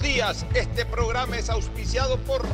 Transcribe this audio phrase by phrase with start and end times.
[0.00, 2.46] Días, este programa es auspiciado por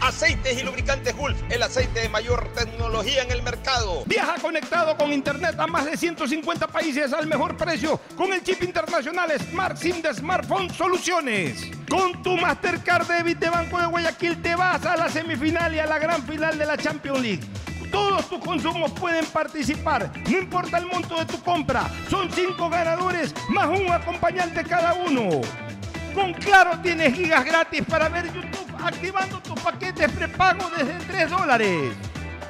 [0.00, 4.02] Aceites y lubricantes Gulf, el aceite de mayor tecnología en el mercado.
[4.06, 8.62] Viaja conectado con internet a más de 150 países al mejor precio con el chip
[8.62, 11.70] internacional Smart SIM de Smartphone Soluciones.
[11.88, 15.86] Con tu Mastercard Debit de Banco de Guayaquil te vas a la semifinal y a
[15.86, 17.44] la gran final de la Champions League.
[17.90, 21.90] Todos tus consumos pueden participar, no importa el monto de tu compra.
[22.10, 25.40] Son cinco ganadores más un acompañante cada uno.
[26.14, 31.92] Con Claro tienes gigas gratis para ver YouTube activando tus paquetes prepago desde 3 dólares.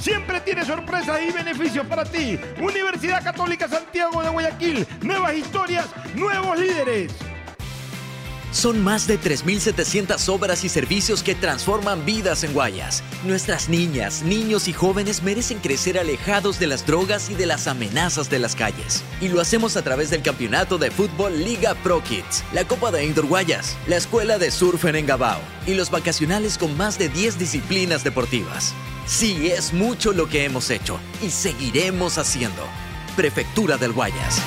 [0.00, 2.38] Siempre tiene sorpresas y beneficios para ti.
[2.60, 4.86] Universidad Católica Santiago de Guayaquil.
[5.02, 7.12] Nuevas historias, nuevos líderes.
[8.50, 13.02] Son más de 3.700 obras y servicios que transforman vidas en Guayas.
[13.24, 18.30] Nuestras niñas, niños y jóvenes merecen crecer alejados de las drogas y de las amenazas
[18.30, 19.04] de las calles.
[19.20, 23.04] Y lo hacemos a través del campeonato de fútbol Liga Pro Kids, la Copa de
[23.04, 27.38] Indoor Guayas, la Escuela de Surf en Engabao y los vacacionales con más de 10
[27.38, 28.74] disciplinas deportivas.
[29.08, 32.62] Sí, es mucho lo que hemos hecho y seguiremos haciendo.
[33.16, 34.42] Prefectura del Guayas.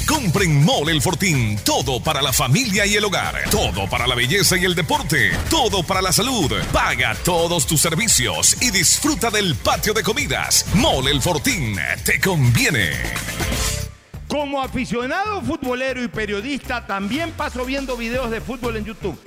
[0.09, 1.59] Compren Mole El Fortín.
[1.65, 3.35] Todo para la familia y el hogar.
[3.51, 5.33] Todo para la belleza y el deporte.
[5.51, 6.51] Todo para la salud.
[6.73, 10.65] Paga todos tus servicios y disfruta del patio de comidas.
[10.75, 11.77] Mole El Fortín.
[12.07, 12.93] Te conviene.
[14.29, 19.19] Como aficionado futbolero y periodista, también paso viendo videos de fútbol en YouTube.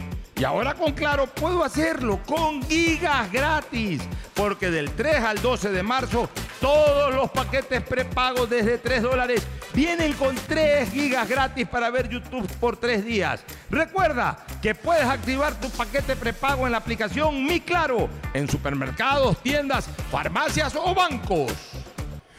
[0.41, 4.01] Y ahora con Claro puedo hacerlo con gigas gratis,
[4.33, 10.13] porque del 3 al 12 de marzo todos los paquetes prepagos desde 3 dólares vienen
[10.13, 13.43] con 3 gigas gratis para ver YouTube por 3 días.
[13.69, 19.87] Recuerda que puedes activar tu paquete prepago en la aplicación Mi Claro en supermercados, tiendas,
[20.09, 21.51] farmacias o bancos.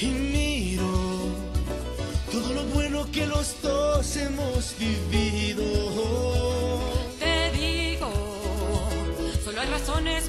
[0.00, 0.84] Y miro
[2.32, 5.62] todo lo bueno que los dos hemos vivido.
[7.20, 8.10] Te digo,
[9.44, 10.28] solo hay razones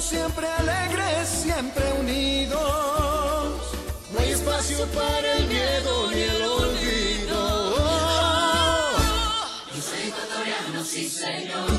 [0.00, 2.58] Siempre alegres, siempre unidos.
[4.12, 7.76] No hay espacio para el miedo ni el olvido.
[9.74, 11.70] Yo soy ecuatoriano, sí señor,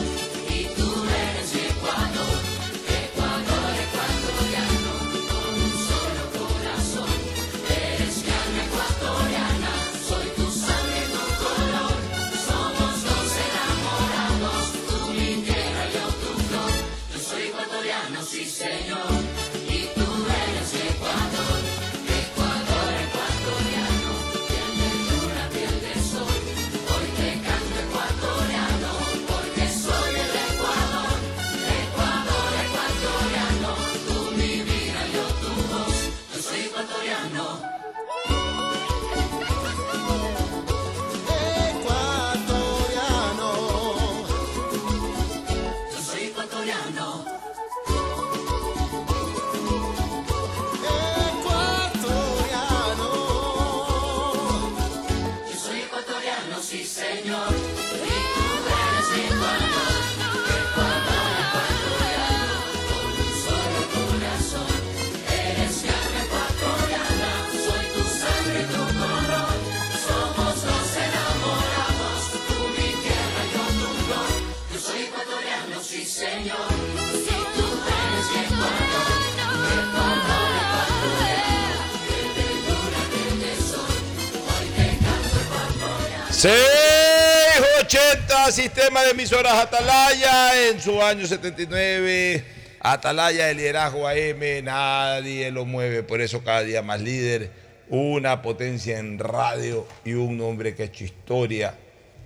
[86.42, 92.44] 680 Sistema de Emisoras Atalaya en su año 79.
[92.80, 97.52] Atalaya de liderazgo AM, nadie lo mueve, por eso cada día más líder.
[97.90, 101.76] Una potencia en radio y un hombre que ha hecho historia,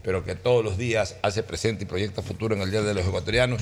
[0.01, 3.05] pero que todos los días hace presente y proyecta futuro en el Día de los
[3.05, 3.61] Ecuatorianos.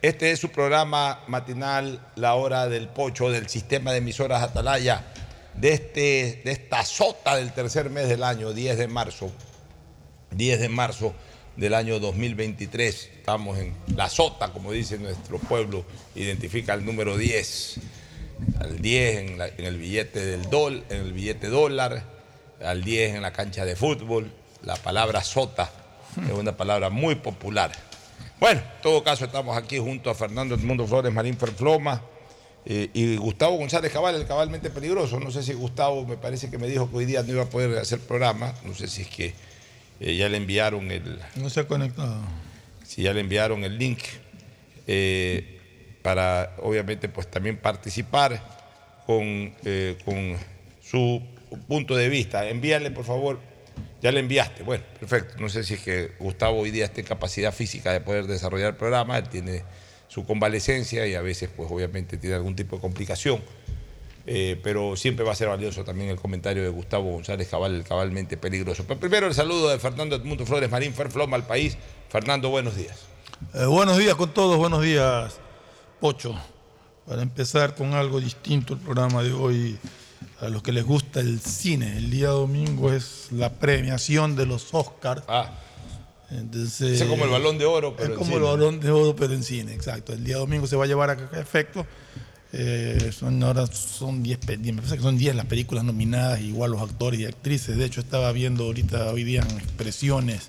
[0.00, 5.04] Este es su programa matinal, La Hora del Pocho, del Sistema de Emisoras Atalaya,
[5.52, 9.30] de, este, de esta sota del tercer mes del año, 10 de marzo.
[10.32, 11.14] 10 de marzo
[11.56, 13.10] del año 2023.
[13.16, 15.84] Estamos en la sota, como dice nuestro pueblo,
[16.14, 17.80] identifica el número 10.
[18.60, 22.02] Al 10 en, el billete del dólar, en el billete dólar,
[22.64, 24.30] al 10 en la cancha de fútbol.
[24.62, 25.70] La palabra sota
[26.26, 27.72] es una palabra muy popular.
[28.38, 32.00] Bueno, en todo caso estamos aquí junto a Fernando Edmundo Flores Marín Ferfloma
[32.64, 35.20] eh, y Gustavo González Cabal, el cabalmente peligroso.
[35.20, 37.50] No sé si Gustavo me parece que me dijo que hoy día no iba a
[37.50, 38.54] poder hacer programa.
[38.64, 39.34] No sé si es que
[40.00, 42.20] eh, ya le enviaron el, No se ha conectado.
[42.84, 44.00] si ya le enviaron el link
[44.86, 45.60] eh,
[46.02, 48.42] para obviamente pues también participar
[49.06, 50.36] con, eh, con
[50.82, 51.22] su
[51.68, 52.48] punto de vista.
[52.48, 53.40] Envíale por favor,
[54.00, 55.34] ya le enviaste, bueno, perfecto.
[55.38, 58.70] No sé si es que Gustavo hoy día esté en capacidad física de poder desarrollar
[58.70, 59.62] el programa, él tiene
[60.08, 63.40] su convalecencia y a veces pues obviamente tiene algún tipo de complicación.
[64.26, 67.84] Eh, pero siempre va a ser valioso también el comentario de Gustavo González Cabal, el
[67.84, 68.84] cabalmente peligroso.
[68.86, 71.76] Pero primero el saludo de Fernando Edmundo Flores Marín, Ferfloma al país.
[72.10, 72.98] Fernando, buenos días.
[73.54, 75.38] Eh, buenos días con todos, buenos días,
[76.00, 76.34] Pocho.
[77.06, 79.78] Para empezar con algo distinto el programa de hoy,
[80.40, 84.68] a los que les gusta el cine, el día domingo es la premiación de los
[84.74, 85.22] Oscars.
[85.26, 85.50] Ah,
[86.30, 88.36] Entonces, es como el balón de oro, pero es en como cine.
[88.36, 90.12] el balón de oro, pero en cine, exacto.
[90.12, 91.86] El día domingo se va a llevar a efecto.
[92.52, 96.72] Eh, son ahora son 10, pe- me parece que son 10 las películas nominadas, igual
[96.72, 97.76] los actores y actrices.
[97.76, 100.48] De hecho, estaba viendo ahorita hoy día en expresiones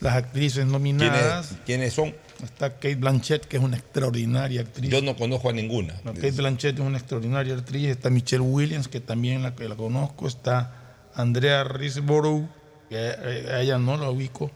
[0.00, 1.48] las actrices nominadas.
[1.48, 2.14] ¿Quiénes, quiénes son?
[2.42, 4.90] Está Kate Blanchett, que es una extraordinaria actriz.
[4.90, 5.94] Yo no conozco a ninguna.
[6.04, 7.86] No, Kate Blanchett es una extraordinaria actriz.
[7.88, 10.26] Está Michelle Williams, que también la, que la conozco.
[10.26, 10.72] Está
[11.14, 12.48] Andrea Riseborough,
[12.88, 14.50] que a ella no la ubico.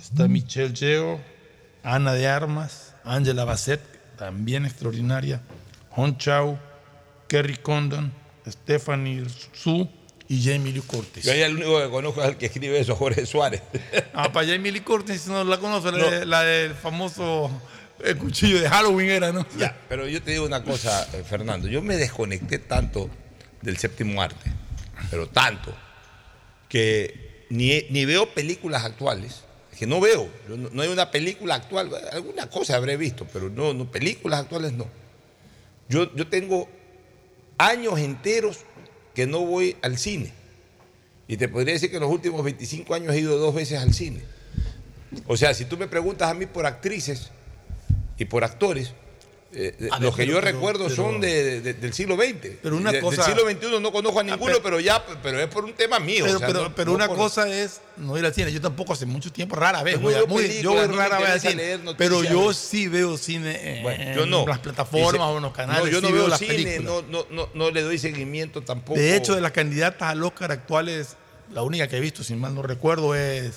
[0.00, 1.18] Está Michelle Yeoh,
[1.82, 3.80] Ana de Armas, Angela Bassett,
[4.16, 5.40] también extraordinaria.
[5.96, 6.58] Hon Chao,
[7.28, 8.12] Kerry Condon,
[8.48, 9.88] Stephanie Su
[10.28, 11.24] y Jamie Lee Curtis.
[11.24, 13.62] Yo ahí el único que conozco es el que escribe eso, Jorge Suárez.
[14.14, 17.50] Ah, para Jamie Lee Curtis no la conoce, la, de- la del famoso
[18.04, 19.46] eh, cuchillo de Halloween era, ¿no?
[19.56, 21.66] Ya, pero yo te digo una cosa, eh, Fernando.
[21.68, 23.08] Yo me desconecté tanto
[23.62, 24.50] del séptimo arte,
[25.10, 25.74] pero tanto,
[26.68, 29.44] que ni, ni veo películas actuales.
[29.78, 30.28] Que no veo.
[30.48, 31.90] No, no hay una película actual.
[32.12, 34.86] Alguna cosa habré visto, pero no, no películas actuales no.
[35.92, 36.70] Yo, yo tengo
[37.58, 38.60] años enteros
[39.14, 40.32] que no voy al cine.
[41.28, 43.92] Y te podría decir que en los últimos 25 años he ido dos veces al
[43.92, 44.22] cine.
[45.26, 47.30] O sea, si tú me preguntas a mí por actrices
[48.16, 48.94] y por actores,
[49.54, 52.56] eh, ver, los que pero- yo pero- recuerdo pero- son de- de- del siglo XX.
[52.62, 55.46] Pero una De- cosa- Del siglo XXI no conozco a ninguno, pero- ya pero es
[55.48, 56.24] por un tema mío.
[56.24, 58.50] Pero, o sea, pero, no- pero no una por- cosa es no ir al cine.
[58.52, 60.00] Yo tampoco hace mucho tiempo, rara vez.
[60.00, 61.78] Voy a- veo muy- yo voy rara vez al cine.
[61.98, 64.46] Pero yo sí veo cine en, Bueno, yo no.
[64.46, 65.84] las plataformas Dice- o en los canales.
[65.84, 66.84] No, yo no veo las cine, películas.
[66.84, 68.98] no, no, no, no le doy seguimiento tampoco.
[68.98, 71.16] De hecho, de las candidatas al Oscar actuales,
[71.52, 73.52] la única que he visto, si mal no recuerdo, es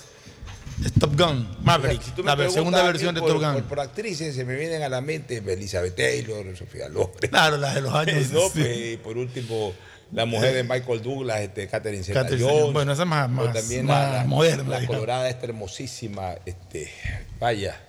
[1.00, 3.54] Top Gun, Maverick, O sea, si la segunda versión de por, Top Gun.
[3.54, 7.30] Por, por actrices se me vienen a la mente Elizabeth Taylor, Sofía López.
[7.30, 8.26] Claro, las de los años.
[8.30, 8.50] Sí.
[8.54, 9.74] pues, y por último,
[10.12, 12.74] la mujer de Michael Douglas, este, Catherine Zeta Jones.
[12.74, 16.92] Bueno, esa es más- más- también más la, la- moderna, La colorada esta hermosísima, este,
[17.40, 17.80] vaya.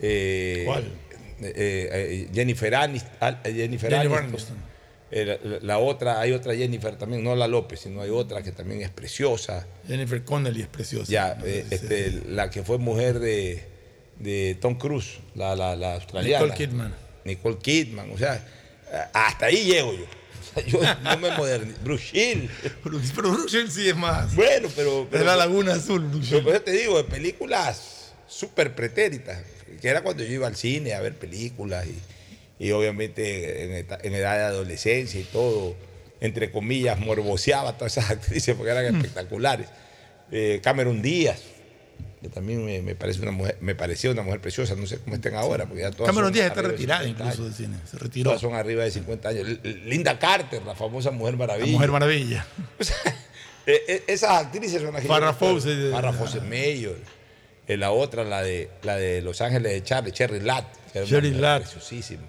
[0.00, 0.84] eh, ¿Cuál?
[1.40, 3.10] eh, eh, Jennifer Aniston.
[3.44, 4.56] Jennifer Jennifer Aniston.
[5.16, 8.50] Eh, la, la otra, hay otra Jennifer también, no la López, sino hay otra que
[8.50, 9.64] también es preciosa.
[9.86, 11.10] Jennifer Connelly es preciosa.
[11.10, 13.62] Ya, eh, este, la que fue mujer de,
[14.18, 16.44] de Tom Cruise, la, la, la australiana.
[16.44, 16.94] Nicole Kidman.
[17.24, 18.44] Nicole Kidman, o sea,
[19.12, 20.04] hasta ahí llego yo.
[20.44, 21.78] O sea, yo no me modernizo.
[21.82, 22.50] Bruce Hill.
[22.82, 24.34] Pero, pero Bruce Willis sí es más.
[24.34, 25.06] Bueno, pero.
[25.10, 29.42] pero es la Laguna Azul, Bruce pero por eso te digo, de películas súper pretéritas,
[29.80, 31.94] que era cuando yo iba al cine a ver películas y,
[32.58, 33.64] y obviamente
[34.04, 35.74] en, edad de adolescencia y todo,
[36.20, 38.76] entre comillas, morboseaba a todas esas actrices porque Mm.
[38.76, 39.68] eran espectaculares.
[40.32, 41.40] Eh, Cameron Díaz,
[42.22, 45.16] que también me, me parece una mujer, me parecía una mujer preciosa, no sé cómo
[45.16, 47.58] estén ahora, porque ya todas Cameron Díaz está de retirada 50 incluso años.
[47.58, 47.78] del cine.
[47.84, 48.30] Se retiró.
[48.30, 49.46] Todas son arriba de 50 años.
[49.84, 51.66] Linda Carter, la famosa Mujer Maravilla.
[51.66, 52.46] La Mujer Maravilla.
[53.66, 55.32] Eh, eh, esas actrices son las Farrah.
[55.32, 56.12] Fawcett, eh, Farrah.
[56.12, 56.98] Fawcett Mayor.
[57.66, 60.66] Eh, la otra, la de, la de Los Ángeles de Charlie, Cherry Latt.
[61.06, 61.62] Cherry Latt.
[61.62, 62.24] Preciosísima.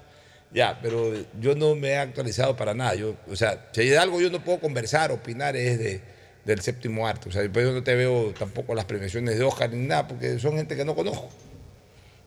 [0.55, 2.95] Ya, pero yo no me he actualizado para nada.
[2.95, 6.01] Yo, o sea, si hay algo yo no puedo conversar, opinar, es de,
[6.45, 7.27] del séptimo arte.
[7.27, 10.39] O sea, después yo no te veo tampoco las premiaciones de Oscar ni nada, porque
[10.39, 11.29] son gente que no conozco.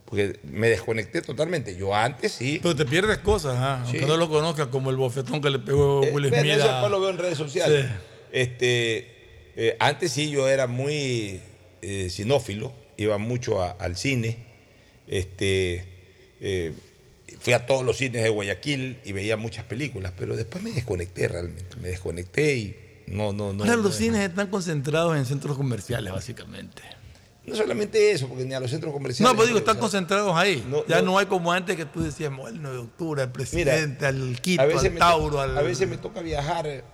[0.05, 1.75] Porque me desconecté totalmente.
[1.77, 2.59] Yo antes sí.
[2.63, 3.83] Pero te pierdes cosas, ¿ah?
[3.85, 6.45] aunque no lo conozcas, como el bofetón que le pegó Eh, Will Smith.
[6.45, 7.87] eso a- después lo veo en redes sociales.
[7.87, 7.93] Sí.
[8.33, 8.99] Este,
[9.57, 11.41] eh, antes sí yo era muy
[11.81, 14.45] eh, cinófilo, iba mucho a- al cine.
[15.07, 15.85] Este,
[16.41, 16.73] eh,
[17.41, 21.29] fui a todos los cines de Guayaquil y veía muchas películas, pero después me desconecté
[21.29, 21.77] realmente.
[21.81, 22.77] Me desconecté y
[23.07, 23.65] no, no, no.
[23.65, 26.83] Ahora no- los cines están concentrados en centros comerciales, básicamente.
[27.47, 29.33] No solamente eso, porque ni a los centros comerciales.
[29.33, 30.63] No, pues digo, o están sea, concentrados ahí.
[30.69, 31.13] No, ya no.
[31.13, 31.19] no.
[31.19, 34.61] hay como antes que tú decías, "Mo, el 9 de octubre, al presidente, al Quito,
[34.61, 35.57] a veces, al Tauro, al...
[35.57, 36.85] a veces me toca viajar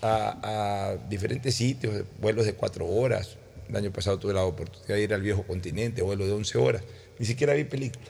[0.00, 3.36] a, a diferentes sitios, vuelos de cuatro horas.
[3.68, 6.82] El año pasado tuve la oportunidad de ir al viejo continente, vuelo de 11 horas.
[7.18, 8.08] Ni siquiera vi películas.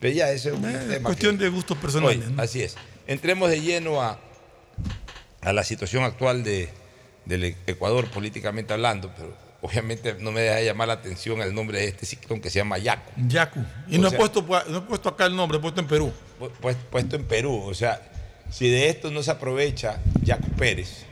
[0.00, 1.04] Pero ya, ese es un Eh, tema.
[1.04, 2.18] cuestión que- de gustos personales.
[2.18, 2.42] Oye, ¿no?
[2.42, 2.74] Así es.
[3.06, 4.18] Entremos de lleno a,
[5.42, 6.68] a la situación actual de,
[7.26, 11.78] del Ecuador políticamente hablando, pero obviamente no me deja de llamar la atención el nombre
[11.80, 13.10] de este ciclón que se llama Yaco.
[13.28, 13.60] Yacu.
[13.88, 15.86] Y O no, sea- he puesto, no he puesto acá el nombre, he puesto en
[15.86, 16.12] Perú.
[16.40, 17.62] pu- pues- puesto en Perú.
[17.66, 18.00] O sea,
[18.50, 21.04] si de esto no se aprovecha Jaco Pérez,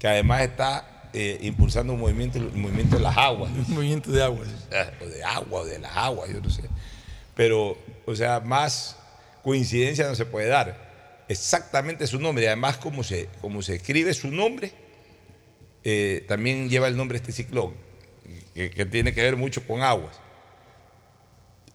[0.00, 4.22] que además está eh, impulsando un movimiento, el movimiento de las aguas, Un movimiento de
[4.22, 4.44] agua.
[4.70, 6.62] eh, o de agua, o de las aguas, yo no sé.
[7.34, 7.76] Pero,
[8.10, 8.96] o sea, más
[9.42, 11.24] coincidencia no se puede dar.
[11.28, 14.72] exactamente su nombre y además como se, como se escribe su nombre,
[15.84, 17.74] eh, también lleva el nombre de este ciclón,
[18.54, 20.18] que, que tiene que ver mucho con aguas.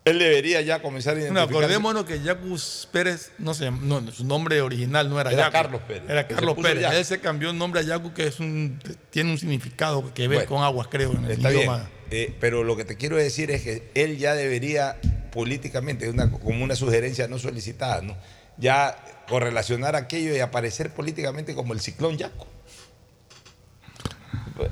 [0.03, 1.63] Él debería ya comenzar a Bueno, identificar.
[1.63, 5.81] acordémonos que Yacus Pérez, no sé, no, su nombre original no era, Era Yacu, Carlos
[5.87, 6.03] Pérez.
[6.07, 6.81] Era Carlos Pérez.
[6.83, 6.95] Yacu.
[6.97, 10.39] Él se cambió el nombre a Yacu, que es un, tiene un significado que ver
[10.39, 11.89] Bueno, con aguas, creo, en el idioma.
[12.11, 14.97] eh, pero lo que te quiero decir es que él ya debería
[15.35, 18.15] políticamente, una, como una sugerencia no solicitada, ¿no?
[18.57, 22.47] ya correlacionar aquello y aparecer políticamente como el ciclón Yaco.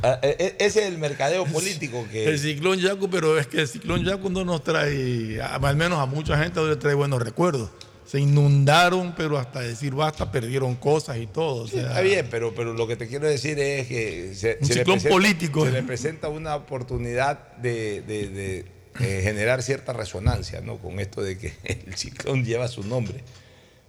[0.01, 2.25] Ah, eh, eh, Ese es el mercadeo político que...
[2.29, 6.05] El ciclón Yacu, pero es que el ciclón Yacu no nos trae, al menos a
[6.05, 7.69] mucha gente no le trae buenos recuerdos.
[8.05, 11.63] Se inundaron, pero hasta decir basta, perdieron cosas y todo.
[11.63, 14.57] o Sí, sea, está bien, pero, pero lo que te quiero decir es que se,
[14.61, 15.65] Un se le ciclón presenta- político.
[15.65, 18.65] Se le presenta una oportunidad de, de- de,
[18.99, 20.77] eh, generar cierta resonancia ¿no?
[20.77, 23.23] con esto de que el ciclón lleva su nombre.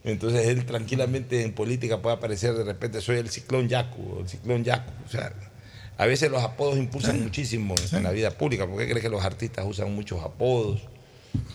[0.04, 4.62] Entonces él tranquilamente en política puede aparecer de repente, soy el ciclón Yacu el ciclón
[4.64, 4.90] Yacu.
[5.06, 5.32] O sea,
[5.96, 8.66] a veces los apodos impulsan muchísimo en la vida pública.
[8.66, 10.80] ¿Por qué crees que los artistas usan muchos apodos?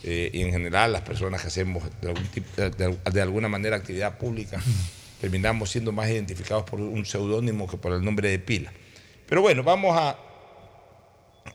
[0.02, 3.48] Eh, y en general las personas que hacemos de, algún tipo- de- de- de alguna
[3.48, 4.60] manera actividad pública
[5.20, 8.72] terminamos siendo más identificados por un seudónimo que por el nombre de pila.
[9.28, 10.18] Pero bueno, vamos a,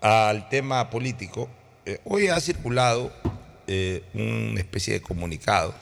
[0.02, 1.50] al tema político.
[1.86, 3.14] Eh, hoy ha circulado
[3.68, 5.74] eh, una especie de comunicado.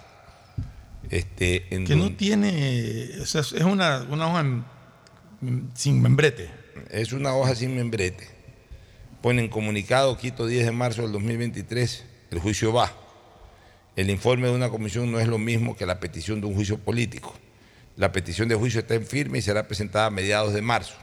[1.09, 6.49] Este, en que no tiene, o sea, es una, una hoja en- sin membrete.
[6.89, 8.27] Es una hoja sin membrete.
[9.21, 12.91] Ponen comunicado Quito 10 de marzo del 2023, el juicio va.
[13.95, 16.79] El informe de una comisión no es lo mismo que la petición de un juicio
[16.79, 17.33] político.
[17.95, 20.95] La petición de juicio está en firme y será presentada a mediados de marzo.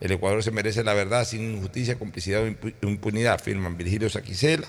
[0.00, 3.40] El Ecuador se merece la verdad sin injusticia, complicidad o impu- impunidad.
[3.40, 4.66] Firman Virgilio Saquicela,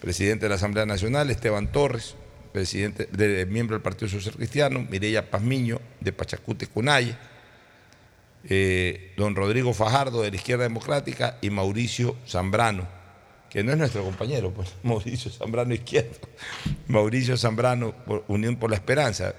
[0.00, 2.14] presidente de la Asamblea Nacional, Esteban Torres,
[2.52, 7.16] presidente, de- miembro del Partido Social Cristiano, Mireya Pazmiño, de Pachacute, Cunaye,
[8.48, 12.86] eh, don Rodrigo Fajardo de la Izquierda Democrática y Mauricio Zambrano,
[13.50, 16.18] que no es nuestro compañero, pues, Mauricio Zambrano Izquierdo,
[16.88, 17.94] Mauricio Zambrano,
[18.28, 19.34] Unión por la Esperanza.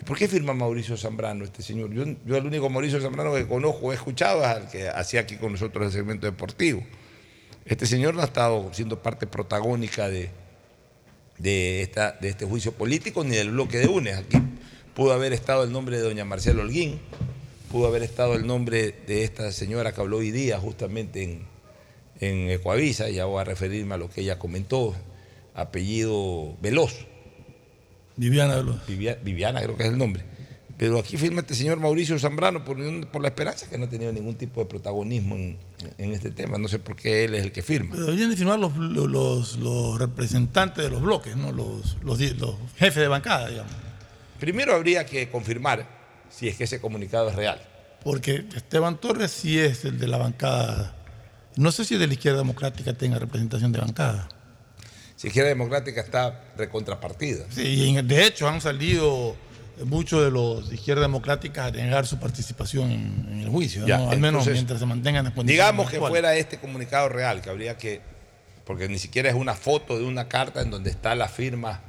[0.00, 1.92] ¿Y por qué firma Mauricio Zambrano este señor?
[1.92, 5.52] Yo, el único Mauricio Zambrano que conozco, he escuchado, es al que hacía aquí con
[5.52, 6.82] nosotros el segmento deportivo.
[7.66, 10.30] Este señor no ha estado siendo parte protagónica de,
[11.36, 14.16] de, esta, de este juicio político ni del bloque de UNES.
[14.16, 14.38] Aquí
[14.94, 16.98] pudo haber estado el nombre de doña Marcela Holguín,
[17.70, 21.42] pudo haber estado el nombre de esta señora que habló hoy día justamente en,
[22.20, 24.94] en Ecuavisa, ya voy a referirme a lo que ella comentó,
[25.54, 27.09] apellido Veloz.
[28.20, 28.86] Viviana Veloz.
[28.86, 30.22] Viviana creo que es el nombre.
[30.76, 34.34] Pero aquí firma este señor Mauricio Zambrano por, la Esperanza, que no ha tenido ningún
[34.34, 35.56] tipo de protagonismo en,
[35.96, 36.58] en este tema.
[36.58, 37.92] No sé por qué él es el que firma.
[37.92, 41.50] Pero Deberían de firmar los, los, los representantes de los bloques, ¿no?
[41.50, 42.18] los, los
[42.76, 43.72] jefes de bancada, digamos.
[44.38, 45.86] Primero habría que confirmar
[46.28, 47.58] si es que ese comunicado es real.
[48.04, 50.94] Porque Esteban Torres sí es el de la bancada.
[51.56, 54.28] No sé si de la izquierda democrática tenga representación de bancada.
[55.20, 57.44] Si Izquierda Democrática está recontrapartida.
[57.50, 59.36] Sí, y de hecho han salido
[59.84, 63.98] muchos de los de izquierda democrática a negar su participación en, en el juicio, Ya,
[63.98, 64.10] ¿no?
[64.10, 66.12] al menos entonces, mientras se mantengan las condiciones Digamos que actuales.
[66.12, 68.00] fuera este comunicado real, que habría que,
[68.64, 71.82] porque ni siquiera es una foto de una carta en donde está la firma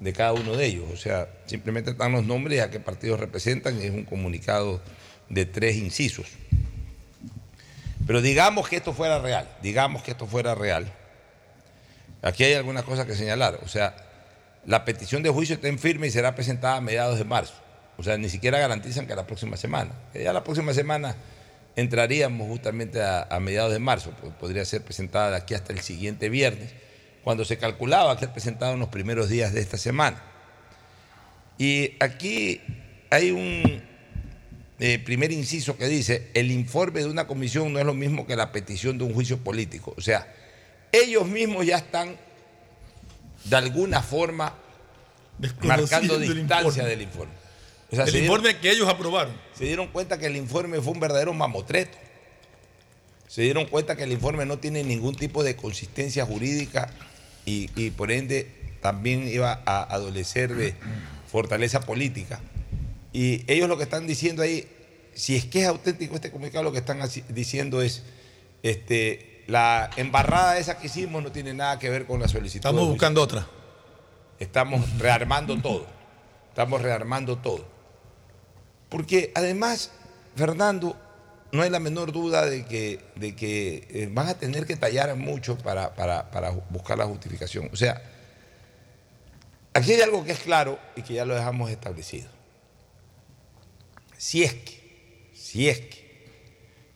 [0.00, 0.86] de cada uno de ellos.
[0.90, 4.80] O sea, simplemente están los nombres y a qué partidos representan y es un comunicado
[5.28, 6.26] de tres incisos.
[8.06, 10.90] Pero digamos que esto fuera real, digamos que esto fuera real.
[12.22, 13.60] Aquí hay algunas cosas que señalar.
[13.64, 13.96] O sea,
[14.66, 17.54] la petición de juicio está en firme y será presentada a mediados de marzo.
[17.96, 19.92] O sea, ni siquiera garantizan que la próxima semana.
[20.12, 21.16] Que Ya la próxima semana
[21.76, 24.12] entraríamos justamente a, a mediados de marzo.
[24.20, 26.72] pues podría ser presentada de aquí hasta el siguiente viernes,
[27.22, 30.20] cuando se calculaba que era presentada en los primeros días de esta semana.
[31.56, 32.60] Y aquí
[33.10, 33.82] hay un
[34.80, 38.36] eh, primer inciso que dice, el informe de una comisión no es lo mismo que
[38.36, 39.94] la petición de un juicio político.
[39.96, 40.32] O sea,
[40.92, 42.16] ellos mismos ya están
[43.44, 44.54] de alguna forma
[45.62, 46.88] marcando distancia informe.
[46.88, 47.32] del informe.
[47.90, 49.34] O sea, el se dieron- informe que ellos aprobaron.
[49.56, 51.96] se dieron cuenta que el informe fue un verdadero mamotreto.
[53.28, 56.90] Se dieron cuenta que el informe no tiene ningún tipo de consistencia jurídica
[57.44, 60.74] y, y por ende también iba a adolecer de
[61.30, 62.40] fortaleza política.
[63.12, 64.66] Y ellos lo que están diciendo ahí,
[65.14, 68.02] si es que es auténtico este comunicado, lo que están diciendo es,
[68.62, 72.64] este, la embarrada esa que hicimos no tiene nada que ver con la solicitud.
[72.68, 73.46] Estamos buscando otra.
[74.38, 75.86] Estamos rearmando todo.
[76.50, 77.64] Estamos rearmando todo.
[78.88, 79.90] Porque además,
[80.36, 80.96] Fernando,
[81.50, 85.16] no hay la menor duda de que, de que eh, van a tener que tallar
[85.16, 87.68] mucho para, para- para buscar la justificación.
[87.72, 88.00] O sea,
[89.74, 92.28] Aquí hay algo que es claro y que ya lo dejamos establecido.
[94.16, 96.26] Si es que, si es que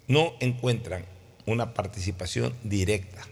[0.09, 1.05] no encuentran
[1.47, 3.23] una participación directa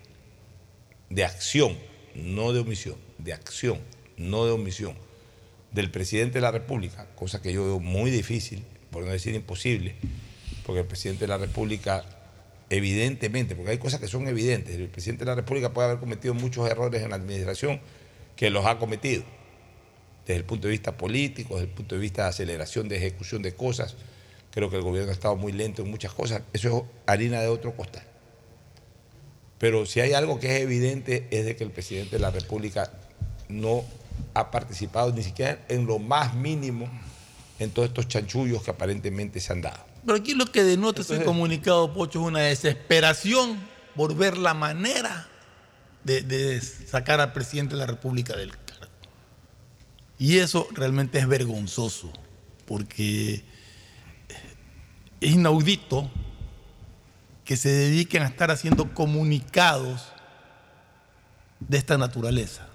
[1.09, 1.77] de acción,
[2.14, 3.79] no de omisión, de acción,
[4.16, 4.94] no de omisión,
[5.73, 9.94] del presidente de la República, cosa que yo veo muy difícil, por no decir imposible,
[10.66, 12.05] porque el presidente de la República,
[12.70, 16.35] evidentemente, porque hay cosas que son evidentes, el presidente de la República puede haber cometido
[16.35, 17.81] muchos errores en la administración
[18.37, 19.23] que los ha cometido,
[20.27, 23.42] desde el punto de vista político, desde el punto de vista de aceleración de ejecución
[23.42, 23.96] de cosas.
[24.51, 27.49] Creo que el gobierno ha estado muy lento en muchas cosas, eso es harina de
[27.49, 28.03] otro costal.
[29.59, 32.91] Pero si hay algo que es evidente es de que el presidente de la República
[33.49, 33.85] no
[34.35, 36.89] ha participado ni siquiera en lo más mínimo
[37.59, 39.85] en todos estos chanchullos que aparentemente se han dado.
[40.05, 43.61] Pero aquí lo que denota ese comunicado, Pocho, es una desesperación
[43.95, 45.29] por ver la manera
[46.05, 48.87] de, de sacar al presidente de la República del cargo.
[50.19, 52.11] Y eso realmente es vergonzoso,
[52.67, 53.45] porque
[55.20, 56.11] es inaudito
[57.44, 60.06] que se dediquen a estar haciendo comunicados
[61.61, 62.66] de esta naturaleza,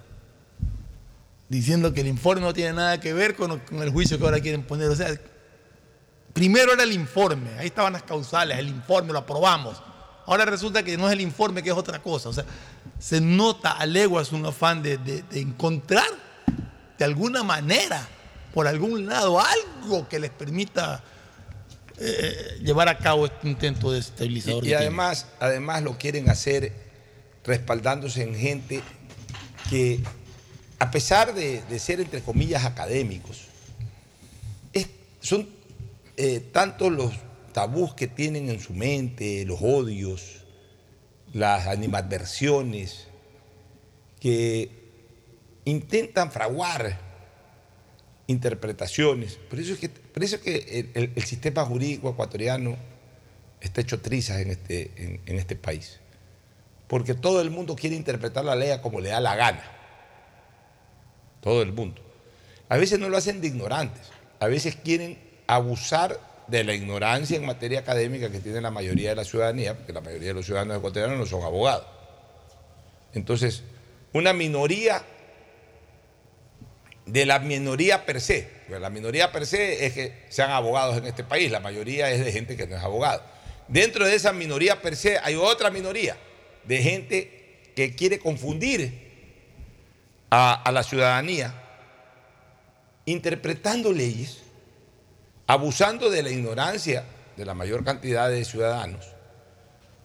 [1.48, 4.62] diciendo que el informe no tiene nada que ver con, el juicio que ahora quieren
[4.62, 4.88] poner.
[4.88, 5.08] O sea,
[6.32, 9.82] Primero era el informe, ahí estaban las causales, el informe, lo aprobamos.
[10.26, 12.28] Ahora resulta que no es el informe, que es otra cosa.
[12.28, 12.44] O sea,
[12.98, 16.04] se nota a leguas un afán de encontrar
[16.98, 18.06] de alguna manera,
[18.52, 21.02] por algún lado, algo que les permita
[21.98, 24.66] eh, llevar a cabo este intento Y, desestabilizador.
[24.66, 26.72] y además, además lo quieren hacer
[27.44, 28.82] respaldándose en gente
[29.70, 30.00] que,
[30.78, 33.42] a pesar de, de ser, entre comillas, académicos,
[34.72, 34.88] es-
[35.20, 35.48] son
[36.16, 37.12] eh, tanto los
[37.52, 40.42] tabús que tienen en su mente, los odios,
[41.32, 43.06] las animadversiones,
[44.20, 44.70] que
[45.64, 47.00] intentan fraguar
[48.26, 49.34] interpretaciones.
[49.34, 52.76] Por eso es que, por eso es que el, sistema jurídico ecuatoriano
[53.60, 56.00] está hecho trizas en este, en este país.
[56.88, 59.64] Porque todo el mundo quiere interpretar la ley a como le da la gana.
[61.40, 62.02] Todo el mundo.
[62.68, 64.08] A veces no lo hacen de ignorantes.
[64.40, 69.16] A veces quieren abusar de la ignorancia en materia académica que tiene la mayoría de
[69.16, 71.86] la ciudadanía, porque la mayoría de los ciudadanos ecuatorianos no son abogados.
[73.14, 73.62] Entonces,
[74.12, 75.02] una minoría
[77.06, 78.48] de la minoría per se.
[78.66, 82.24] Porque la minoría per se es que sean abogados en este país, la mayoría es
[82.24, 83.22] de gente que no es abogado.
[83.68, 86.16] Dentro de esa minoría per se hay otra minoría
[86.64, 89.06] de gente que quiere confundir
[90.30, 91.54] a la ciudadanía
[93.06, 94.42] interpretando leyes,
[95.46, 97.04] abusando de la ignorancia
[97.36, 99.06] de la mayor cantidad de ciudadanos,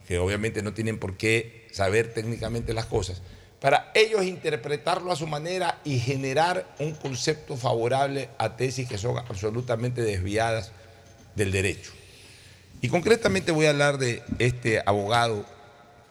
[0.08, 3.22] que obviamente no tienen por qué saber técnicamente las cosas,
[3.62, 9.20] para ellos interpretarlo a su manera y generar un concepto favorable a tesis que son
[9.20, 10.72] absolutamente desviadas
[11.36, 11.92] del derecho.
[12.82, 15.46] Y concretamente voy a hablar de este abogado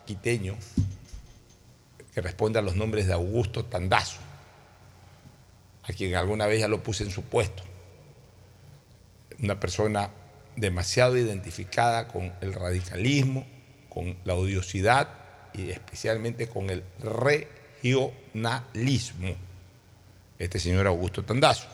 [0.06, 0.56] quiteño
[2.14, 4.20] que responde a los nombres de Augusto Tandazo,
[5.82, 7.64] a quien alguna vez ya lo puse en su puesto.
[9.42, 10.10] Una persona
[10.54, 13.44] demasiado identificada con el radicalismo,
[13.88, 15.19] con la odiosidad
[15.54, 16.82] y especialmente con el
[17.82, 19.36] regionalismo.
[20.38, 21.66] Este señor Augusto Tandazo.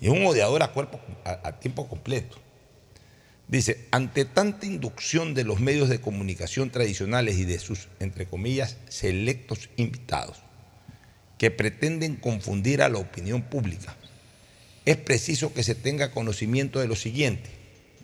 [0.00, 2.38] Y un odiador a, cuerpo, a, a tiempo completo.
[3.48, 8.78] Dice, ante tanta inducción de los medios de comunicación tradicionales y de sus, entre comillas,
[8.88, 10.38] selectos invitados,
[11.38, 13.94] que pretenden confundir a la opinión pública,
[14.84, 17.50] es preciso que se tenga conocimiento de lo siguiente,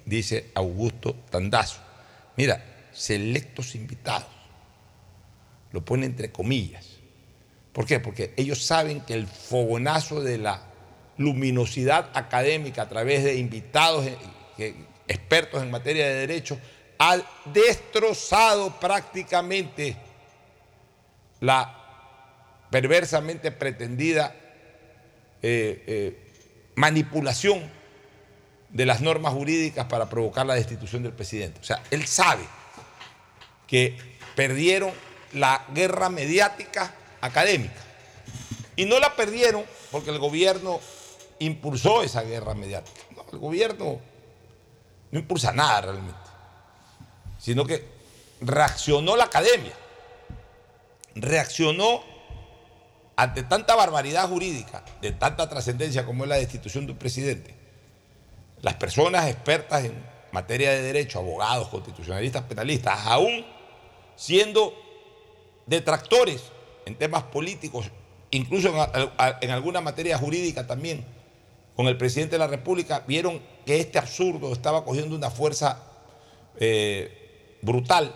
[0.07, 1.81] dice Augusto Tandazo.
[2.37, 2.65] Mira,
[2.99, 4.29] selectos invitados,
[5.73, 6.99] lo pone entre comillas.
[7.73, 8.01] ¿Por qué?
[8.01, 10.63] Porque ellos saben que el fogonazo de la
[11.17, 14.07] luminosidad académica a través de invitados
[14.59, 14.75] eh,
[15.07, 16.59] expertos en materia de derecho
[16.99, 19.97] ha destrozado prácticamente
[21.41, 21.75] la
[22.71, 24.35] perversamente pretendida
[25.41, 27.63] eh, eh, manipulación
[28.71, 31.61] de las normas jurídicas para provocar la destitución del presidente.
[31.61, 32.43] O sea, él sabe
[33.69, 33.97] que
[34.35, 34.91] perdieron
[35.35, 37.81] la guerra mediática académica.
[38.75, 40.81] Y no la perdieron porque el gobierno
[41.39, 43.01] impulsó esa guerra mediática.
[43.15, 44.01] No, el gobierno
[45.11, 46.19] no impulsa nada realmente,
[47.39, 47.85] sino que
[48.41, 49.73] reaccionó la academia,
[51.15, 52.03] reaccionó
[53.17, 57.55] ante tanta barbaridad jurídica, de tanta trascendencia como es la destitución de un presidente.
[58.63, 59.93] Las personas expertas en
[60.31, 63.45] materia de derecho, abogados, constitucionalistas, penalistas, aún
[64.19, 64.75] siendo
[65.67, 66.43] detractores
[66.85, 67.91] en temas políticos
[68.31, 68.75] incluso
[69.41, 71.05] en, alguna materia jurídica también,
[71.77, 75.81] con el presidente de la República, vieron que este absurdo estaba cogiendo una fuerza
[76.59, 78.15] eh, brutal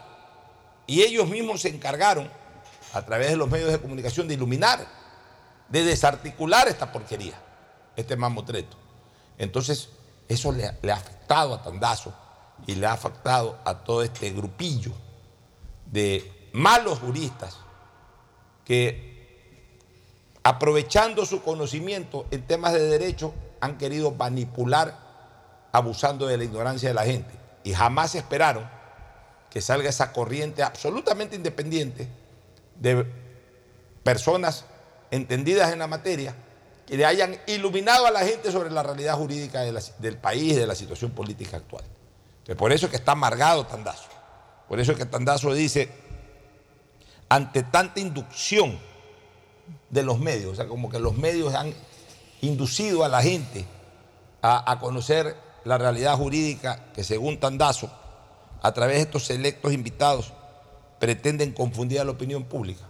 [0.87, 2.29] y ellos mismos se encargaron,
[2.93, 4.87] a través de los medios de comunicación, de iluminar,
[5.71, 7.41] de desarticular esta porquería,
[7.97, 8.77] este mamotreto.
[9.39, 9.89] Entonces,
[10.29, 12.13] eso le, le ha afectado a Tandazo
[12.67, 14.93] y le ha afectado a todo este grupillo
[15.93, 17.59] de malos juristas
[18.65, 19.13] que,
[20.43, 24.99] aprovechando su conocimiento en temas de derecho, han querido manipular
[25.71, 27.33] abusando de la ignorancia de la gente.
[27.63, 28.69] Y jamás esperaron
[29.51, 32.09] que salga esa corriente absolutamente independiente
[32.81, 33.07] de
[34.03, 34.65] personas
[35.11, 36.35] entendidas en la materia
[36.87, 40.75] que le hayan iluminado a la gente sobre la realidad jurídica del país de la
[40.75, 41.85] situación política actual.
[42.39, 44.09] Entonces, por eso es que está amargado Tandazo.
[44.73, 45.91] Por eso es que Tandazo dice,
[47.29, 48.79] ante tanta inducción
[49.91, 51.75] de los medios, o sea, como que los medios han
[52.41, 53.67] inducido a la gente
[54.41, 57.93] a, conocer la realidad jurídica que según Tandazo,
[58.63, 60.33] a través de estos selectos invitados,
[60.99, 62.89] pretenden confundir a la opinión pública.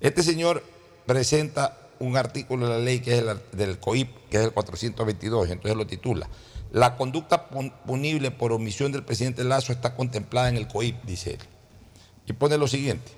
[0.00, 0.64] Este señor
[1.06, 5.48] presenta un artículo de la ley que es el, del COIP, que es el 422,
[5.48, 6.28] entonces lo titula.
[6.72, 11.34] La conducta pun- punible por omisión del presidente Lazo está contemplada en el COIP, dice
[11.34, 11.40] él.
[12.26, 13.12] Y pone lo siguiente.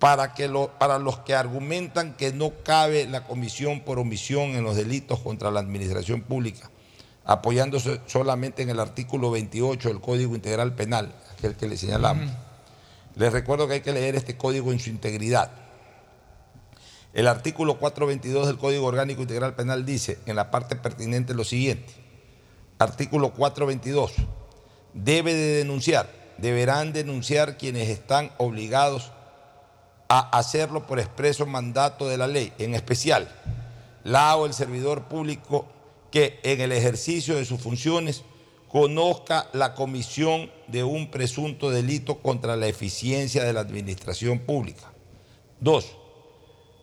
[0.00, 4.64] Para, que lo- para los que argumentan que no cabe la comisión por omisión en
[4.64, 6.68] los delitos contra la administración pública,
[7.24, 12.28] apoyándose solamente en el artículo 28 del Código Integral Penal, aquel que le señalamos.
[13.14, 15.52] Les recuerdo que hay que leer este código en su integridad.
[17.12, 21.92] El artículo 422 del Código Orgánico Integral Penal dice en la parte pertinente lo siguiente.
[22.82, 24.12] Artículo 422.
[24.92, 29.12] Debe de denunciar, deberán denunciar quienes están obligados
[30.08, 33.30] a hacerlo por expreso mandato de la ley, en especial
[34.02, 35.66] la o el servidor público
[36.10, 38.24] que en el ejercicio de sus funciones
[38.68, 44.92] conozca la comisión de un presunto delito contra la eficiencia de la administración pública.
[45.60, 45.92] Dos,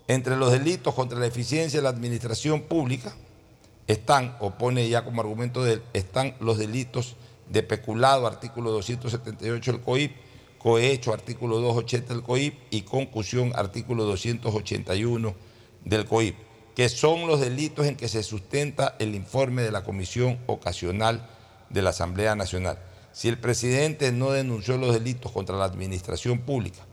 [0.08, 3.14] entre los delitos contra la eficiencia de la administración pública
[3.90, 7.16] están, o pone ya como argumento de él, están los delitos
[7.50, 10.12] de peculado, artículo 278 del COIP,
[10.60, 15.34] cohecho, artículo 280 del COIP, y concusión, artículo 281
[15.86, 16.36] del COIP,
[16.76, 21.28] que son los delitos en que se sustenta el informe de la Comisión Ocasional
[21.72, 22.78] de la Asamblea Nacional.
[23.12, 26.86] Si el presidente no denunció los delitos contra la administración pública,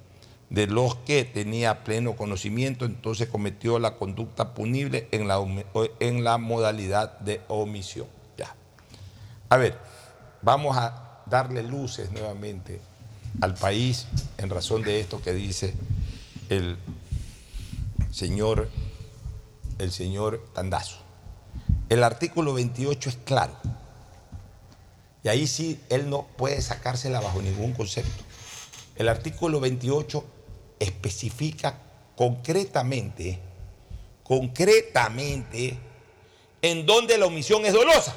[0.51, 5.41] de los que tenía pleno conocimiento, entonces cometió la conducta punible en la,
[6.01, 8.07] en la modalidad de omisión.
[8.37, 8.55] Ya.
[9.49, 9.77] A ver,
[10.43, 12.81] vamos a darle luces nuevamente
[13.41, 14.07] al país
[14.39, 15.75] en razón de esto que dice
[16.49, 16.79] el
[18.13, 18.71] señor,
[19.79, 20.99] el señor Tandazo.
[21.89, 23.55] El artículo 28 es claro.
[25.23, 28.25] Y ahí sí él no puede sacársela bajo ningún concepto.
[28.95, 30.25] El artículo 28
[30.79, 31.79] especifica
[32.17, 33.39] concretamente,
[34.23, 35.79] concretamente,
[36.63, 38.17] en dónde la omisión es dolosa.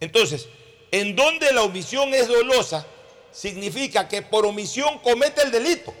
[0.00, 0.48] Entonces,
[0.90, 2.86] en donde la omisión es dolosa,
[3.30, 5.94] significa que por omisión comete el delito.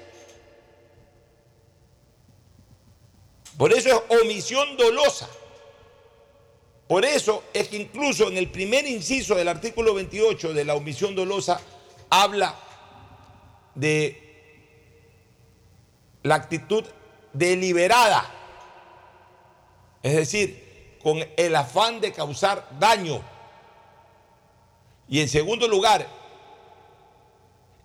[3.56, 5.28] Por eso es omisión dolosa.
[6.88, 11.14] Por eso es que incluso en el primer inciso del artículo 28 de la omisión
[11.14, 11.60] dolosa
[12.10, 12.58] habla
[13.74, 14.21] de
[16.22, 16.84] la actitud
[17.32, 18.30] deliberada,
[20.02, 23.22] es decir, con el afán de causar daño.
[25.08, 26.06] Y en segundo lugar,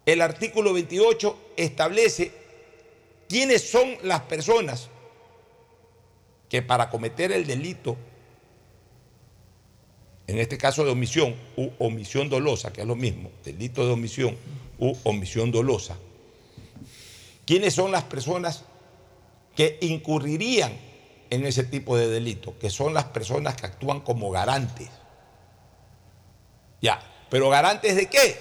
[0.06, 2.32] el artículo 28 establece
[3.28, 4.90] quiénes son las personas
[6.50, 7.98] que para cometer el delito,
[10.28, 14.38] en este caso de omisión u omisión dolosa, que es lo mismo, delito de omisión
[14.80, 15.98] u omisión dolosa,
[17.48, 18.66] quiénes son las personas
[19.56, 20.78] que incurrirían
[21.30, 24.90] en ese tipo de delito, que son las personas que actúan como garantes.
[26.82, 28.38] Ya, pero garantes de qué?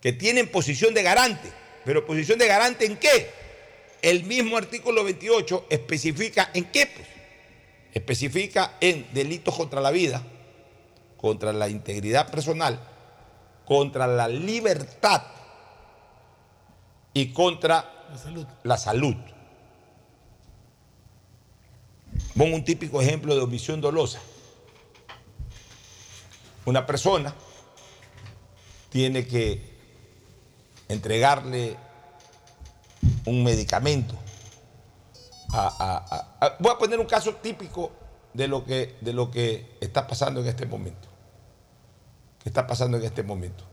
[0.00, 1.50] Que tienen posición de garante.
[1.84, 3.30] Pero posición de garante en qué?
[4.02, 6.86] El mismo artículo 28 especifica en qué.
[6.86, 7.08] Pues?
[7.92, 10.22] Especifica en delitos contra la vida,
[11.16, 12.78] contra la integridad personal,
[13.64, 15.22] contra la libertad
[17.14, 18.46] y contra La salud.
[18.64, 19.14] la salud.
[22.36, 24.20] Pongo un típico ejemplo de omisión dolosa.
[26.66, 27.34] Una persona
[28.90, 29.74] tiene que
[30.88, 31.76] entregarle
[33.26, 34.16] un medicamento.
[35.56, 37.92] a- a- a- a- voy a poner un caso típico
[38.32, 41.06] de lo, que, de lo que está pasando en este momento.
[42.42, 43.64] Que está pasando en este momento.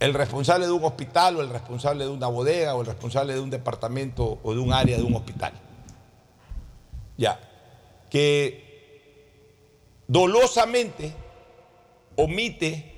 [0.00, 3.40] El responsable de un hospital o el responsable de una bodega o el responsable de
[3.40, 5.52] un departamento o de un área de un hospital.
[7.16, 7.40] Ya.
[8.10, 8.64] Que
[10.06, 11.14] dolosamente
[12.16, 12.92] omite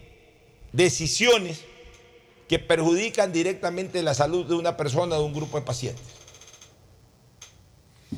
[0.73, 1.65] decisiones
[2.49, 6.05] que perjudican directamente la salud de una persona o de un grupo de pacientes.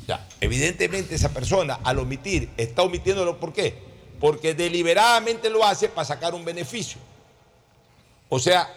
[0.07, 3.75] Ya, evidentemente esa persona al omitir está omitiéndolo ¿por qué?
[4.19, 6.99] Porque deliberadamente lo hace para sacar un beneficio.
[8.29, 8.71] O sea,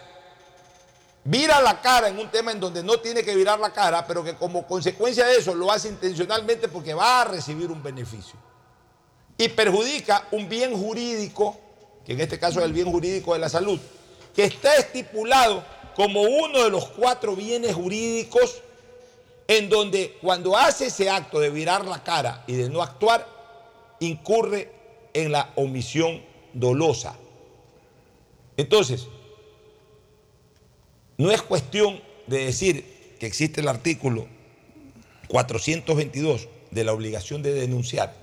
[1.25, 4.25] vira la cara en un tema en donde no tiene que virar la cara, pero
[4.25, 8.35] que como consecuencia de eso lo hace intencionalmente porque va a recibir un beneficio.
[9.37, 11.57] Y perjudica un bien jurídico,
[12.05, 13.79] que en este caso es el bien jurídico de la salud,
[14.35, 15.63] que está estipulado
[15.95, 18.63] como uno de los cuatro bienes jurídicos
[19.49, 23.27] en donde cuando hace ese acto de virar la cara y de no actuar,
[24.01, 24.73] incurre
[25.13, 26.23] en la omisión
[26.55, 27.15] dolosa.
[28.57, 29.07] Entonces,
[31.23, 34.27] no es cuestión de decir que existe el artículo
[35.29, 38.15] 422 de la obligación de denunciar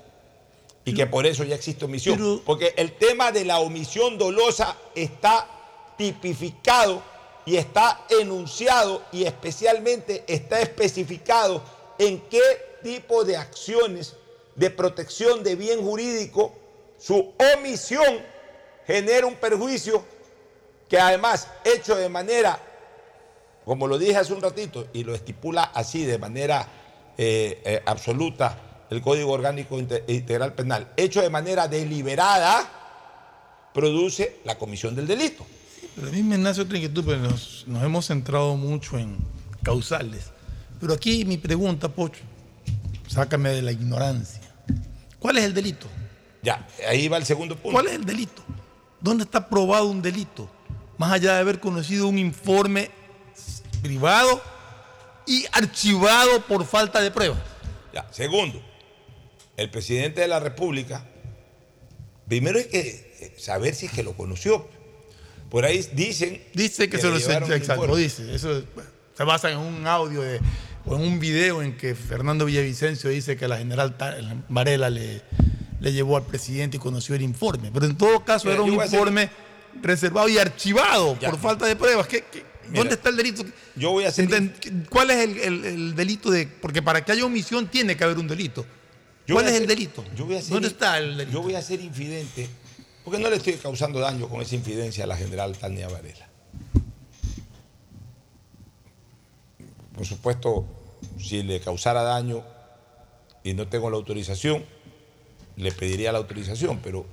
[0.84, 2.42] y que por eso ya existe omisión.
[2.44, 5.48] Porque el tema de la omisión dolosa está
[5.96, 7.02] tipificado
[7.46, 11.62] y está enunciado y especialmente está especificado
[11.98, 12.42] en qué
[12.82, 14.16] tipo de acciones
[14.56, 16.54] de protección de bien jurídico
[16.98, 18.20] su omisión
[18.86, 20.04] genera un perjuicio
[20.88, 22.60] que además hecho de manera,
[23.64, 26.66] como lo dije hace un ratito, y lo estipula así de manera
[27.18, 28.58] eh, eh, absoluta
[28.90, 32.68] el Código Orgánico Inte- Integral Penal, hecho de manera deliberada,
[33.72, 35.46] produce la comisión del delito.
[35.94, 39.16] Pero a mí me nace otra inquietud, porque nos, nos hemos centrado mucho en
[39.62, 40.30] causales.
[40.80, 42.22] Pero aquí mi pregunta, Pocho,
[43.06, 44.40] sácame de la ignorancia.
[45.18, 45.86] ¿Cuál es el delito?
[46.42, 47.72] Ya, ahí va el segundo punto.
[47.72, 48.42] ¿Cuál es el delito?
[49.00, 50.48] ¿Dónde está probado un delito?
[50.96, 52.90] Más allá de haber conocido un informe
[53.80, 54.40] privado
[55.26, 57.38] y archivado por falta de pruebas.
[57.92, 58.62] Ya, segundo,
[59.56, 61.04] el presidente de la República,
[62.28, 64.68] primero hay que eh, saber si es que lo conoció.
[65.50, 66.40] Por ahí dicen.
[66.54, 68.32] Dice que, se lo el exacto, dice.
[68.34, 68.62] Eso
[69.16, 70.40] se basa en un audio de-
[70.86, 73.96] o en un video en que Fernando Villavicencio dice que la general
[74.48, 75.22] Varela le,
[75.80, 77.70] le llevó al presidente y conoció el informe.
[77.72, 79.28] Pero en todo caso Mira, era un informe
[79.82, 81.30] reservado y archivado Ya.
[81.30, 82.06] por falta de pruebas.
[82.06, 83.44] ¿Qué- qué- Mira, ¿Dónde está el delito?
[83.76, 84.28] Yo voy a hacer.
[84.88, 86.46] ¿Cuál es el, el- el delito de.?
[86.46, 88.64] Porque para que haya omisión tiene que haber un delito.
[89.26, 90.04] yo ¿Cuál es el delito?
[90.16, 91.32] yo voy a ser ¿Dónde está el delito?
[91.38, 92.48] Yo voy a ser infidente,
[93.04, 96.28] porque no le estoy causando daño con esa infidencia a la general Tania Varela.
[99.94, 100.66] Por supuesto,
[101.18, 102.42] si le causara daño
[103.44, 104.64] y no tengo la autorización,
[105.56, 107.04] le pediría la autorización, pero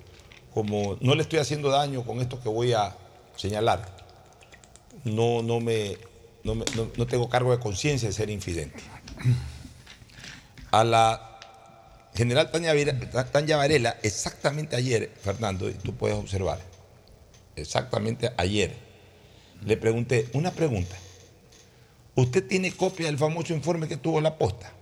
[0.53, 2.95] como no le estoy haciendo daño con esto que voy a
[3.35, 3.96] señalar,
[5.03, 5.97] no, no, me,
[6.43, 6.65] no, me-
[6.97, 8.79] no- tengo cargo de conciencia de ser infidente.
[10.71, 11.39] A la
[12.15, 16.60] general Tania, Varela, exactamente ayer, Fernando, y tú puedes observar,
[17.55, 18.73] exactamente ayer,
[19.65, 20.95] le pregunté una pregunta.
[22.15, 24.73] ¿Usted tiene copia del famoso informe que tuvo la posta?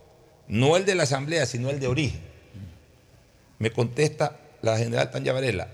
[0.47, 2.21] No el de la asamblea, sino el de origen.
[3.59, 5.67] Me contesta la general Tania Varela.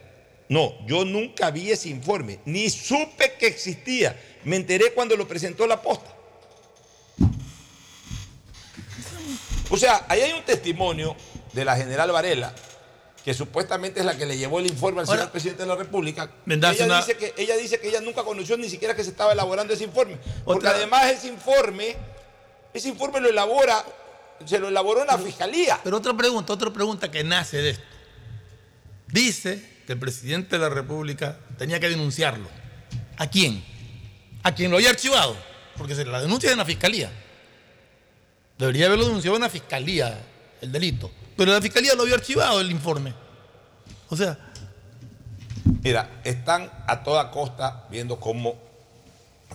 [0.49, 4.19] No, yo nunca vi ese informe, ni supe que existía.
[4.43, 6.09] Me enteré cuando lo presentó la posta.
[9.69, 11.15] O sea, ahí hay un testimonio
[11.53, 12.53] de la general Varela,
[13.23, 15.75] que supuestamente es la que le llevó el informe al Ahora, señor presidente de la
[15.75, 16.29] República.
[16.47, 19.31] Ella, una- dice que, ella dice que ella nunca conoció ni siquiera que se estaba
[19.31, 20.17] elaborando ese informe.
[20.43, 21.95] Porque Otra- además ese informe,
[22.73, 23.85] ese informe lo elabora,
[24.45, 25.79] se lo elaboró la fiscalía.
[25.83, 27.83] Pero otra pregunta, otra pregunta que nace de esto.
[29.07, 32.49] Dice que el presidente de la República tenía que denunciarlo.
[33.17, 33.63] ¿A quién?
[34.43, 35.35] A quien lo haya archivado.
[35.77, 37.11] Porque se la denuncia es en la fiscalía.
[38.57, 40.19] Debería haberlo denunciado en la fiscalía,
[40.61, 41.11] el delito.
[41.35, 43.13] Pero la fiscalía lo había archivado el informe.
[44.09, 44.37] O sea,
[45.83, 48.55] Mira, están a toda costa viendo cómo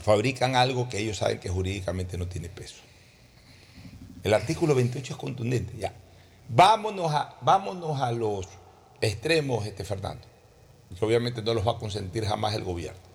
[0.02, 2.76] fabrican algo que ellos saben que jurídicamente no tiene peso.
[4.22, 5.92] El artículo 28 es contundente, ya.
[6.48, 8.46] Vámonos a, vámonos a los
[9.00, 10.26] extremos, este Fernando,
[10.96, 13.05] que obviamente no los va a consentir jamás el gobierno.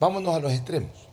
[0.00, 1.08] Vámonos a los extremos.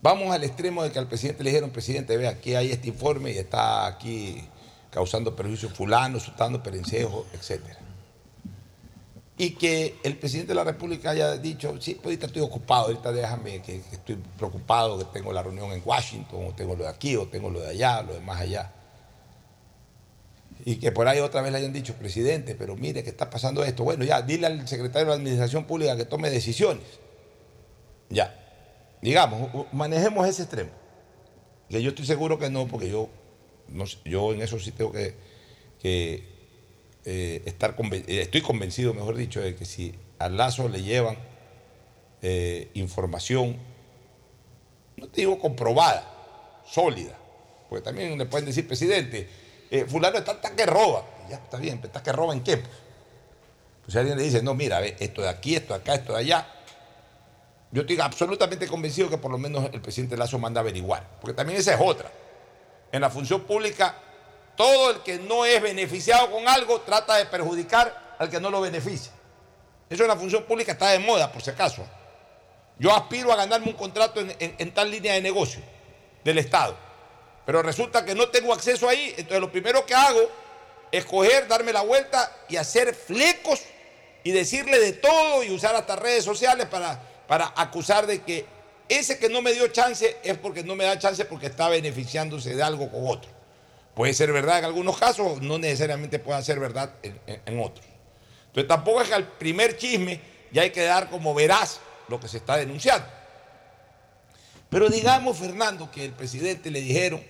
[0.00, 3.32] Vamos al extremo de que al presidente le dijeron, presidente, ve, aquí hay este informe
[3.32, 4.42] y está aquí
[4.90, 7.78] causando perjuicio fulano, sutano, perencejo, etcétera.
[9.40, 13.12] y que el presidente de la República haya dicho, sí, pues ahorita estoy ocupado, ahorita
[13.12, 16.90] déjame que, que estoy preocupado, que tengo la reunión en Washington, o tengo lo de
[16.90, 18.72] aquí, o tengo lo de allá, lo de más allá.
[20.64, 23.62] Y que por ahí otra vez le hayan dicho, presidente, pero mire que está pasando
[23.62, 23.84] esto.
[23.84, 26.84] Bueno, ya, dile al secretario de la Administración Pública que tome decisiones.
[28.10, 28.34] Ya.
[29.02, 30.70] Digamos, manejemos ese extremo.
[31.68, 33.08] Yo estoy seguro que no, porque yo,
[34.04, 35.14] yo en eso sí tengo que,
[37.04, 41.16] eh, estar conven- eh, estoy convencido, mejor dicho, de que si al Lazo le llevan
[42.22, 43.56] eh, información,
[44.96, 46.04] no te digo comprobada,
[46.66, 47.16] sólida,
[47.68, 49.28] porque también le pueden decir, presidente,
[49.86, 51.04] fulano está, está que roba.
[51.30, 52.56] Ya está bien, pero está que roba en qué.
[52.56, 52.70] Pues,
[53.84, 56.20] Pues alguien le dice, no, mira, ve, esto de aquí, esto de acá, esto de
[56.20, 56.46] allá,
[57.70, 61.58] yo estoy absolutamente convencido que por lo menos el presidente Lazo manda averiguar, porque también
[61.58, 62.10] esa es otra.
[62.90, 63.94] En la función pública,
[64.56, 68.60] todo el que no es beneficiado con algo trata de perjudicar al que no lo
[68.60, 69.12] beneficia.
[69.90, 71.84] Eso en la función pública está de moda, por si acaso.
[72.78, 75.60] Yo aspiro a ganarme un contrato en- en tal línea de negocio
[76.24, 76.76] del Estado,
[77.44, 80.20] pero resulta que no tengo acceso ahí, entonces lo primero que hago
[80.90, 83.60] es coger, darme la vuelta y hacer flecos
[84.24, 88.44] y decirle de todo y usar hasta redes sociales para, para acusar de que
[88.88, 92.56] ese que no me dio chance es porque no me da chance porque está beneficiándose
[92.56, 93.30] de algo con otro.
[93.94, 97.84] Puede ser verdad en algunos casos, no necesariamente puede ser verdad en, en- otros.
[98.46, 100.20] Entonces tampoco es que al primer chisme
[100.50, 103.06] ya hay que dar como veraz lo que se está denunciando.
[104.70, 107.22] Pero digamos, Fernando, que el presidente le dijeron,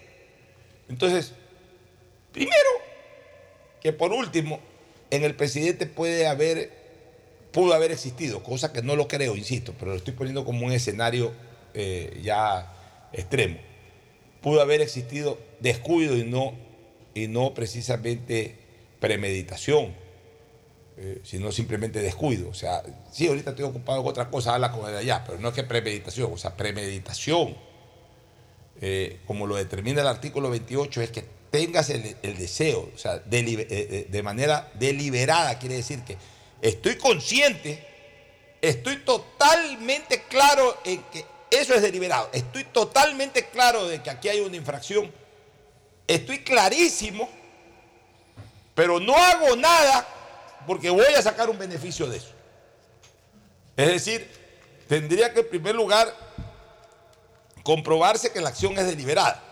[0.88, 1.32] entonces,
[2.32, 2.68] primero,
[3.80, 4.60] que por último,
[5.10, 6.77] en el presidente puede haber,
[7.58, 10.70] pudo haber existido, cosa que no lo creo, insisto, pero lo estoy poniendo como un
[10.70, 11.32] escenario
[11.74, 12.72] eh, ya
[13.12, 13.56] extremo.
[14.40, 16.54] Pudo haber existido descuido y no,
[17.14, 18.54] y no precisamente
[19.00, 19.92] premeditación,
[20.98, 22.48] eh, sino simplemente descuido.
[22.48, 22.80] O sea,
[23.10, 25.54] sí, ahorita estoy ocupado con otra cosa, habla con el de allá, pero no es
[25.54, 27.56] que premeditación, o sea, premeditación,
[28.80, 34.20] eh, como lo determina el artículo 28, es que tengas el, deseo, o sea, de
[34.22, 36.16] manera deliberada, quiere decir que
[36.60, 37.86] estoy consciente,
[38.60, 44.40] estoy totalmente claro en que eso es deliberado, estoy totalmente claro de que aquí hay
[44.40, 45.10] una infracción,
[46.06, 47.28] estoy clarísimo,
[48.74, 50.06] pero no hago nada
[50.66, 52.32] porque voy a sacar un beneficio de eso.
[53.76, 54.28] Es decir,
[54.88, 56.12] tendría que en primer lugar
[57.62, 59.42] comprobarse que la acción es deliberada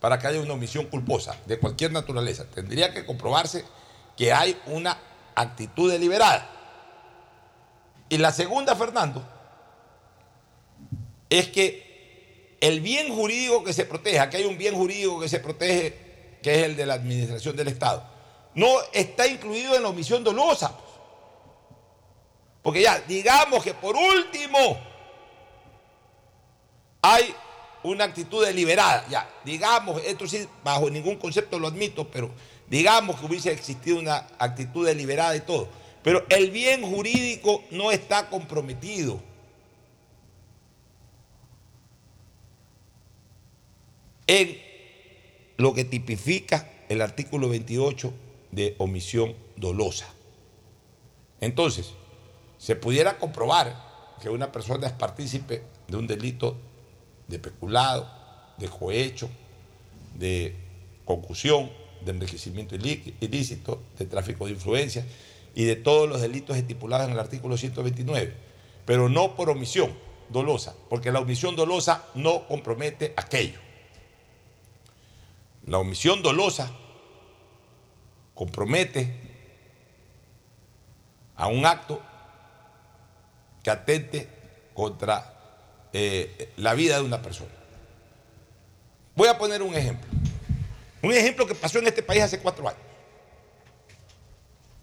[0.00, 2.46] para que haya una omisión culposa de cualquier naturaleza.
[2.46, 3.64] Tendría que comprobarse
[4.16, 4.98] que hay una
[5.34, 6.48] actitud deliberada.
[8.08, 9.22] Y la segunda, Fernando,
[11.28, 15.40] es que el bien jurídico que se protege, aquí hay un bien jurídico que se
[15.40, 18.04] protege, que es el de la administración del Estado,
[18.54, 20.76] no está incluido en la omisión dolosa.
[22.62, 24.78] Porque ya, digamos que por último
[27.00, 27.34] hay
[27.82, 32.30] una actitud deliberada, ya, digamos, esto sí, bajo ningún concepto lo admito, pero
[32.70, 35.68] digamos que hubiese existido una actitud deliberada y todo,
[36.02, 39.20] pero el bien jurídico no está comprometido.
[44.30, 44.62] en
[45.56, 48.14] lo que tipifica el artículo 28
[48.52, 50.06] de omisión dolosa.
[51.40, 51.94] Entonces,
[52.56, 53.74] se pudiera comprobar
[54.22, 56.56] que una persona es partícipe de un delito
[57.26, 58.08] de peculado,
[58.56, 59.28] de cohecho,
[60.14, 60.54] de
[61.04, 61.68] concusión,
[62.04, 65.04] de enriquecimiento ilí- ilícito, de tráfico de influencias
[65.54, 68.34] y de todos los delitos estipulados en el artículo 129,
[68.86, 69.92] pero no por omisión
[70.28, 73.58] dolosa, porque la omisión dolosa no compromete aquello.
[75.66, 76.70] La omisión dolosa
[78.34, 79.14] compromete
[81.36, 82.00] a un acto
[83.62, 84.28] que atente
[84.74, 85.36] contra
[85.92, 87.50] eh, la vida de una persona.
[89.16, 90.08] Voy a poner un ejemplo.
[91.02, 92.80] Un ejemplo que pasó en este país hace cuatro años.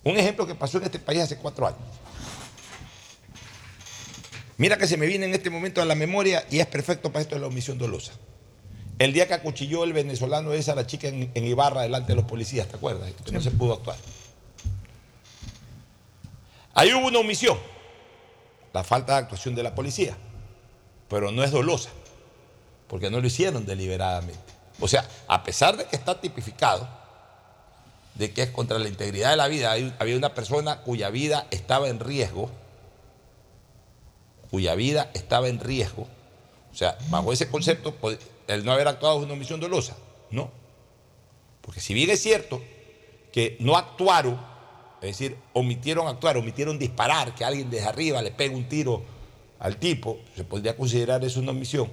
[0.04, 1.80] Un ejemplo que pasó en este país hace cuatro años.
[4.58, 7.22] Mira que se me viene en este momento a la memoria y es perfecto para
[7.22, 8.14] esto de la omisión dolosa.
[8.98, 12.16] El día que acuchilló el venezolano esa a la chica en, en Ibarra delante de
[12.16, 13.12] los policías, ¿te acuerdas?
[13.24, 13.98] Que no se pudo actuar.
[16.74, 17.58] Ahí hubo una omisión,
[18.74, 20.16] la falta de actuación de la policía,
[21.10, 21.90] pero no es dolosa,
[22.88, 24.57] porque no lo hicieron deliberadamente.
[24.80, 26.88] O sea, a pesar de que está tipificado,
[28.16, 31.88] de que es contra la integridad de la vida, había una persona cuya vida estaba
[31.88, 32.50] en riesgo,
[34.50, 36.08] cuya vida estaba en riesgo,
[36.72, 37.96] o sea, bajo ese concepto,
[38.48, 39.96] el no haber actuado es una omisión dolosa.
[40.30, 40.52] No.
[41.62, 42.62] Porque si bien es cierto
[43.32, 44.40] que no actuaron
[45.02, 49.04] Es decir, omitieron actuar, omitieron disparar, que alguien desde arriba le pegue un tiro
[49.60, 51.92] al tipo, se podría considerar eso una omisión,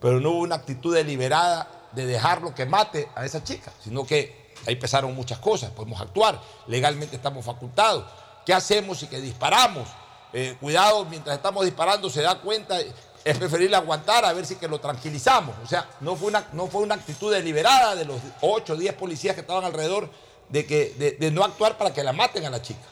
[0.00, 4.48] pero no hubo una actitud deliberada de dejarlo que mate a esa chica, sino que
[4.66, 8.04] ahí pesaron muchas cosas, podemos actuar, legalmente estamos facultados,
[8.44, 9.88] ¿qué hacemos si que disparamos?
[10.32, 12.78] Eh, cuidado, mientras estamos disparando se da cuenta,
[13.24, 16.66] es preferible aguantar a ver si que lo tranquilizamos, o sea, no fue una, no
[16.66, 20.10] fue una actitud deliberada de los 8 o 10 policías que estaban alrededor
[20.48, 22.86] de, que, de, no actuar para que la maten a la chica.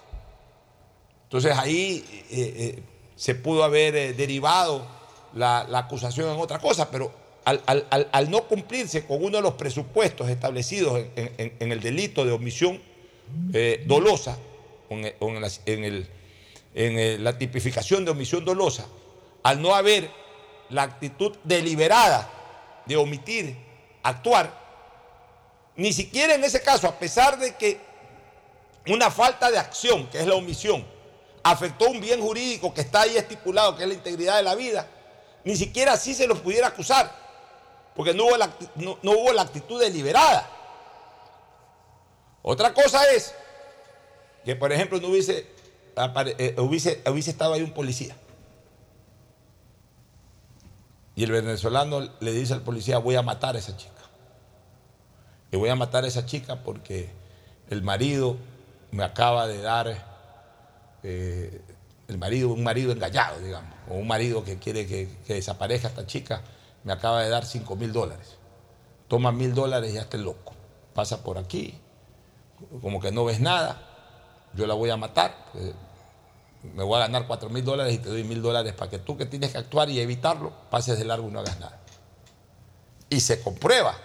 [1.24, 2.82] Entonces ahí eh, eh,
[3.16, 4.86] se pudo haber derivado
[5.34, 11.04] la acusación en otra cosa, pero al, no cumplirse con uno de los presupuestos establecidos
[11.14, 12.82] en, el delito de omisión
[13.52, 14.36] eh, dolosa,
[14.90, 18.86] en, la, la tipificación de omisión dolosa,
[19.44, 20.10] al no haber
[20.70, 22.28] la actitud deliberada
[22.84, 23.56] de omitir,
[24.02, 24.52] actuar,
[25.76, 27.78] ni siquiera en ese caso, a pesar de que
[28.88, 30.84] una falta de acción, que es la omisión,
[31.44, 34.88] afectó un bien jurídico que está ahí estipulado, que es la integridad de la vida,
[35.44, 37.25] ni siquiera así se los pudiera acusar,
[37.96, 40.48] porque no hubo la, no- hubo la actitud deliberada.
[42.42, 43.34] Otra cosa es
[44.44, 45.46] que, por ejemplo, no hubiese,
[46.38, 48.16] eh, hubiese, hubiese estado ahí un policía.
[51.16, 53.92] Y el venezolano le dice al policía, voy a matar a esa chica.
[55.50, 57.08] Y voy a matar a esa chica porque
[57.70, 58.36] el marido
[58.90, 59.96] me acaba de dar,
[61.02, 61.62] eh,
[62.08, 66.42] el marido, un marido engañado, digamos, o un marido que quiere que desaparezca esta chica,
[66.86, 68.36] me acaba de dar 5 mil dólares.
[69.08, 70.54] Toma mil dólares y ya está loco.
[70.94, 71.76] Pasa por aquí,
[72.80, 73.82] como que no ves nada,
[74.54, 75.74] yo la voy a matar, pues,
[76.62, 79.16] me voy a ganar 4 mil dólares y te doy mil dólares para que tú
[79.16, 81.80] que tienes que actuar y evitarlo, pases de largo y no hagas nada.
[83.10, 83.96] Y se comprueba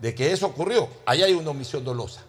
[0.00, 2.24] de que eso ocurrió, ahí hay una omisión dolosa.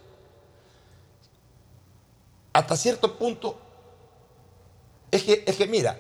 [2.54, 3.60] Hasta cierto punto,
[5.10, 5.98] es que, es que mira,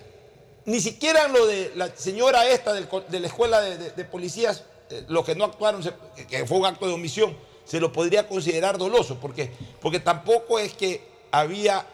[0.66, 5.26] ni siquiera lo de la señora esta del de la escuela de, policías, eh, los
[5.26, 5.82] que no actuaron,
[6.28, 7.36] que fue un acto de omisión,
[7.66, 9.51] se lo podría considerar doloso, porque,
[9.82, 11.01] porque tampoco es que
[11.32, 11.86] había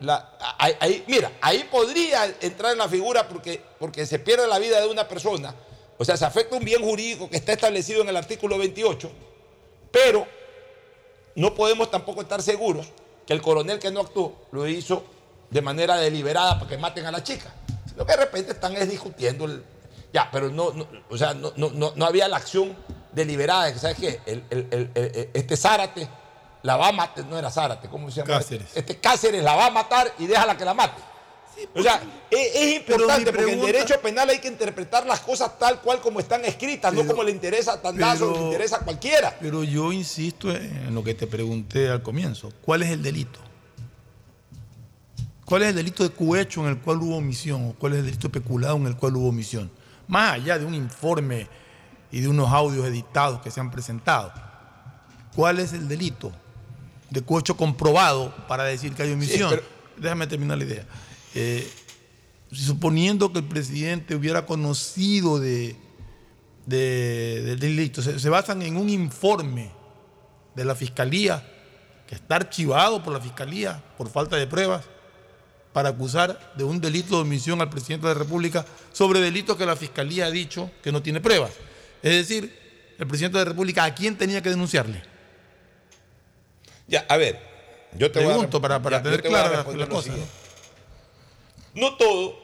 [0.00, 4.80] la, ahí- mira, ahí podría entrar en la figura porque, porque se pierde la vida
[4.80, 5.54] de una persona,
[5.98, 9.10] o sea, se afecta un bien jurídico que está establecido en el artículo 28,
[9.90, 10.26] pero
[11.34, 12.86] no podemos tampoco estar seguros
[13.26, 15.04] que el coronel que no actuó lo hizo
[15.50, 17.52] de manera deliberada para que maten a la chica.
[17.96, 19.62] Lo que de repente están es discutiendo el,
[20.12, 22.76] ya, pero no, no, o sea, no, no, no, no había la acción
[23.12, 24.20] deliberada, de que, ¿sabes qué?
[24.26, 26.08] El- el- el- el- este Zárate
[26.62, 28.38] la va a matar, no era Zárate, ¿cómo se llama?
[28.38, 28.68] Cáceres.
[28.74, 31.00] Este Cáceres la va a matar y déjala que la mate.
[31.74, 35.80] O sea, es, es importante porque en derecho penal hay que interpretar las cosas tal
[35.82, 39.36] cual como están escritas, no como le interesa a Tandazo o le interesa a cualquiera.
[39.38, 42.50] Pero yo insisto en lo que te pregunté al comienzo.
[42.62, 43.38] ¿Cuál es el delito?
[45.50, 47.70] ¿Cuál es el delito de cohecho en el cual hubo omisión?
[47.70, 49.68] ¿O cuál es el delito peculado en el cual hubo omisión?
[50.06, 51.48] Más allá de un informe
[52.12, 54.32] y de unos audios editados que se han presentado.
[55.34, 56.30] ¿Cuál es el delito
[57.10, 59.50] de cohecho comprobado para decir que hay omisión?
[59.50, 59.62] pero-
[59.96, 60.86] Déjame terminar la idea.
[61.34, 61.68] Eh,
[62.52, 65.74] suponiendo que el presidente hubiera conocido de,
[66.66, 69.72] de- del delito, se, se basan en un informe
[70.54, 71.44] de la fiscalía
[72.06, 74.84] que está archivado por la fiscalía por falta de pruebas
[75.72, 79.66] para acusar de un delito de omisión al presidente de la República sobre delitos que
[79.66, 81.52] la fiscalía ha dicho que no tiene pruebas.
[82.02, 82.58] Es decir,
[82.98, 85.02] el presidente de la República a quién tenía que denunciarle.
[86.88, 87.38] Ya, a ver,
[87.96, 89.92] yo te voy a Pregunto para, para ya, tener te clara la, responder la lo
[89.92, 90.08] cosa.
[90.10, 90.30] siguiente.
[91.74, 92.36] No todo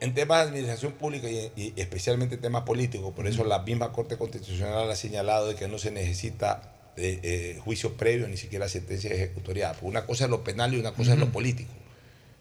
[0.00, 3.92] en temas de administración pública y, y especialmente en temas políticos, por eso la misma
[3.92, 8.68] Corte Constitucional ha señalado de que no se necesita eh, eh, juicio previo ni siquiera
[8.68, 9.74] sentencia ejecutoriada.
[9.74, 11.70] Porque una cosa es lo penal y una cosa es lo político.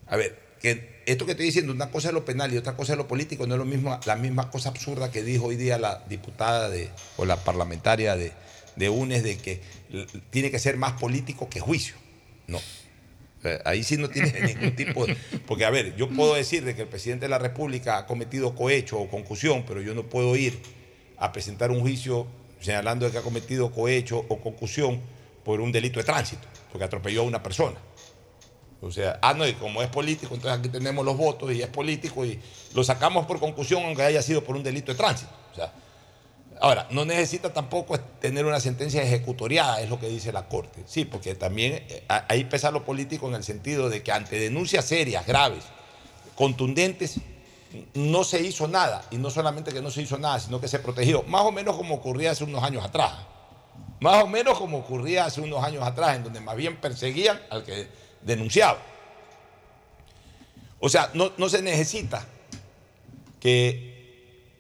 [0.08, 2.94] A ver, que esto que estoy diciendo, una cosa es lo penal y otra cosa
[2.94, 5.78] es lo político, no es lo mismo, la misma cosa absurda que dijo hoy día
[5.78, 8.32] la diputada de, o la parlamentaria de,
[8.76, 9.62] de UNES de que
[10.30, 11.96] tiene que ser más político que juicio.
[12.48, 12.60] No.
[13.42, 15.18] Sea, Ahí sí no tiene ningún tipo de...
[15.46, 18.56] Porque, a ver, yo puedo decir de que el presidente de la República ha cometido
[18.56, 20.58] cohecho o concusión, pero yo no puedo ir
[21.18, 22.28] a presentar un juicio
[22.62, 25.02] señalando de que ha cometido cohecho o concusión
[25.44, 27.78] por un delito de tránsito, porque atropelló a una persona.
[28.84, 31.70] O sea, ah, no, y como es político, entonces aquí tenemos los votos y es
[31.70, 32.40] político y
[32.74, 35.32] lo sacamos por concusión aunque haya sido por un delito de tránsito.
[35.54, 35.72] O sea,
[36.60, 40.84] ahora, no necesita tampoco tener una sentencia ejecutoriada, es lo que dice la Corte.
[40.86, 44.84] Sí, porque también eh, ahí pesa lo político en el sentido de que ante denuncias
[44.84, 45.64] serias, graves,
[46.36, 47.22] contundentes,
[47.94, 49.06] no se hizo nada.
[49.12, 51.24] Y no solamente que no se hizo nada, sino que se protegió.
[51.24, 53.14] Más o menos como ocurría hace unos años atrás.
[54.02, 57.64] Más o menos como ocurría hace unos años atrás, en donde más bien perseguían al
[57.64, 58.78] que denunciado.
[60.80, 62.26] O sea, no, no se necesita
[63.40, 63.94] que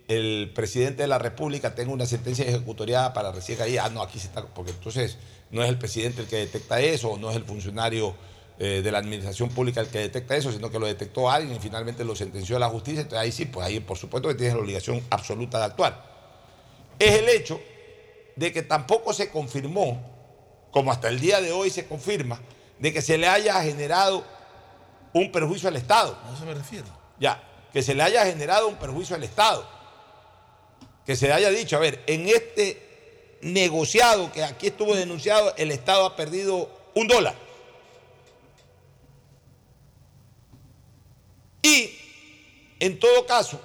[0.08, 4.20] el presidente de la República tenga una sentencia ejecutoriada para recién ahí, ah, no, aquí
[4.20, 5.18] se está, porque entonces
[5.52, 8.16] no es el presidente el que detecta eso, no es el funcionario
[8.60, 11.60] eh, de la administración pública el que detecta eso, sino que lo detectó alguien y
[11.60, 14.56] finalmente lo sentenció a la justicia, entonces ahí sí, pues ahí por supuesto que tienes
[14.56, 16.14] la obligación absoluta de actuar.
[17.00, 17.60] Es el hecho
[18.36, 20.02] de que tampoco se confirmó,
[20.72, 22.40] como hasta el día de hoy se confirma,
[22.84, 24.26] de que se le haya generado
[25.14, 26.18] un perjuicio al Estado.
[26.26, 26.86] A eso me refiero.
[27.18, 29.66] Ya, que se le haya generado un perjuicio al Estado.
[31.06, 36.06] Que se haya dicho, a ver, en este negociado que aquí estuvo denunciado, el Estado
[36.06, 37.36] ha perdido un dólar.
[41.62, 41.90] Y,
[42.82, 43.62] en todo caso,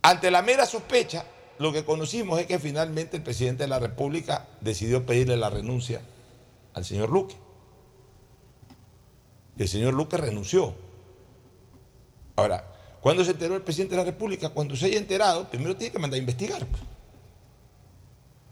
[0.00, 1.26] ante la mera sospecha,
[1.58, 6.00] lo que conocimos es que finalmente el presidente de la República decidió pedirle la renuncia
[6.74, 7.36] al señor Luque.
[9.56, 10.74] El señor Luque renunció.
[12.36, 14.48] Ahora, ¿cuándo se enteró el presidente de la República?
[14.50, 16.66] Cuando se haya enterado, primero tiene que mandar a investigar.
[16.66, 16.82] pues.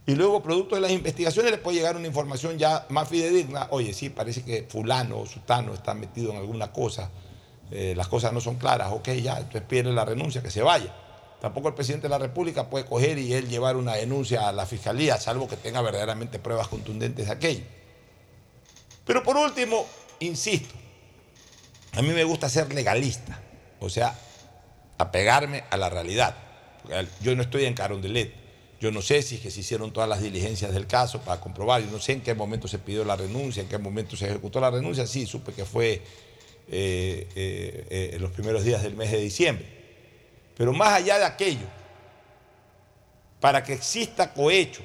[0.06, 3.68] Y luego, producto de las investigaciones, le puede llegar una información ya más fidedigna.
[3.70, 7.10] Oye, sí, parece que fulano o sutano está metido en alguna cosa.
[7.70, 8.92] eh, las cosas no son claras.
[8.92, 10.92] Ok, ya, entonces pide la renuncia, que se vaya.
[11.40, 14.66] Tampoco el presidente de la República puede coger y él llevar una denuncia a la
[14.66, 17.64] fiscalía, salvo que tenga verdaderamente pruebas contundentes de aquello.
[19.04, 19.86] Pero por último,
[20.20, 20.74] insisto,
[21.92, 23.40] a mí me gusta ser legalista,
[23.80, 24.16] o sea,
[24.98, 26.36] apegarme a la realidad.
[27.20, 28.32] Yo no estoy en Carondelet,
[28.80, 31.82] yo no sé si es que se hicieron todas las diligencias del caso para comprobar,
[31.82, 34.60] yo no sé en qué momento se pidió la renuncia, en qué momento se ejecutó
[34.60, 36.02] la renuncia, sí, supe que fue
[36.68, 39.66] eh, eh, eh, en los primeros días del mes de diciembre.
[40.56, 41.66] Pero más allá de aquello,
[43.40, 44.82] para que exista cohecho,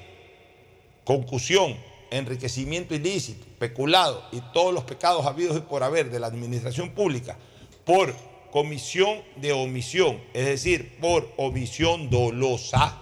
[1.04, 1.78] concusión,
[2.12, 7.38] enriquecimiento ilícito, peculado y todos los pecados habidos y por haber de la administración pública
[7.86, 8.14] por
[8.52, 12.98] comisión de omisión, es decir, por omisión dolosa,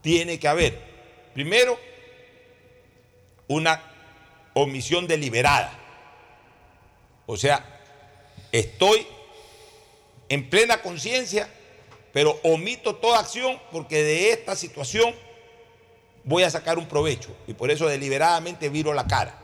[0.00, 0.80] tiene que haber,
[1.32, 1.78] primero,
[3.46, 3.80] una
[4.54, 5.78] omisión deliberada.
[7.26, 7.64] O sea,
[8.50, 9.06] estoy
[10.28, 11.48] en plena conciencia,
[12.12, 15.14] pero omito toda acción porque de esta situación
[16.24, 19.38] voy a sacar un provecho y por eso deliberadamente viro la cara,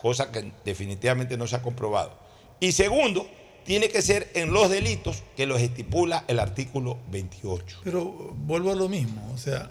[0.00, 2.18] cosa que definitivamente no se ha comprobado.
[2.60, 3.28] Y segundo,
[3.64, 7.80] tiene que ser en los delitos que los estipula el artículo 28.
[7.84, 8.04] Pero
[8.36, 9.70] vuelvo a lo mismo, o sea,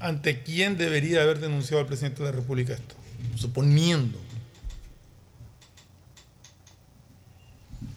[0.00, 2.94] ¿ante quién debería haber denunciado al presidente de la República esto?
[3.36, 4.18] Suponiendo.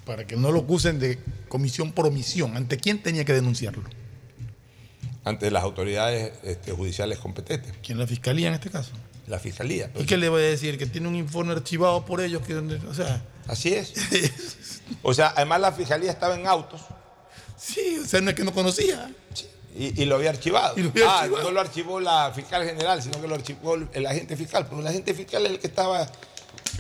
[0.06, 3.84] Para que no lo acusen de comisión por omisión, ¿ante quién tenía que denunciarlo?
[5.26, 7.74] Ante las autoridades este, judiciales competentes.
[7.84, 7.98] ¿Quién?
[7.98, 8.92] La fiscalía en este caso.
[9.28, 9.92] La fiscalía.
[9.96, 10.78] ¿Y qué le voy a decir?
[10.78, 13.24] Que tiene un informe archivado por ellos, que, o sea...
[13.48, 13.94] Así es.
[15.02, 16.82] O sea, además la fiscalía estaba en autos.
[17.58, 19.12] Sí, o sea, no es que no conocía.
[19.76, 20.78] Y, y lo había archivado.
[20.78, 21.44] Y lo había ah, archivado.
[21.44, 24.68] no lo archivó la fiscal general, sino que lo archivó el, el agente fiscal.
[24.68, 26.08] Pero el agente fiscal es el que estaba,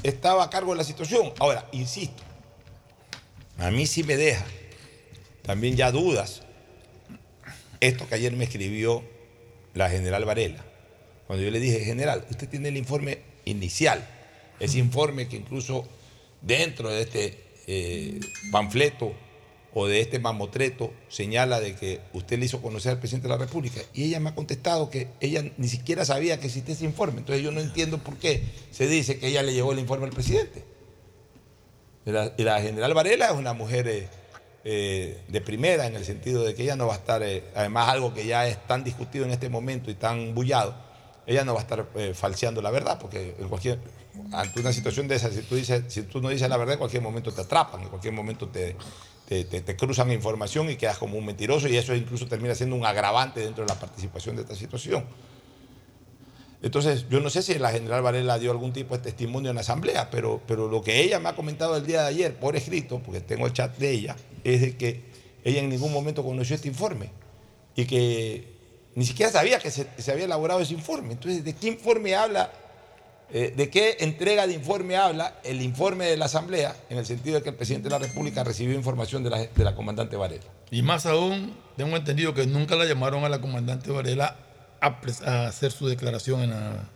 [0.04, 1.34] estaba a cargo de la situación.
[1.39, 2.22] Ahora, insisto,
[3.58, 4.46] a mí sí me deja
[5.41, 6.41] también ya dudas
[7.80, 9.04] esto que ayer me escribió
[9.74, 10.64] la general Varela.
[11.28, 14.08] Cuando yo le dije, general, usted tiene el informe inicial,
[14.60, 15.88] ese informe que incluso
[16.42, 18.20] dentro de este eh,
[18.52, 19.14] panfleto
[19.74, 23.40] o de este mamotreto señala de que usted le hizo conocer al presidente de la
[23.40, 23.82] República.
[23.94, 27.20] Y ella me ha contestado que ella ni siquiera sabía que existía ese informe.
[27.20, 30.14] Entonces yo no entiendo por qué se dice que ella le llevó el informe al
[30.14, 30.64] presidente.
[32.06, 34.08] La, la general Varela es una mujer eh,
[34.68, 37.88] eh, de primera en el sentido de que ella no va a estar, eh, además
[37.88, 40.76] algo que ya es tan discutido en este momento y tan bullado,
[41.28, 43.80] ella no va a estar eh, falseando la verdad, porque en cualquier,
[44.32, 46.80] ante una situación de esa, si tú, dices, si tú no dices la verdad, en
[46.80, 48.76] cualquier momento te atrapan, en cualquier momento te,
[49.28, 52.86] te, te- cruzan información y quedas como un mentiroso y eso incluso termina siendo un
[52.86, 55.05] agravante dentro de la participación de esta situación.
[56.61, 59.61] Entonces, yo no sé si la general Varela dio algún tipo de testimonio en la
[59.61, 62.99] asamblea, pero, pero lo que ella me ha comentado el día de ayer por escrito,
[62.99, 64.16] porque tengo el chat de ella,
[64.46, 65.02] es de que
[65.43, 67.10] ella en ningún momento conoció este informe
[67.76, 68.56] y que
[68.96, 71.14] ni siquiera sabía que se, se había elaborado ese informe.
[71.14, 72.52] Entonces, ¿de qué informe habla?
[73.32, 77.36] eh, ¿De qué entrega de informe habla el informe de la asamblea en el sentido
[77.36, 80.46] de que el presidente de la República recibió información de la, de la comandante Varela?
[80.72, 84.38] Y más aún, tengo entendido que nunca la llamaron a la comandante Varela
[84.80, 86.89] a, hacer su declaración en la,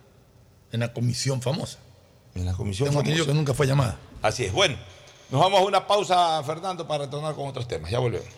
[0.72, 1.78] en la comisión famosa.
[2.34, 3.98] En la comisión Tengo entendido que nunca fue llamada.
[4.22, 4.52] Así es.
[4.52, 4.76] Bueno,
[5.30, 7.90] nos vamos a una pausa, Fernando, para retornar con otros temas.
[7.90, 8.28] Ya volvemos.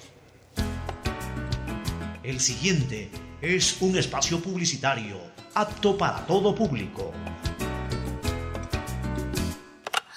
[2.22, 5.16] El siguiente es un espacio publicitario
[5.54, 7.12] apto para todo público.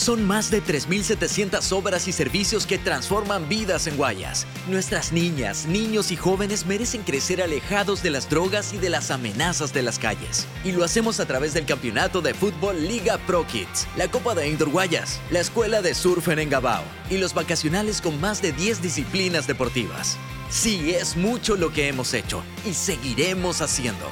[0.00, 4.46] Son más de 3.700 obras y servicios que transforman vidas en Guayas.
[4.66, 9.74] Nuestras niñas, niños y jóvenes merecen crecer alejados de las drogas y de las amenazas
[9.74, 10.46] de las calles.
[10.64, 14.48] Y lo hacemos a través del campeonato de fútbol Liga Pro Kids, la Copa de
[14.48, 18.80] Indoor Guayas, la Escuela de Surf en Engabao y los vacacionales con más de 10
[18.80, 20.16] disciplinas deportivas.
[20.48, 24.06] Sí, es mucho lo que hemos hecho y seguiremos haciendo.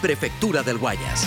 [0.00, 1.26] Prefectura del Guayas.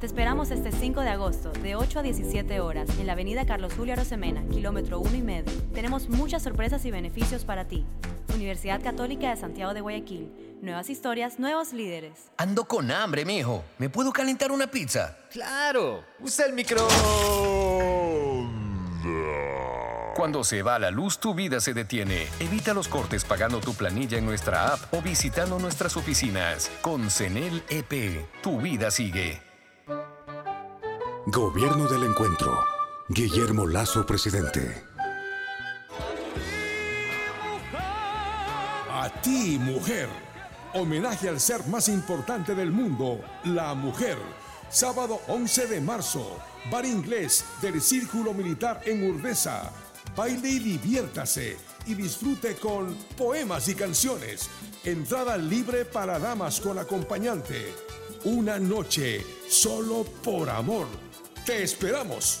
[0.00, 3.74] Te esperamos este 5 de agosto, de 8 a 17 horas, en la avenida Carlos
[3.76, 5.52] Julio Arosemena, kilómetro 1 y medio.
[5.74, 7.84] Tenemos muchas sorpresas y beneficios para ti.
[8.34, 10.32] Universidad Católica de Santiago de Guayaquil.
[10.62, 12.30] Nuevas historias, nuevos líderes.
[12.38, 13.62] Ando con hambre, mijo.
[13.76, 15.18] ¿Me puedo calentar una pizza?
[15.30, 16.88] Claro, usa el micro.
[20.16, 22.26] Cuando se va la luz, tu vida se detiene.
[22.40, 26.70] Evita los cortes pagando tu planilla en nuestra app o visitando nuestras oficinas.
[26.80, 29.49] Con CENEL EP, tu vida sigue.
[31.26, 32.64] Gobierno del Encuentro.
[33.10, 34.82] Guillermo Lazo, presidente.
[38.90, 40.08] A ti, mujer.
[40.72, 44.16] Homenaje al ser más importante del mundo, la mujer.
[44.70, 46.38] Sábado 11 de marzo,
[46.70, 49.70] bar inglés del Círculo Militar en Urdesa.
[50.16, 54.48] Baile y diviértase y disfrute con poemas y canciones.
[54.84, 57.74] Entrada libre para damas con acompañante.
[58.24, 61.09] Una noche solo por amor.
[61.44, 62.40] Te esperamos.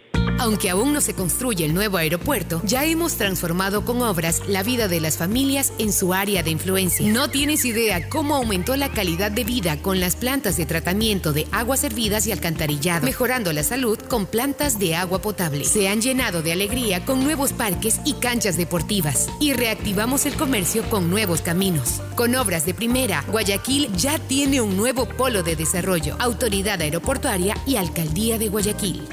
[0.41, 4.87] Aunque aún no se construye el nuevo aeropuerto, ya hemos transformado con obras la vida
[4.87, 7.07] de las familias en su área de influencia.
[7.13, 11.45] No tienes idea cómo aumentó la calidad de vida con las plantas de tratamiento de
[11.51, 15.63] aguas servidas y alcantarillado, mejorando la salud con plantas de agua potable.
[15.63, 20.81] Se han llenado de alegría con nuevos parques y canchas deportivas y reactivamos el comercio
[20.89, 22.01] con nuevos caminos.
[22.15, 27.75] Con obras de primera, Guayaquil ya tiene un nuevo polo de desarrollo, autoridad aeroportuaria y
[27.75, 29.07] alcaldía de Guayaquil.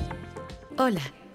[0.79, 1.03] Hola,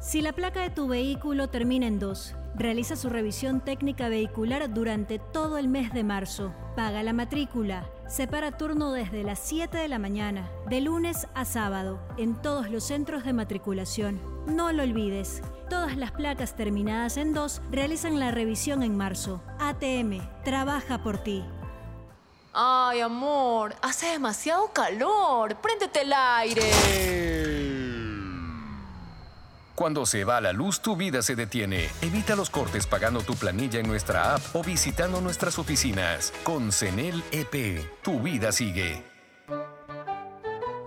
[0.00, 5.18] Si la placa de tu vehículo termina en 2, realiza su revisión técnica vehicular durante
[5.18, 6.54] todo el mes de marzo.
[6.76, 7.84] Paga la matrícula.
[8.06, 12.84] Separa turno desde las 7 de la mañana, de lunes a sábado, en todos los
[12.84, 14.20] centros de matriculación.
[14.46, 15.42] No lo olvides.
[15.68, 19.42] Todas las placas terminadas en 2 realizan la revisión en marzo.
[19.58, 21.44] ATM, trabaja por ti.
[22.52, 25.56] Ay, amor, hace demasiado calor.
[25.56, 26.70] Préndete el aire.
[29.78, 31.88] Cuando se va la luz, tu vida se detiene.
[32.02, 36.32] Evita los cortes pagando tu planilla en nuestra app o visitando nuestras oficinas.
[36.42, 39.04] Con CENEL EP, tu vida sigue.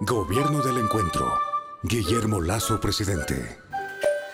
[0.01, 1.39] Gobierno del Encuentro.
[1.83, 3.61] Guillermo Lazo, presidente.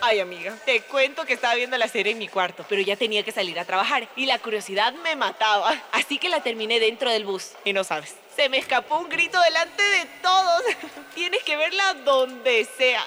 [0.00, 3.22] Ay, amiga, te cuento que estaba viendo la serie en mi cuarto, pero ya tenía
[3.22, 5.72] que salir a trabajar y la curiosidad me mataba.
[5.92, 7.52] Así que la terminé dentro del bus.
[7.64, 10.62] Y no sabes, se me escapó un grito delante de todos.
[11.14, 13.02] Tienes que verla donde sea.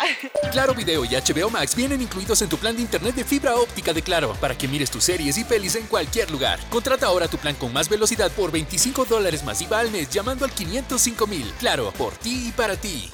[0.52, 3.94] Claro Video y HBO Max vienen incluidos en tu plan de internet de fibra óptica
[3.94, 6.60] de Claro para que mires tus series y pelis en cualquier lugar.
[6.70, 10.44] Contrata ahora tu plan con más velocidad por 25 dólares más IVA al mes llamando
[10.44, 11.50] al 505 mil.
[11.60, 13.10] Claro, por ti y para ti.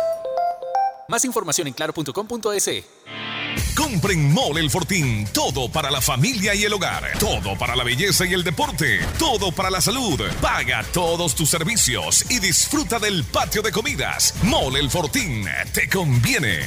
[1.08, 3.27] Más información en claro.com.es.
[3.76, 5.26] Compren Mole El Fortín.
[5.34, 7.04] Todo para la familia y el hogar.
[7.20, 9.00] Todo para la belleza y el deporte.
[9.18, 10.22] Todo para la salud.
[10.42, 14.34] Paga todos tus servicios y disfruta del patio de comidas.
[14.44, 15.46] Mole El Fortín.
[15.74, 16.60] Te conviene.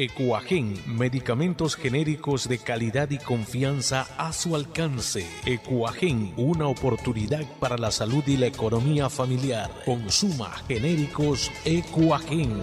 [0.00, 5.26] Ecuagen, medicamentos genéricos de calidad y confianza a su alcance.
[5.44, 9.72] Ecuagen, una oportunidad para la salud y la economía familiar.
[9.84, 12.62] Consuma genéricos Ecuagen.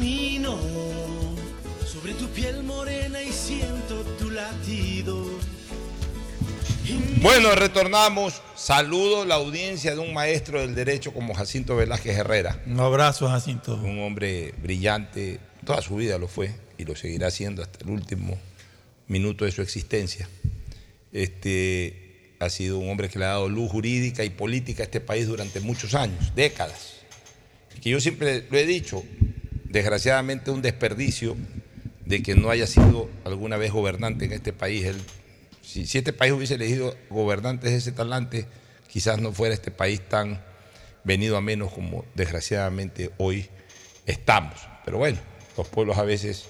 [0.00, 0.58] Camino
[1.84, 5.26] sobre tu piel morena y siento tu latido.
[7.20, 8.40] Bueno, retornamos.
[8.56, 12.62] Saludo la audiencia de un maestro del derecho como Jacinto Velázquez Herrera.
[12.64, 13.74] Un abrazo, Jacinto.
[13.74, 18.38] Un hombre brillante, toda su vida lo fue y lo seguirá siendo hasta el último
[19.06, 20.30] minuto de su existencia.
[21.12, 25.02] Este ha sido un hombre que le ha dado luz jurídica y política a este
[25.02, 26.94] país durante muchos años, décadas.
[27.76, 29.04] Y que yo siempre lo he dicho,
[29.70, 31.36] desgraciadamente un desperdicio
[32.04, 34.86] de que no haya sido alguna vez gobernante en este país.
[35.62, 38.46] Si, este país hubiese elegido gobernantes de ese talante,
[38.88, 40.42] quizás no fuera este país tan
[41.04, 43.48] venido a menos como desgraciadamente hoy
[44.06, 44.68] estamos.
[44.84, 45.18] Pero bueno,
[45.56, 46.46] los pueblos a veces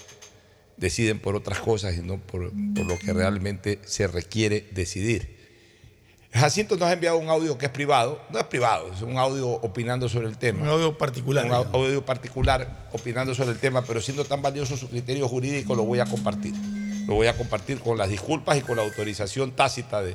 [0.79, 5.40] deciden por otras cosas y no por lo que realmente se requiere decidir.
[6.33, 9.49] Jacinto nos ha enviado un audio que es privado, no es privado, es un audio
[9.49, 10.63] opinando sobre el tema.
[10.63, 11.45] Un audio particular.
[11.45, 15.83] Un audio particular opinando sobre el tema, pero siendo tan valioso su criterio jurídico, lo
[15.83, 16.55] voy a compartir.
[17.09, 20.15] Lo voy a compartir con las disculpas y con la autorización tácita de,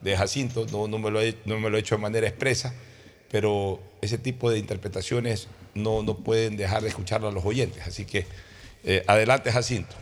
[0.00, 0.66] de Jacinto.
[0.72, 2.74] No, no, me lo he, no me lo he hecho de manera expresa,
[3.30, 7.86] pero ese tipo de interpretaciones no, no pueden dejar de escucharlo a los oyentes.
[7.86, 8.26] Así que
[8.82, 9.94] eh, adelante, Jacinto.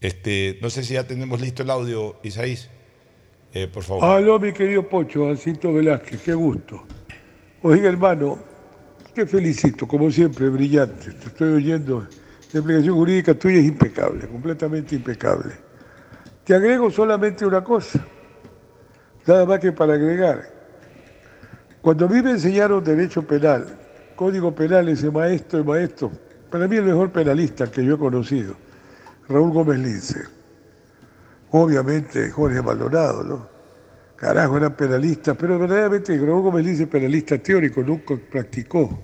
[0.00, 2.70] Este, no sé si ya tenemos listo el audio, Isaís.
[3.52, 4.04] Eh, por favor.
[4.04, 6.84] Aló, mi querido Pocho, Jacinto Velázquez, qué gusto.
[7.62, 8.38] Oiga, hermano,
[9.14, 11.12] te felicito, como siempre, brillante.
[11.12, 12.06] Te estoy oyendo.
[12.52, 15.52] La explicación jurídica tuya es impecable, completamente impecable.
[16.44, 18.06] Te agrego solamente una cosa,
[19.26, 20.48] nada más que para agregar.
[21.82, 23.66] Cuando a mí me enseñaron derecho penal,
[24.16, 26.10] código penal, ese maestro, el maestro,
[26.50, 28.54] para mí el mejor penalista que yo he conocido,
[29.28, 30.20] Raúl Gómez Lince.
[31.50, 33.48] Obviamente Jorge Maldonado, ¿no?
[34.16, 38.98] Carajo, eran penalistas, pero verdaderamente Raúl Gómez Lince es penalista teórico, nunca practicó.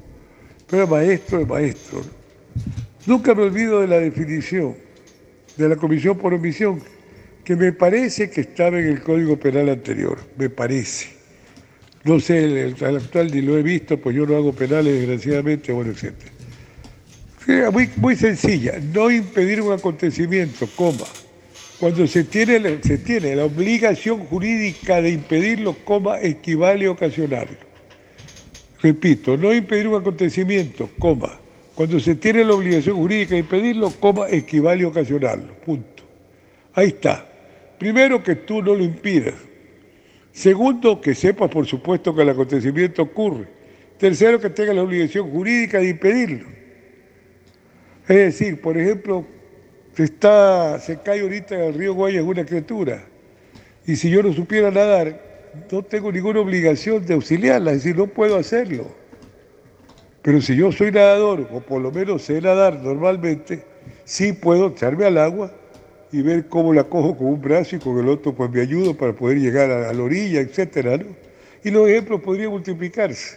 [0.68, 2.00] Pero maestro de maestro.
[3.06, 4.84] Nunca me olvido de la definición
[5.56, 6.82] de la comisión por omisión,
[7.44, 11.08] que me parece que estaba en el Código Penal anterior, me parece.
[12.04, 15.92] No sé, el, actual ni lo he visto, pues yo no hago penales, desgraciadamente, bueno,
[15.92, 16.12] etc.
[17.47, 21.05] Muy, muy sencilla, no impedir un acontecimiento, coma.
[21.78, 27.59] Cuando se tiene, se tiene la obligación jurídica de impedirlo, coma, equivale a ocasionarlo.
[28.80, 31.38] Repito, no impedir un acontecimiento, coma.
[31.74, 35.55] Cuando se tiene la obligación jurídica de impedirlo, coma, equivale a ocasionarlo.
[35.64, 36.03] Punto.
[36.72, 37.26] Ahí está.
[37.78, 39.34] Primero, que tú no lo impidas.
[40.32, 43.47] Segundo, que sepas, por supuesto, que el acontecimiento ocurre.
[43.99, 46.63] Tercero, que tengas la obligación jurídica de impedirlo.
[48.09, 49.24] Es decir, por ejemplo,
[49.96, 53.02] se, está, se cae ahorita en el río Guayas una criatura.
[53.86, 55.20] Y si yo no supiera nadar,
[55.70, 58.86] no tengo ninguna obligación de auxiliarla, es decir, no puedo hacerlo.
[60.22, 63.64] Pero si yo soy nadador, o por lo menos sé nadar normalmente,
[64.05, 65.52] sí puedo echarme al agua
[66.12, 68.96] y ver cómo la cojo con un brazo y con el otro pues me ayudo
[68.96, 71.07] para poder llegar a, la orilla, etcétera, ¿no?
[71.62, 73.36] Y los ejemplos podrían multiplicarse.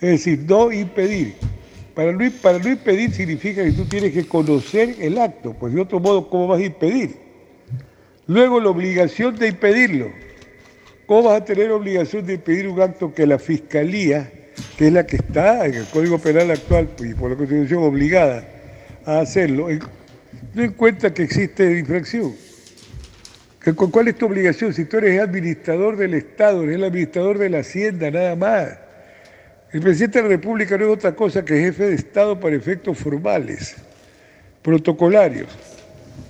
[0.00, 1.34] Es decir, no impedir.
[2.00, 5.82] Para no, para no impedir significa que tú tienes que conocer el acto, pues de
[5.82, 7.14] otro modo, ¿cómo vas a impedir?
[8.26, 10.10] Luego, la obligación de impedirlo.
[11.04, 14.32] ¿Cómo vas a tener obligación de impedir un acto que la Fiscalía,
[14.78, 18.48] que es la que está en el Código Penal actual y por la Constitución obligada
[19.04, 19.68] a hacerlo,
[20.54, 22.34] no encuentra que existe infracción?
[23.62, 24.72] ¿Que- cu- ¿Cuál es tu obligación?
[24.72, 28.78] Si tú eres administrador del Estado, eres el administrador de la Hacienda, nada más.
[29.72, 32.98] El presidente de la República no es otra cosa que jefe de Estado para efectos
[32.98, 33.76] formales,
[34.62, 35.46] protocolarios.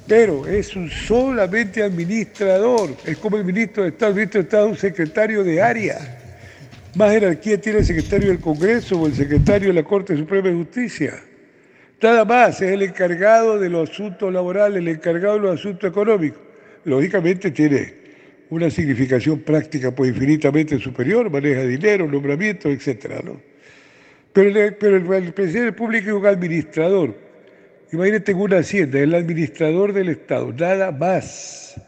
[0.06, 2.90] Pero es un solamente administrador.
[3.06, 4.10] Es como el ministro de Estado.
[4.10, 6.18] El ministro de Estado es un secretario de área.
[6.96, 10.54] Más jerarquía tiene el secretario del Congreso o el secretario de la Corte Suprema de
[10.56, 11.14] Justicia.
[12.02, 16.40] Nada más, es el encargado de los asuntos laborales, el encargado de los asuntos económicos.
[16.84, 17.99] Lógicamente tiene
[18.50, 23.40] una significación práctica pues infinitamente superior, maneja dinero, nombramientos, etcétera, ¿no?
[24.32, 27.14] Pero, el, el- presidente de la República es un administrador.
[27.92, 31.80] Imagínate en una hacienda, el administrador del Estado, nada más.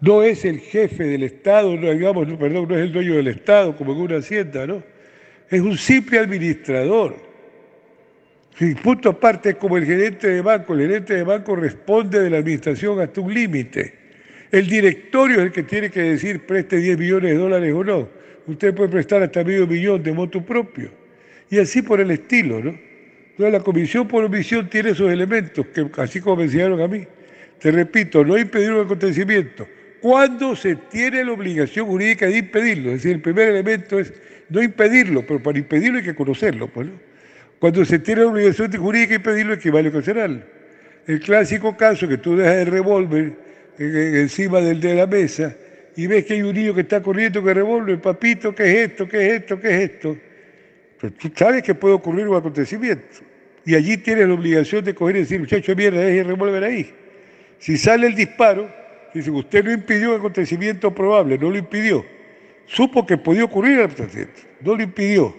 [0.00, 3.76] No es el jefe del Estado, no, digamos, perdón, no es el dueño del Estado
[3.76, 4.82] como en una hacienda, ¿no?
[5.48, 7.14] Es un simple administrador.
[8.58, 10.74] Sí, punto aparte es como el gerente de banco.
[10.74, 14.01] El gerente de banco responde de la administración hasta un límite.
[14.52, 18.08] El directorio es el que tiene que decir preste 10 millones de dólares o no.
[18.46, 20.90] Usted puede prestar hasta medio millón de moto propio.
[21.48, 22.78] Y así por el estilo, ¿no?
[23.30, 27.06] Entonces la comisión por omisión tiene esos elementos, que así como me enseñaron a mí.
[27.60, 29.66] Te repito, no impedir un acontecimiento.
[30.02, 34.12] Cuando se tiene la obligación jurídica de impedirlo, es decir, el primer elemento es
[34.50, 36.94] no impedirlo, pero para impedirlo hay que conocerlo, pues, ¿no?
[37.58, 40.42] Cuando se tiene la obligación jurídica de impedirlo, equivale a cancelarlo.
[41.06, 45.54] El clásico caso que tú dejas el revólver encima del de la mesa
[45.96, 49.08] y ves que hay un niño que está corriendo el revólver, papito, ¿qué es esto?
[49.08, 49.60] ¿Qué es esto?
[49.60, 50.16] ¿Qué es esto?
[51.00, 53.18] Pero tú sabes que puede ocurrir un acontecimiento.
[53.64, 56.94] Y allí tienes la obligación de coger y decir, muchacho, mierda, deje el revólver ahí.
[57.58, 58.70] Si sale el disparo,
[59.14, 62.04] dice, usted no impidió un acontecimiento probable, no lo impidió.
[62.66, 65.36] supo que podía ocurrir el presidente, no lo impidió.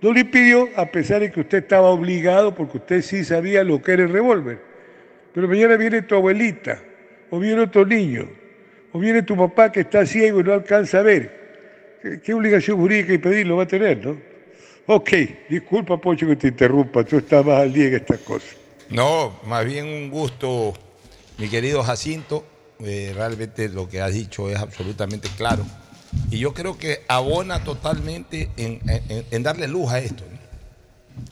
[0.00, 3.80] No lo impidió a pesar de que usted estaba obligado porque usted sí sabía lo
[3.80, 4.58] que era el revólver.
[5.32, 6.78] Pero mañana viene tu abuelita,
[7.30, 8.28] o viene otro niño,
[8.92, 11.44] o viene tu papá que está ciego y no alcanza a ver.
[12.22, 14.16] ¿Qué, obligación jurídica y pedirlo va a tener, no?
[14.86, 15.10] Ok,
[15.48, 18.50] disculpa Pocho que te interrumpa, tú estás más al día en estas cosas.
[18.90, 20.74] No, más bien un gusto,
[21.38, 22.46] mi querido Jacinto.
[22.80, 25.64] Eh, realmente lo que has dicho es absolutamente claro.
[26.30, 30.38] Y yo creo que abona totalmente en, en- en darle luz a esto, ¿no?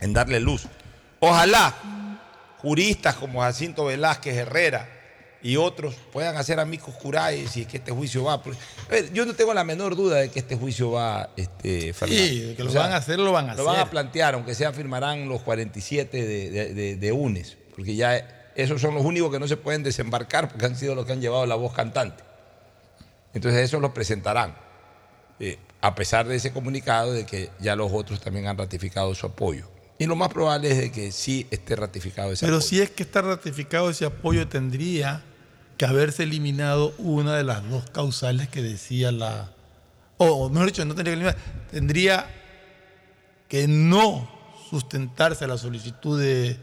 [0.00, 0.66] en darle luz.
[1.20, 1.74] Ojalá
[2.58, 4.88] juristas como Jacinto Velázquez Herrera
[5.42, 8.40] y otros puedan hacer amigos curáis si es que este juicio va.
[8.88, 12.22] Ver, yo no tengo la menor duda de que este juicio va, este, Fernando.
[12.24, 13.90] Sí, de que lo van a hacer, lo van a Lo van a hacer.
[13.90, 18.94] plantear, aunque sea firmarán los 47 de, de- de- de UNES, porque ya esos son
[18.94, 21.54] los únicos que no se pueden desembarcar porque han sido los que han llevado la
[21.56, 22.22] voz cantante.
[23.34, 24.54] Entonces esos los presentarán,
[25.40, 29.26] eh, a pesar de ese comunicado de que ya los otros también han ratificado su
[29.26, 29.68] apoyo.
[29.98, 32.68] Y lo más probable es de que sí esté ratificado ese Pero apoyo.
[32.68, 35.22] si es que está ratificado ese apoyo, tendría
[35.82, 39.50] que haberse eliminado una de las dos causales que decía la.
[40.16, 41.36] O, o mejor dicho, no tendría que eliminar,
[41.72, 42.26] tendría
[43.48, 44.30] que no
[44.70, 46.56] sustentarse la solicitud de,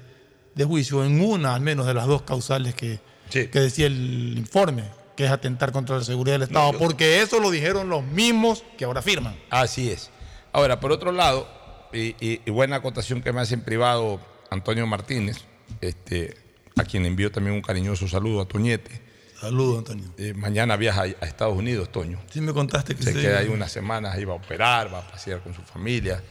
[0.56, 4.86] de juicio en una al menos de las dos causales que, que decía el informe,
[5.18, 8.86] que es atentar contra la seguridad del Estado, porque eso lo dijeron los mismos que
[8.86, 9.36] ahora firman.
[9.50, 10.12] Así es.
[10.54, 11.46] Ahora, por otro lado,
[11.92, 15.44] y, y- y buena acotación que me hace en privado Antonio Martínez,
[15.82, 16.38] este,
[16.78, 19.09] a quien envío también un cariñoso saludo a Toñete.
[19.40, 20.06] Saludos, Antonio.
[20.18, 22.20] Eh, mañana viaja a Estados Unidos, Toño.
[22.32, 23.20] Sí me contaste que Se sí.
[23.22, 26.22] queda ahí unas semanas, ahí va a operar, va a pasear con su familia.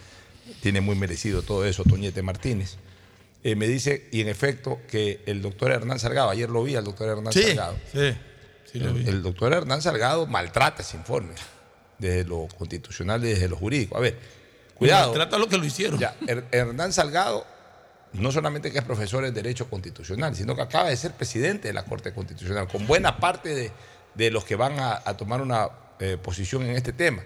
[0.60, 2.76] Tiene muy merecido todo eso, Toñete Martínez.
[3.44, 6.84] Eh, me dice, y en efecto, que el doctor Hernán Salgado, ayer lo vi al
[6.84, 7.76] doctor Hernán Sí, Salgado.
[7.92, 8.14] sí,
[8.70, 9.02] sí lo vi.
[9.02, 11.32] El, el doctor Hernán Salgado maltrata ese informe,
[11.98, 13.96] desde lo constitucional y desde lo jurídico.
[13.96, 14.18] A ver,
[14.74, 15.08] cuidado.
[15.12, 15.98] Maltrata lo que lo hicieron.
[15.98, 17.46] Ya, Her- Hernán Salgado,
[18.18, 21.74] no solamente que es profesor en Derecho Constitucional, sino que acaba de ser presidente de
[21.74, 23.72] la Corte Constitucional, con buena parte de,
[24.14, 25.68] de los que van a, tomar una
[26.00, 27.22] eh, posición en este tema.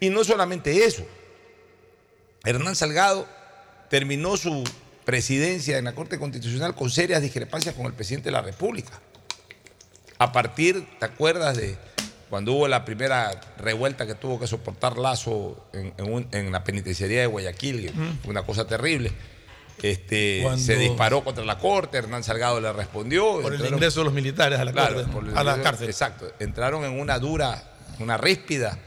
[0.00, 1.04] Y no solamente eso,
[2.44, 3.26] Hernán Salgado
[3.90, 4.64] terminó su
[5.04, 9.00] presidencia en la Corte Constitucional con serias discrepancias con el presidente de la República.
[10.18, 11.76] A partir, ¿te acuerdas de
[12.28, 17.20] cuando hubo la primera revuelta que tuvo que soportar Lazo en, en en la penitenciaría
[17.20, 17.92] de Guayaquil?
[18.24, 19.12] Una cosa terrible.
[19.82, 23.40] Este, Cuando- Se disparó contra la Corte, Hernán Salgado le respondió.
[23.40, 25.62] Por el ingreso de los militares a la, Claro, corte, por el a la ingreso-
[25.62, 25.88] cárcel.
[25.90, 26.32] Exacto.
[26.40, 27.62] Entraron en una dura,
[28.00, 28.78] una ríspida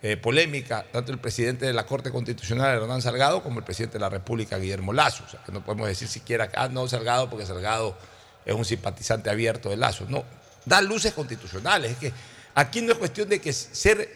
[0.00, 4.00] eh, polémica, tanto el presidente de la Corte Constitucional, Hernán Salgado, como el presidente de
[4.00, 5.24] la República, Guillermo Lazo.
[5.26, 7.98] O sea, que no podemos decir siquiera, ah, no, Salgado, porque Salgado
[8.46, 10.06] es un simpatizante abierto de Lazo.
[10.08, 10.24] No,
[10.64, 11.90] da luces constitucionales.
[11.92, 12.12] Es que
[12.54, 14.08] aquí no es cuestión de que ser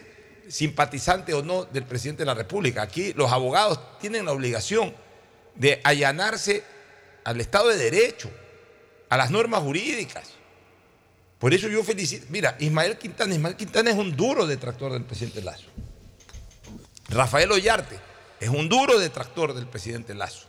[0.47, 2.81] simpatizante o no del presidente de la República.
[2.81, 4.93] Aquí los abogados tienen la obligación
[5.55, 6.63] de allanarse
[7.23, 8.31] al Estado de Derecho,
[9.09, 10.31] a las normas jurídicas.
[11.39, 12.25] Por eso yo felicito.
[12.29, 15.65] Mira, Ismael Quintana, Ismael Quintana es un duro detractor del presidente Lazo.
[17.09, 17.99] Rafael Ollarte
[18.39, 20.47] es un duro detractor del presidente Lazo.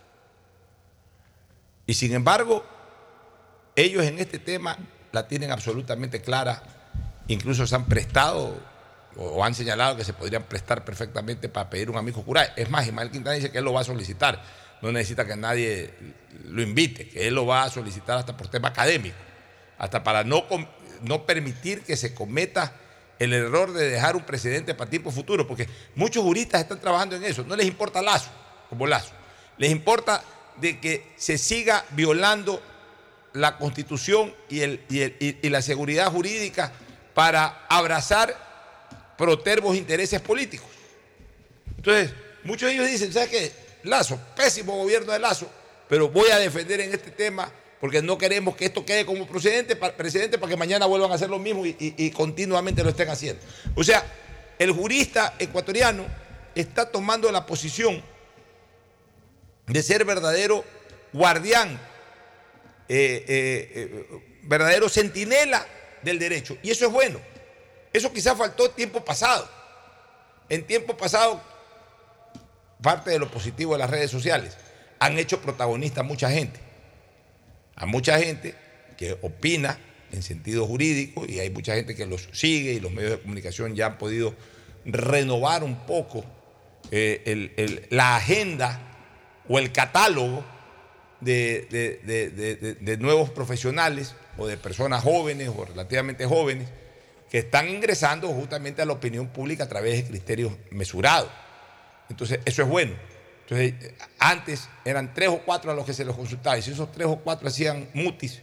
[1.86, 2.64] Y sin embargo,
[3.76, 4.78] ellos en este tema
[5.12, 6.62] la tienen absolutamente clara.
[7.28, 8.57] Incluso se han prestado
[9.16, 12.52] o han señalado que se podrían prestar perfectamente para pedir un amigo cural.
[12.57, 14.42] Es más, Ismael Quintana dice que él lo va a solicitar.
[14.85, 15.91] No necesita que nadie
[16.45, 19.16] lo invite, que él lo va a solicitar hasta por tema académico,
[19.78, 20.44] hasta para no,
[21.01, 22.74] no permitir que se cometa
[23.19, 27.24] el error de dejar un precedente para tiempo futuro, porque muchos juristas están trabajando en
[27.24, 27.44] eso.
[27.44, 28.31] No les importa Lazo,
[28.69, 29.12] como Lazo.
[29.56, 30.23] Les importa
[30.61, 32.62] de que se siga violando
[33.32, 36.73] la constitución y el- y- y la seguridad jurídica
[37.15, 38.36] para abrazar
[39.16, 40.69] protervos intereses políticos.
[41.78, 42.12] Entonces,
[42.43, 43.64] muchos de ellos dicen, ¿sabes qué?
[43.85, 45.48] Lazo, pésimo gobierno de Lazo,
[45.89, 47.51] pero voy a defender en este tema
[47.81, 51.15] porque no queremos que esto quede como precedente, pa- precedente para que mañana vuelvan a
[51.15, 53.43] hacer lo mismo y continuamente lo estén haciendo.
[53.74, 54.05] O sea,
[54.59, 56.06] el jurista ecuatoriano
[56.55, 58.02] está tomando la posición
[59.66, 60.65] de ser verdadero
[61.12, 61.78] guardián,
[62.89, 64.06] eh, eh, eh,
[64.43, 65.66] verdadero centinela
[66.02, 66.56] del derecho.
[66.62, 67.20] Y eso es bueno.
[67.93, 69.48] Eso quizás faltó tiempo pasado.
[70.48, 71.40] En tiempo pasado,
[72.82, 74.56] parte de lo positivo de las redes sociales
[74.98, 76.60] han hecho protagonista a mucha gente.
[77.76, 78.55] A mucha gente
[78.96, 79.78] que opina
[80.12, 83.74] en sentido jurídico y hay mucha gente que los sigue y los medios de comunicación
[83.74, 84.34] ya han podido
[84.84, 86.24] renovar un poco
[86.90, 88.78] eh, la agenda
[89.48, 90.44] o el catálogo
[91.20, 96.68] de- de nuevos profesionales o de personas jóvenes o relativamente jóvenes
[97.30, 101.30] que están ingresando justamente a la opinión pública a través de criterios mesurados.
[102.09, 102.94] Entonces, eso es bueno.
[103.43, 103.74] Entonces,
[104.18, 107.06] antes eran tres o cuatro a los que se les consultaba, y si esos tres
[107.06, 108.40] o cuatro hacían mutis,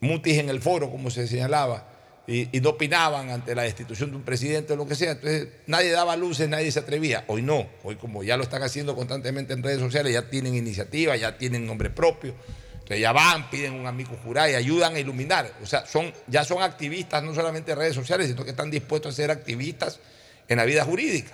[0.00, 1.86] mutis en el foro, como se señalaba,
[2.26, 5.48] y, y no opinaban ante la destitución de un presidente o lo que sea, entonces
[5.66, 7.24] nadie daba luces, nadie se atrevía.
[7.28, 11.16] Hoy no, hoy como ya lo están haciendo constantemente en redes sociales, ya tienen iniciativa,
[11.16, 12.34] ya tienen nombre propio.
[12.88, 15.52] Entonces ya van, piden un amigo jurado y ayudan a iluminar.
[15.62, 19.14] O sea, son, ya son activistas no solamente en redes sociales, sino que están dispuestos
[19.14, 20.00] a ser activistas
[20.48, 21.32] en la vida jurídica.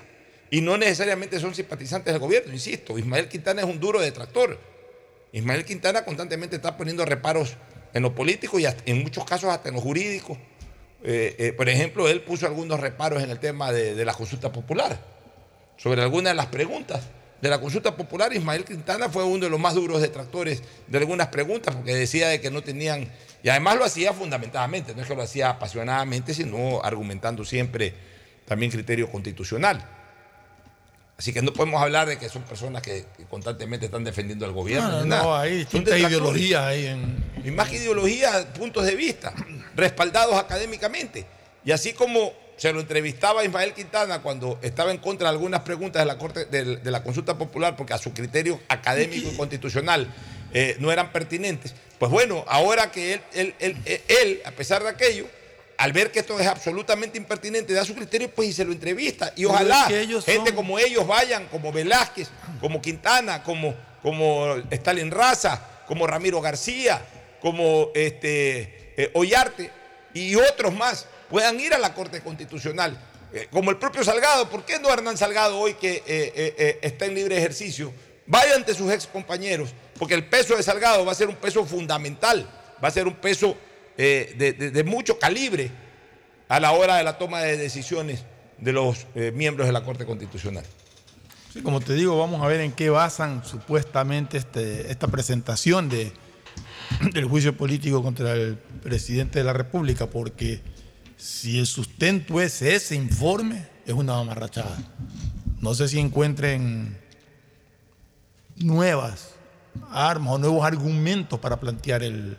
[0.55, 2.97] Y no necesariamente son simpatizantes del gobierno, insisto.
[2.97, 4.57] Ismael Quintana es un duro detractor.
[5.33, 7.57] Ismael Quintana constantemente está poniendo reparos
[7.93, 10.39] en lo político y en muchos casos hasta en lo jurídico.
[11.03, 14.97] Eh, eh, por ejemplo, él puso algunos reparos en el tema de, la consulta popular.
[15.77, 17.03] Sobre algunas de las preguntas
[17.43, 21.27] de la consulta popular, Ismael Quintana fue uno de los más duros detractores de algunas
[21.31, 23.11] preguntas porque decía de que no tenían,
[23.43, 27.93] y además lo hacía fundamentalmente, no es que lo hacía apasionadamente, sino argumentando siempre
[28.47, 30.04] también criterio constitucional.
[31.17, 34.53] Así que no podemos hablar de que son personas que, que constantemente están defendiendo al
[34.53, 34.89] gobierno.
[34.89, 35.23] No, no, nada.
[35.23, 37.25] no, hay distintas ideologías ahí en.
[37.45, 39.33] Y más que ideología, puntos de vista,
[39.77, 41.27] respaldados académicamente.
[41.65, 45.61] Y así como se lo entrevistaba a Ismael Quintana cuando estaba en contra de algunas
[45.61, 49.37] preguntas de la Corte de, de la consulta popular, porque a su criterio académico y
[49.37, 50.13] constitucional
[50.53, 51.75] eh, no eran pertinentes.
[51.99, 55.27] Pues bueno, ahora que él, él, él, él, él, a pesar de aquello,
[55.85, 59.33] al ver que esto es absolutamente impertinente, da su criterio, pues y se lo entrevista.
[59.37, 62.29] Y ojalá es que ellos gente son- como ellos vayan, como Velázquez,
[62.59, 67.05] como Quintana, como, como Stalin Raza, como Ramiro García,
[67.43, 69.71] como este, eh, Ollarte
[70.15, 72.99] y otros más, puedan ir a la Corte Constitucional.
[73.35, 77.05] Eh, como el propio Salgado, ¿por qué no Hernán Salgado hoy que eh, eh, está
[77.05, 77.93] en libre ejercicio?
[78.27, 81.67] Vaya ante sus ex compañeros, porque el peso de Salgado va a ser un peso
[81.67, 82.49] fundamental,
[82.83, 83.55] va a ser un peso
[83.99, 85.71] eh, de, de- de mucho calibre
[86.49, 88.25] a la hora de la toma de decisiones
[88.59, 90.65] de los eh, miembros de la Corte Constitucional.
[91.53, 96.13] Sí, como te digo, vamos a ver en qué basan supuestamente este, esta presentación de,
[97.13, 100.61] del juicio político contra el presidente de la República, porque
[101.17, 104.77] si el sustento es ese informe, es una amarrachada.
[105.61, 106.99] No sé si encuentren
[108.57, 109.31] nuevas
[109.91, 112.39] armas o nuevos argumentos para plantear el,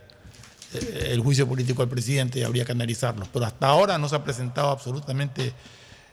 [1.12, 3.28] el juicio político al presidente y habría que analizarlos.
[3.32, 5.52] Pero hasta ahora no se ha presentado absolutamente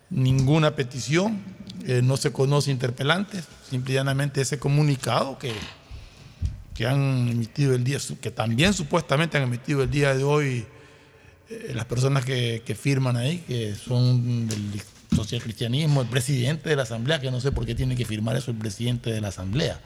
[0.09, 1.41] ninguna petición,
[1.85, 5.53] eh, no se conoce interpelantes, simple y llanamente ese comunicado que,
[6.73, 10.65] que han emitido el día, que también supuestamente han emitido el día de hoy
[11.49, 14.81] eh, las personas que, que firman ahí, que son del
[15.15, 18.51] socialcristianismo, el presidente de la Asamblea, que no sé por qué tiene que firmar eso
[18.51, 19.79] el presidente de la Asamblea.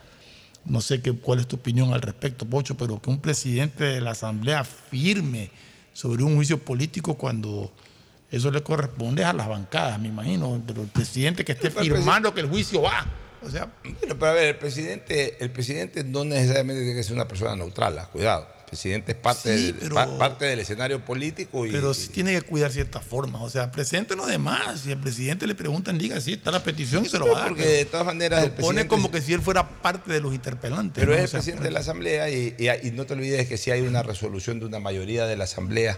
[0.66, 4.02] No sé qué, cuál es tu opinión al respecto, Pocho, pero que un presidente de
[4.02, 5.50] la Asamblea firme
[5.94, 7.72] sobre un juicio político cuando
[8.30, 12.42] eso le corresponde a las bancadas, me imagino, pero el presidente que esté firmando que
[12.42, 13.06] el juicio va.
[13.42, 17.14] O sea, Bueno, pero a ver, el presidente, el presidente no necesariamente tiene que ser
[17.14, 18.48] una persona neutral, cuidado.
[18.68, 22.34] El presidente es parte, Sí, del, pero- parte del escenario político y, pero sí tiene
[22.34, 23.42] que cuidar ciertas formas.
[23.42, 24.82] O sea, el presidente no de más.
[24.82, 27.40] Si el presidente le preguntan, diga, sí, está la petición y se lo va a
[27.40, 27.48] dar.
[27.48, 30.34] porque de todas maneras lo el pone como que si él fuera parte de los
[30.36, 31.02] interpelantes.
[31.02, 31.18] Pero ¿no?
[31.18, 33.56] es O el sea, presidente de la Asamblea y, y- y no te olvides que
[33.58, 35.98] si hay una resolución de una mayoría de la Asamblea.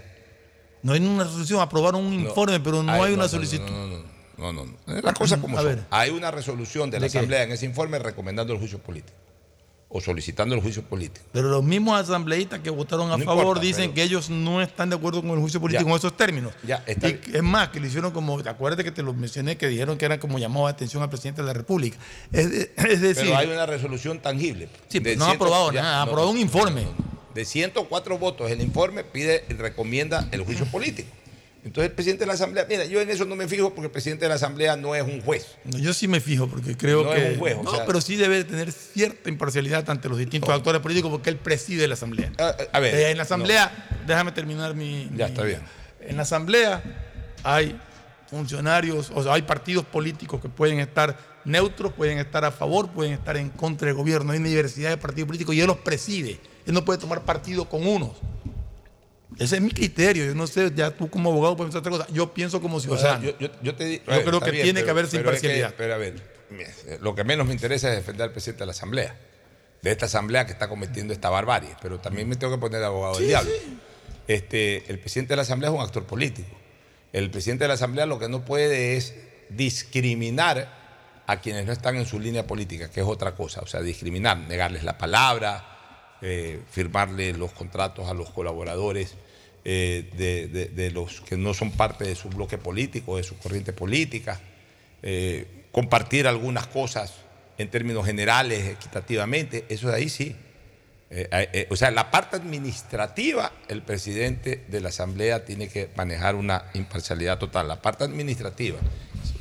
[0.83, 3.65] No hay una resolución, aprobaron un informe, pero no hay una solicitud.
[3.67, 4.03] No, no,
[4.37, 4.95] no, no, no.
[4.95, 5.69] Es la cosa como A son.
[5.75, 5.85] ver.
[5.89, 7.17] Hay una resolución de la ¿De qué?
[7.17, 9.17] Asamblea en ese informe recomendando el juicio político
[9.91, 11.25] o solicitando el juicio político.
[11.31, 14.91] Pero los mismos asambleístas que votaron a No favor importa, dicen que ellos no están
[14.91, 15.91] de acuerdo con el juicio político Ya.
[15.91, 16.53] en esos términos.
[16.63, 19.57] Ya, está Y es más, que le hicieron como, ¿te acuerdas que te lo mencioné?
[19.57, 21.97] Que dijeron que era como llamado de atención al presidente de la República.
[22.31, 24.69] Es, de- es decir, Pero hay una resolución tangible.
[24.89, 26.83] Sí, pero no ha aprobado ya, nada, ha no, aprobado un informe.
[26.83, 27.09] no.
[27.33, 31.09] De 104 votos, el informe pide y recomienda el juicio político.
[31.63, 33.91] Entonces el presidente de la Asamblea, mira, yo en eso no me fijo porque el
[33.91, 35.45] presidente de la Asamblea no es un juez.
[35.65, 37.25] No, Yo sí me fijo porque creo No que.
[37.27, 40.49] es un juez, o no, sea- pero sí debe tener cierta imparcialidad ante los distintos
[40.49, 42.31] actores políticos porque él preside la Asamblea.
[42.39, 42.95] A, a ver.
[42.95, 45.09] Eh, en la Asamblea, déjame terminar mi.
[45.15, 45.59] Ya, mi- está bien.
[46.01, 46.81] En la Asamblea
[47.43, 47.77] hay
[48.29, 53.13] funcionarios, o sea, hay partidos políticos que pueden estar neutros, pueden estar a favor, pueden
[53.13, 54.31] estar en contra del gobierno.
[54.31, 56.39] Hay una diversidad de partidos políticos y él los preside.
[56.65, 58.11] Él no puede tomar partido con unos.
[59.37, 60.25] Ese es mi criterio.
[60.25, 62.13] Yo no sé, ya tú como abogado puedes pensar otra cosa.
[62.13, 63.23] Yo pienso como O sea, ciudadano.
[63.25, 65.31] yo, yo- yo te Yo ver, creo que bien, tiene que pero- haber esa pero
[65.31, 65.75] es que- imparcialidad.
[65.77, 66.15] pero a ver,
[66.49, 66.69] mira,
[67.01, 69.15] lo que menos me interesa es defender al presidente de la Asamblea,
[69.81, 72.85] de esta Asamblea que está cometiendo esta barbarie, pero también me tengo que poner de
[72.87, 73.51] abogado del diablo.
[74.27, 76.55] Este, el presidente de la Asamblea es un actor político.
[77.13, 79.13] El presidente de la Asamblea lo que no puede es
[79.49, 80.77] discriminar
[81.27, 84.37] a quienes no están en su línea política, que es otra cosa, o sea, discriminar,
[84.37, 85.78] negarles la palabra,
[86.21, 89.15] eh, firmarle los contratos a los colaboradores
[89.63, 94.39] eh, de, los que no son parte de su bloque político, de su corriente política,
[95.01, 97.13] eh, compartir algunas cosas
[97.57, 100.35] en términos generales, equitativamente, eso de ahí sí.
[101.69, 107.39] O sea, la parte administrativa, el presidente de la Asamblea tiene que manejar una imparcialidad
[107.39, 107.67] total.
[107.67, 108.77] La parte administrativa,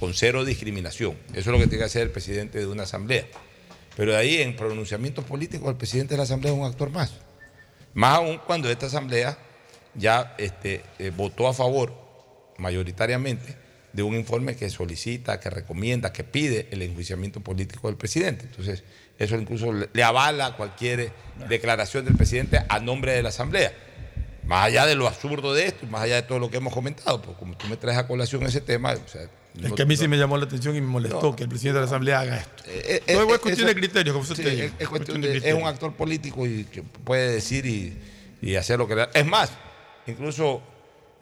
[0.01, 1.17] con cero discriminación.
[1.33, 3.27] Eso es lo que tiene que hacer el presidente de una Asamblea.
[3.99, 7.15] Pero de ahí, en pronunciamientos políticos, el presidente de la Asamblea es un actor más.
[7.95, 9.37] Más aún cuando esta Asamblea
[9.97, 11.93] ya este, eh, votó a favor,
[12.59, 13.57] mayoritariamente,
[13.93, 18.45] de un informe que solicita, que recomienda, que pide el enjuiciamiento político del presidente.
[18.45, 18.85] Entonces,
[19.19, 21.11] eso incluso le, le avala cualquier
[21.49, 23.73] declaración del presidente a nombre de la Asamblea.
[24.49, 27.21] Más allá de lo absurdo de esto, más allá de todo lo que hemos comentado,
[27.21, 29.31] pues como tú me traes a colación ese tema, o sea, Es
[29.69, 31.49] no- que a mí sí no- me llamó la atención y me molestó que el
[31.51, 32.63] presidente de la Asamblea haga esto.
[32.67, 34.65] eh, Todo eh, es cuestión eso- de criterio, como usted sí, dice.
[34.67, 35.57] es, es cuestión de- es criterio.
[35.63, 37.99] un actor político y que puede decir y,
[38.41, 39.11] y hacer lo que le da.
[39.13, 39.51] Es más,
[40.07, 40.63] incluso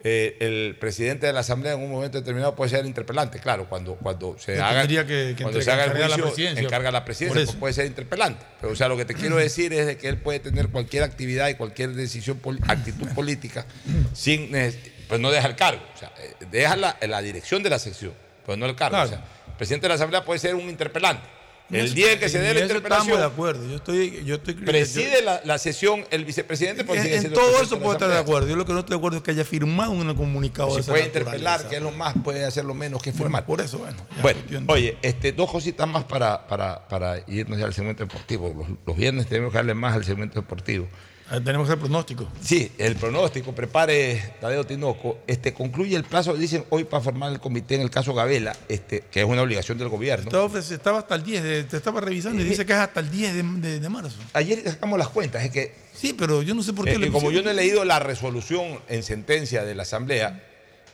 [0.03, 3.95] eh, el presidente de la Asamblea en un momento determinado puede ser interpelante, claro, cuando,
[3.95, 6.63] cuando se haga, tendría que- que cuando entre- se haga el la juicio, presidencia.
[6.63, 8.45] encarga la presidencia, pues puede ser interpelante.
[8.61, 11.03] Pero o sea, lo que te quiero decir es de que él puede tener cualquier
[11.03, 13.65] actividad y cualquier decisión, actitud política
[14.13, 17.69] sin, neces- pues no deja el cargo, o sea, eh, deja la, la dirección de
[17.69, 18.13] la sección,
[18.45, 19.01] pero no el cargo.
[19.01, 21.27] O sea, el presidente de la Asamblea puede ser un interpelante.
[21.69, 23.67] El día en que se dé la interpelación, Estamos de acuerdo.
[23.69, 26.81] Yo estoy, yo estoy preside la, la sesión el vicepresidente.
[26.89, 28.47] en, en todo eso puedo estar de acuerdo.
[28.47, 30.79] Yo lo que no estoy de acuerdo es que haya firmado un comunicado de Si
[30.81, 33.45] esa puede interpelar, que es lo más, puede hacer lo menos que firmar.
[33.45, 33.97] por eso, bueno.
[34.21, 38.53] Bueno, de- oye, este, dos cositas más para, para, para irnos ya al segmento deportivo.
[38.57, 40.87] Los, los viernes tenemos que darle más al segmento deportivo.
[41.29, 42.25] Ah, Tenemos el pronóstico.
[42.41, 45.19] Sí, el pronóstico, prepare Tadeo Tinoco.
[45.27, 49.01] Este, concluye el plazo, dicen hoy, para formar el comité en el caso Gabela, este,
[49.11, 50.25] que es una obligación del gobierno.
[50.57, 53.33] Estaba, hasta el 10, de- te estaba revisando y dice que es hasta el 10
[53.33, 54.15] de, de- de marzo.
[54.31, 55.75] Ayer sacamos las cuentas, es que.
[55.93, 57.99] Sí, pero yo no sé por qué Eh, y como yo no he leído la
[57.99, 60.41] resolución en sentencia de la Asamblea,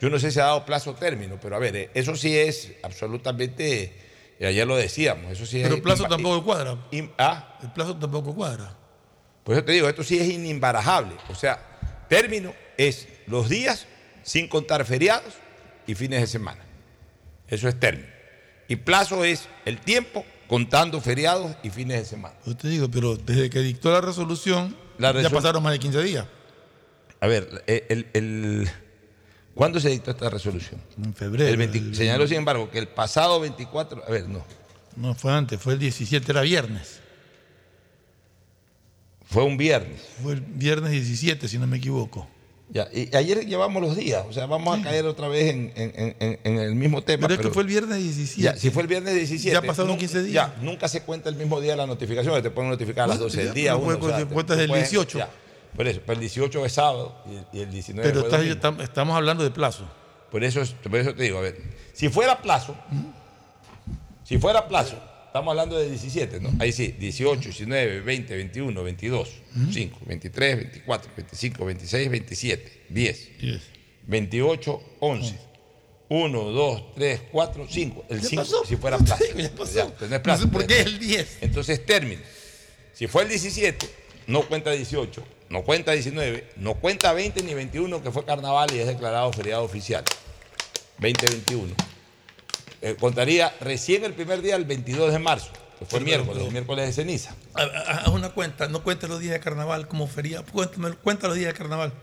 [0.01, 2.35] yo no sé si ha dado plazo o término, pero a ver, eh, eso sí
[2.35, 3.93] es absolutamente,
[4.41, 5.75] ayer lo decíamos, eso sí Pero es.
[5.75, 6.77] el plazo tampoco cuadra.
[7.19, 8.77] ah, El plazo tampoco cuadra.
[9.43, 11.15] Pues yo te digo, esto sí es inimbarajable.
[11.29, 13.85] O sea, término es los días
[14.23, 15.33] sin contar feriados
[15.87, 16.61] y fines de semana.
[17.47, 18.07] Eso es término.
[18.67, 22.35] Y plazo es el tiempo contando feriados y fines de semana.
[22.45, 25.79] Yo te digo, pero desde que dictó la resolución, La ya resol- pasaron más de
[25.79, 26.25] 15 días.
[27.19, 28.69] A ver, el, el-
[29.55, 30.79] ¿cuándo se dictó esta resolución?
[31.03, 31.49] En febrero.
[31.49, 34.43] El 20 el- señaló, sin embargo, que el pasado 24, a ver, no,
[34.95, 36.99] No, fue antes, fue el 17, era viernes.
[39.33, 39.99] Fue un viernes.
[40.21, 42.27] Fue el viernes 17, si no me equivoco.
[42.69, 45.93] Ya, y ayer llevamos los días, o sea, vamos a caer otra vez en, en-
[45.95, 47.27] en- en- en el mismo tema.
[47.27, 48.41] Pero es que fue el viernes 17.
[48.41, 49.53] Ya, si fue el viernes 17.
[49.53, 50.33] Ya pasaron nu- 15 días.
[50.55, 53.29] Ya, nunca se cuenta el mismo día la notificación, te pueden notificar a las Bueno,
[53.31, 53.75] 12 del día.
[53.75, 55.17] uno, puede- o sea, cuentas del puedes- 18.
[55.19, 55.29] ya.
[55.75, 57.15] por eso, pero el 18 es sábado
[57.51, 59.83] y, el 19 Pero fue está- estamos hablando de plazo.
[60.31, 61.61] Por eso, es- por eso te digo, a ver,
[61.93, 62.75] si fuera plazo,
[64.23, 64.95] si fuera plazo,
[65.33, 66.51] estamos hablando de 17, ¿no?
[66.59, 69.29] Ahí sí, 18, 19, 20, 21, 22,
[69.71, 73.29] 5, 23, 24, 25, 26, 27, 10,
[74.05, 75.35] 28, 11.
[76.09, 78.05] 1, 2, 3, 4, 5.
[78.09, 78.65] El Ya 5, pasó.
[78.65, 79.23] si fuera plazo.
[79.35, 79.73] Ya pasó.
[79.73, 80.43] Ya, tenés No plazo.
[80.43, 81.37] sé por qué es el 10.
[81.41, 82.21] Entonces, término.
[82.93, 83.89] Si fue el 17,
[84.27, 88.79] no cuenta 18, no cuenta 19, no cuenta 20 ni 21, que fue carnaval y
[88.81, 90.03] es declarado feriado oficial.
[90.99, 91.73] 2021.
[92.85, 96.85] Eh, contaría recién el primer día, el 22 de marzo, que fue miércoles, pero- miércoles
[96.87, 97.33] de ceniza.
[97.53, 100.43] Ha- ha- Haz una cuenta, no cuentes los días de carnaval como feria.
[100.43, 101.93] Cuéntame, cuenta los días de carnaval.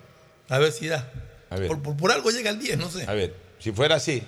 [0.48, 1.12] A ver si da.
[1.50, 1.68] A ver.
[1.68, 3.04] Por, por- por algo llega el 10, no sé.
[3.06, 4.22] A ver, si fuera así,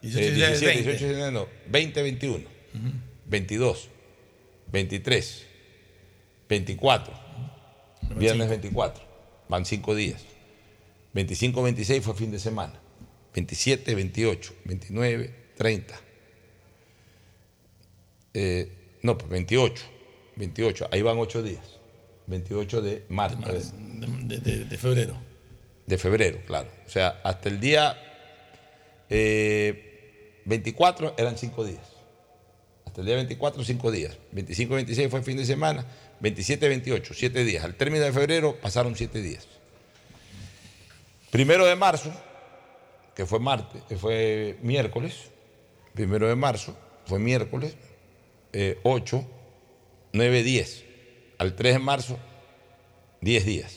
[0.00, 0.90] 18, eh, 19, 17, 20.
[0.92, 2.44] 18, 19, no, 20, 21,
[3.26, 3.88] 22,
[4.70, 5.46] 23,
[6.48, 7.12] 24,
[8.16, 9.02] viernes 24,
[9.48, 10.22] van cinco días.
[11.14, 12.80] 25, 26 fue fin de semana.
[13.34, 15.94] 27, 28, 29, 30.
[18.34, 18.72] Eh,
[19.02, 19.82] no, pues 28,
[20.36, 21.64] 28, ahí van ocho días.
[22.26, 23.38] 28 de marzo.
[23.40, 25.14] De, de- de febrero.
[25.86, 26.68] De febrero, claro.
[26.86, 27.96] O sea, hasta el día
[29.08, 31.80] eh, 24 eran cinco días.
[32.84, 34.16] Hasta el día 24, cinco días.
[34.32, 35.84] 25, 26 fue fin de semana.
[36.20, 37.64] 27, 28, siete días.
[37.64, 39.46] Al término de febrero pasaron siete días.
[41.30, 42.12] Primero de marzo,
[43.14, 45.14] que fue martes, que fue miércoles.
[45.94, 47.74] Primero de marzo, fue miércoles.
[48.52, 49.26] eh, 8,
[50.12, 50.84] 9, 10.
[51.38, 52.18] Al 3 de marzo,
[53.20, 53.76] 10 días.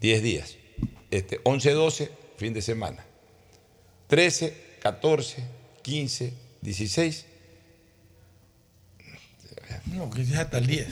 [0.00, 0.56] 10 días.
[1.10, 3.04] Este, 11, 12, fin de semana.
[4.08, 4.52] 13,
[4.82, 5.44] 14,
[5.82, 7.26] 15, 16.
[9.86, 10.88] No, que es hasta el 10.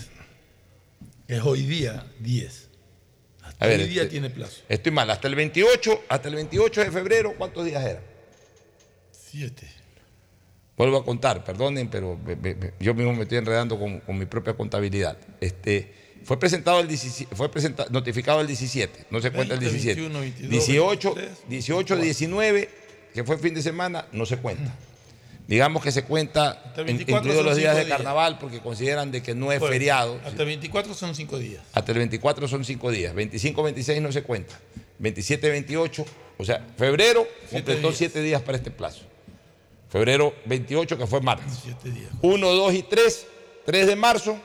[1.26, 2.68] Es hoy día 10.
[3.58, 4.62] A ver, Hoy día este- tiene plazo.
[4.68, 8.02] Estoy mal, hasta el 28, hasta el 28 de febrero, ¿cuántos días eran?
[9.38, 9.68] Siete.
[10.76, 14.26] Vuelvo a contar, perdonen, pero me- me- yo mismo me estoy enredando con, con mi
[14.26, 15.16] propia contabilidad.
[15.40, 15.92] Este,
[16.24, 20.00] fue presentado el 17, fue presenta- notificado el 17, no se cuenta el 20, 17.
[20.00, 22.68] 21, 22, 18, 23, 18, 19,
[23.14, 24.74] que fue fin de semana, no se cuenta.
[25.46, 27.96] Digamos que se cuenta Hasta el en- 24 incluidos los días de días.
[27.96, 30.20] carnaval porque consideran de que no es feriado.
[30.24, 31.62] Hasta el 24 son cinco días.
[31.72, 33.14] Hasta el 24 son 5 días.
[33.14, 34.58] 25, 26 no se cuenta.
[34.98, 36.04] 27, 28,
[36.36, 37.96] o sea, febrero completó días.
[37.96, 39.06] 7 días para este plazo.
[39.88, 41.58] Febrero 28, que fue martes.
[41.62, 42.10] Siete días.
[42.22, 43.26] 1, 2 y 3,
[43.64, 44.38] 3 de marzo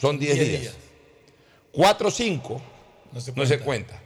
[0.00, 0.60] son 10 Diez días.
[0.62, 0.74] días.
[1.72, 2.62] 4, 5
[3.12, 3.56] No se no cuenta.
[3.56, 4.02] se cuenta.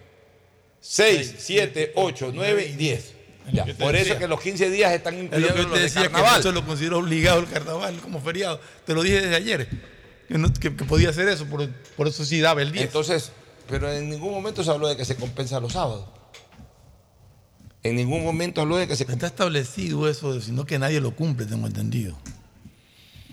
[0.80, 3.14] 6, 7, 8, 9 y 10.
[3.52, 4.18] Ya, que Por eso decía.
[4.18, 6.40] que los 15 días están Es lo incluidos que los te de decía, que carnaval.
[6.40, 8.60] eso lo considero obligado el carnaval como feriado.
[8.86, 9.68] Te lo dije desde ayer,
[10.28, 12.82] que, no- que- que podía hacer eso, por, por eso sí daba el día.
[12.82, 13.32] Entonces,
[13.68, 16.04] pero en ningún momento se habló de que se compensa los sábados.
[17.82, 21.46] En ningún momento habló de que se Está establecido eso, sino que nadie lo cumple,
[21.46, 22.14] tengo entendido.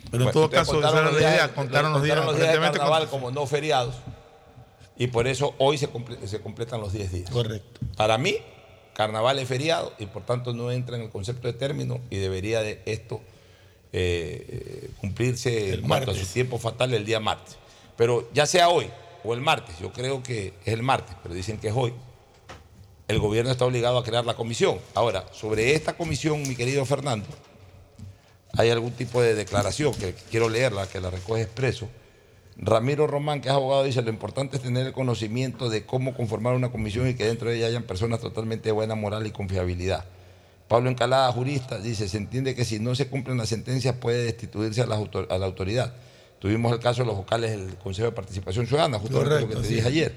[0.10, 2.54] Pero en Bueno, todo caso, esa contaron era los la días- idea, contaron los días.
[2.54, 3.96] de carnaval como no feriados.
[4.98, 7.30] Y por eso hoy se, comple- se completan los 10 días.
[7.30, 7.82] Correcto.
[7.98, 8.38] Para mí,
[8.96, 12.62] carnaval es feriado y por tanto no entra en el concepto de término y debería
[12.62, 13.22] de esto
[13.94, 14.46] eh,
[14.84, 16.34] eh, cumplirse en cuanto a su martes.
[16.34, 17.58] tiempo fatal el día martes.
[17.98, 18.88] Pero ya sea hoy
[19.24, 21.94] o el martes, yo creo que es el martes, pero dicen que es hoy,
[23.08, 24.78] el gobierno está obligado a crear la comisión.
[24.94, 27.28] Ahora, sobre esta comisión, mi querido Fernando,
[28.54, 31.88] hay algún tipo de declaración que quiero leerla, que la recoge expreso.
[32.58, 36.56] Ramiro Román, que es abogado, dice, lo importante es tener el conocimiento de cómo conformar
[36.56, 40.06] una comisión y que dentro de ella hayan personas totalmente de buena moral y confiabilidad.
[40.68, 44.82] Pablo Encalada, jurista, dice, se entiende que si no se cumplen las sentencias puede destituirse
[44.82, 45.94] a la, autor- a la autoridad.
[46.40, 49.64] Tuvimos el caso de los vocales del Consejo de Participación Ciudadana, justamente lo que te
[49.68, 49.76] sí.
[49.76, 50.16] dije ayer.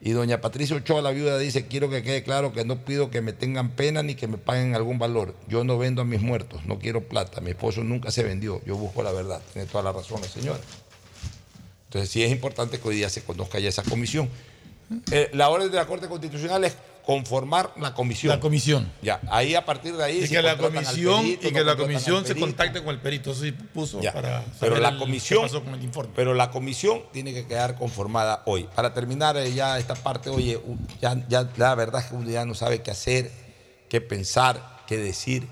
[0.00, 3.20] Y doña Patricia Ochoa, la viuda, dice, quiero que quede claro que no pido que
[3.20, 5.34] me tengan pena ni que me paguen algún valor.
[5.48, 7.40] Yo no vendo a mis muertos, no quiero plata.
[7.40, 9.42] Mi esposo nunca se vendió, yo busco la verdad.
[9.52, 10.60] Tiene toda la razón la señora.
[11.86, 14.28] Entonces sí es importante que hoy día se conozca ya esa comisión.
[15.10, 16.76] Eh, la orden de la Corte Constitucional es
[17.08, 18.34] conformar la comisión.
[18.34, 18.92] La comisión.
[19.00, 20.24] Ya, ahí a partir de ahí...
[20.24, 23.30] Y que la comisión, perito, y no que la comisión se contacte con el perito.
[23.30, 26.12] Eso sí puso Ya, para pero saber la el- comisión, qué pasó con el informe.
[26.14, 28.68] pero la comisión tiene que quedar conformada hoy.
[28.74, 30.60] Para terminar eh, ya esta parte, oye,
[31.00, 33.32] ya, ya la verdad es que uno ya no sabe qué hacer,
[33.88, 35.48] qué pensar, qué decir.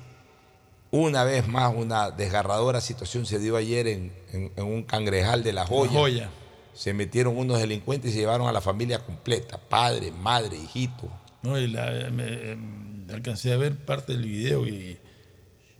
[0.90, 5.54] Una vez más, una desgarradora situación se dio ayer en, en- en un cangrejal de
[5.54, 5.90] La Joya.
[5.90, 6.30] La Joya.
[6.74, 11.08] Se metieron unos delincuentes y se llevaron a la familia completa, padre, madre, hijito.
[11.42, 14.98] No, y la- me- em, alcancé a ver parte del video y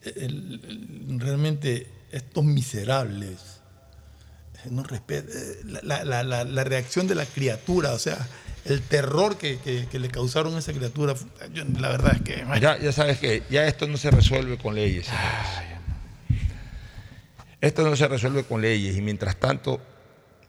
[0.03, 3.61] el- el- realmente estos miserables
[4.65, 5.29] eh, no respetan
[5.83, 8.17] la, la- la- la reacción de la criatura, o sea,
[8.65, 11.15] el terror que, que- que le causaron a esa criatura,
[11.53, 14.75] yo- la verdad es que Ya, ya sabes que ya esto no se resuelve con
[14.75, 15.09] leyes.
[17.61, 19.81] Esto no se resuelve con leyes y mientras tanto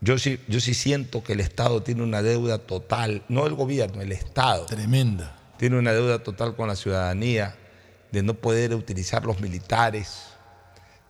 [0.02, 4.02] yo sí, yo sí siento que el Estado tiene una deuda total, no el gobierno,
[4.02, 4.66] el Estado.
[4.66, 5.36] Tremenda.
[5.58, 7.56] Tiene una deuda total con la ciudadanía
[8.12, 10.28] de no poder utilizar los militares,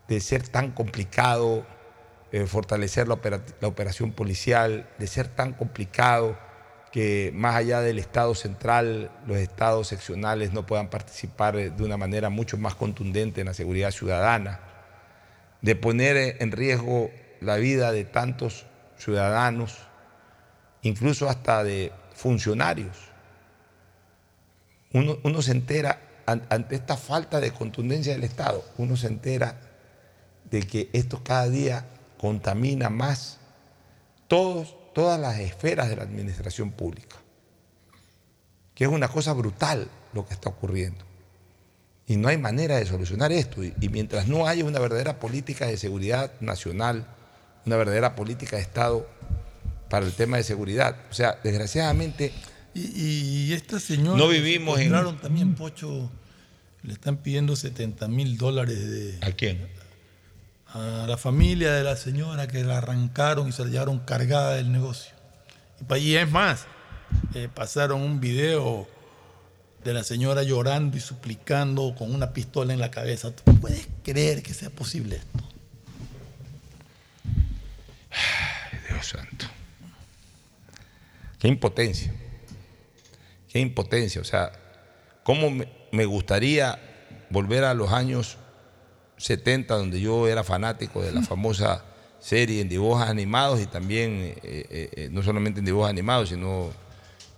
[0.07, 1.65] de ser tan complicado
[2.31, 6.37] eh, fortalecer la, opera- la operación policial, de ser tan complicado
[6.91, 11.97] que más allá del Estado central, los estados seccionales no puedan participar eh, de una
[11.97, 14.59] manera mucho más contundente en la seguridad ciudadana,
[15.61, 17.11] de poner eh, en riesgo
[17.41, 18.65] la vida de tantos
[18.97, 19.77] ciudadanos,
[20.81, 22.97] incluso hasta de funcionarios.
[24.93, 29.59] Uno, se entera an- ante esta falta de contundencia del Estado, uno se entera
[30.49, 31.85] de que esto cada día
[32.17, 33.37] contamina más
[34.27, 37.17] todas las esferas de la administración pública,
[38.73, 41.05] que es una cosa brutal lo que está ocurriendo.
[42.07, 43.61] Y no hay manera de solucionar esto.
[43.63, 47.05] Y mientras no haya una verdadera política de seguridad nacional,
[47.67, 49.07] una verdadera política de Estado
[49.89, 52.33] para el tema de seguridad, o sea, desgraciadamente
[52.73, 52.81] Y,
[53.49, 54.17] y esta señora.
[54.17, 54.91] No vivimos en-
[55.21, 56.09] también, Pocho,
[56.83, 59.17] le están pidiendo 70 mil dólares de.
[59.21, 59.67] ¿A quién?
[60.73, 64.71] A la familia de la señora que la arrancaron y se la llevaron cargada del
[64.71, 65.11] negocio.
[65.99, 66.65] Y es más,
[67.33, 68.87] eh, pasaron un video
[69.83, 73.31] de la señora llorando y suplicando con una pistola en la cabeza.
[73.31, 75.46] ¿Tú puedes creer que sea posible esto?
[78.97, 79.45] Dios santo.
[81.39, 82.13] Qué impotencia.
[83.49, 84.21] Qué impotencia.
[84.21, 84.51] O sea,
[85.23, 85.49] cómo
[85.91, 86.79] me, gustaría
[87.29, 88.37] volver a los años
[89.17, 91.83] 70, donde yo era fanático de la famosa
[92.19, 96.71] serie en dibujos animados y también, eh, eh, eh, no solamente en dibujos animados, sino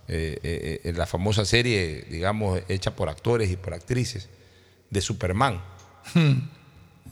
[0.08, 4.28] eh, eh, la famosa serie, digamos, hecha por actores y por actrices,
[4.88, 5.62] de Superman.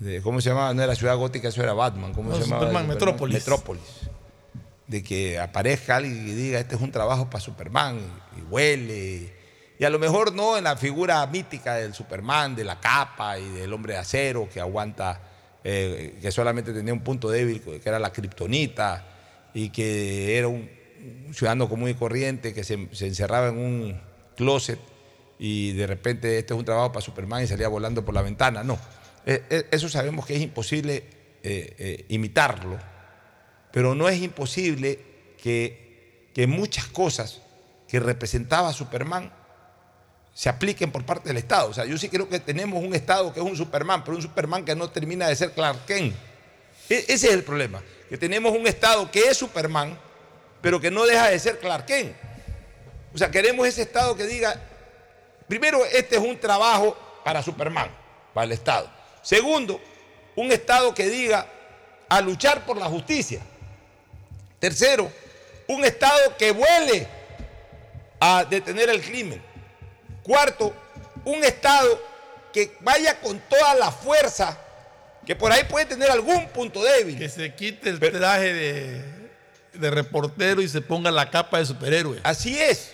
[0.01, 0.73] De- ¿Cómo se llamaba?
[0.75, 2.12] No era Ciudad Gótica, eso era Batman.
[2.12, 2.62] ¿Cómo No, se llamaba?
[2.62, 2.89] Superman, Superman?
[2.89, 3.35] Metrópolis.
[3.35, 3.83] Metrópolis.
[4.89, 8.01] De que aparezca alguien y diga, este es un trabajo para Superman,
[8.36, 9.32] y, huele.
[9.78, 13.48] Y a lo mejor no en la figura mítica del Superman, de la capa y
[13.51, 15.20] del hombre de acero que aguanta,
[15.62, 19.05] eh, que solamente tenía un punto débil, que era la kriptonita,
[19.55, 20.69] y que era un,
[21.32, 24.01] ciudadano común y corriente que se, encerraba en un
[24.36, 24.78] closet
[25.39, 28.65] y de repente este es un trabajo para Superman y salía volando por la ventana.
[28.65, 28.78] No,
[29.27, 31.05] Eh, eh, eso sabemos que es imposible
[31.43, 32.78] eh, eh, imitarlo,
[33.78, 34.98] pero no es imposible
[35.40, 37.40] que, que muchas cosas
[37.86, 39.32] que representaba Superman
[40.34, 41.68] se apliquen por parte del Estado.
[41.70, 44.22] O sea, yo sí creo que tenemos un Estado que es un Superman, pero un
[44.22, 46.12] Superman que no termina de ser Clark Kent.
[46.90, 49.96] E- ese es el problema, que tenemos un Estado que es Superman,
[50.60, 52.16] pero que no deja de ser Clark Kent.
[53.14, 54.60] O sea, queremos ese Estado que diga,
[55.46, 57.88] primero, este es un trabajo para Superman,
[58.34, 58.90] para el Estado.
[59.22, 59.80] Segundo,
[60.34, 61.46] un Estado que diga
[62.09, 63.40] a luchar por la justicia.
[64.59, 65.10] Tercero,
[65.68, 67.06] un Estado que vuele
[68.20, 69.43] a detener el crimen.
[70.22, 70.74] Cuarto,
[71.24, 72.01] un Estado
[72.52, 74.59] que vaya con toda la fuerza,
[75.24, 77.18] que por ahí puede tener algún punto débil.
[77.18, 79.30] Que se quite el traje de,
[79.74, 82.20] de reportero y se ponga la capa de superhéroe.
[82.24, 82.93] Así es.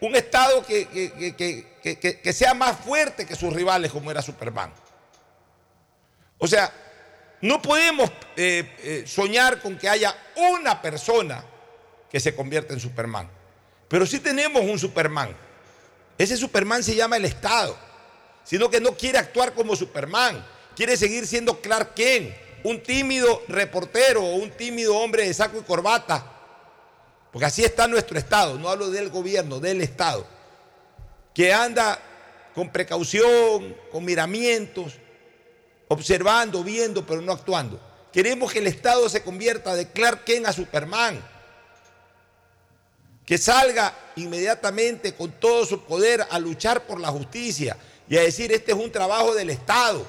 [0.00, 0.86] Un Estado que-
[2.22, 4.70] que sea más fuerte que sus rivales, como era Superman.
[6.38, 6.70] O sea,
[7.40, 11.44] no podemos eh, eh, soñar con que haya una persona
[12.10, 13.28] que se convierta en Superman.
[13.88, 15.36] Pero sí tenemos un Superman.
[16.18, 17.76] Ese Superman se llama el Estado.
[18.44, 20.44] Sino que no quiere actuar como Superman.
[20.74, 22.34] Quiere seguir siendo Clark Kent,
[22.64, 26.32] un tímido reportero o un tímido hombre de saco y corbata.
[27.32, 28.58] Porque así está nuestro Estado.
[28.58, 30.26] No hablo del gobierno, del Estado.
[31.34, 31.98] Que anda
[32.54, 34.94] con precaución, con miramientos,
[35.88, 37.80] observando, viendo, pero no actuando.
[38.12, 41.22] Queremos que el Estado se convierta de Clark Kent a Superman.
[43.24, 47.76] Que salga inmediatamente con todo su poder a luchar por la justicia
[48.08, 50.06] y a decir, este es un trabajo del Estado.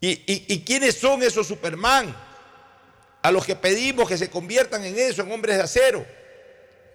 [0.00, 2.14] ¿Y, y- y quiénes son esos Superman?
[3.22, 6.06] A los que pedimos que se conviertan en eso, en hombres de acero.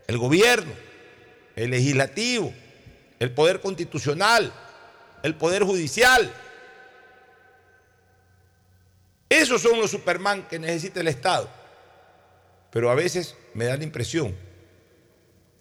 [0.08, 0.72] El gobierno,
[1.56, 2.52] el legislativo,
[3.20, 4.52] el poder constitucional,
[5.26, 6.32] el poder judicial.
[9.28, 11.50] Esos son los Superman que necesita el Estado.
[12.70, 14.36] Pero a veces me da la impresión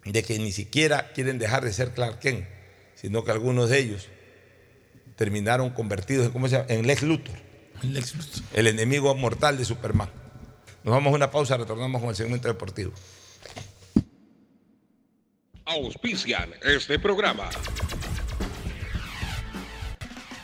[0.05, 2.47] de que ni siquiera quieren dejar de ser Clark Kent,
[2.95, 4.09] sino que algunos de ellos
[5.16, 6.66] terminaron convertidos en, ¿cómo se llama?
[6.69, 7.36] en Lex Luthor,
[8.53, 10.11] el enemigo mortal de Superman.
[10.82, 12.93] Nos vamos a una pausa, retornamos con el segmento deportivo.
[15.65, 17.49] Auspician este programa.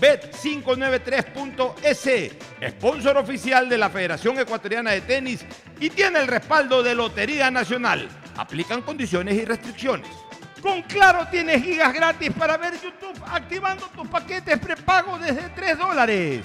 [0.00, 5.44] Bet593.es, sponsor oficial de la Federación Ecuatoriana de Tenis
[5.80, 8.08] y tiene el respaldo de Lotería Nacional.
[8.36, 10.08] Aplican condiciones y restricciones.
[10.60, 16.44] Con Claro tienes gigas gratis para ver YouTube activando tus paquetes prepago desde 3 dólares.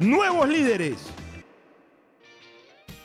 [0.00, 0.96] nuevos líderes.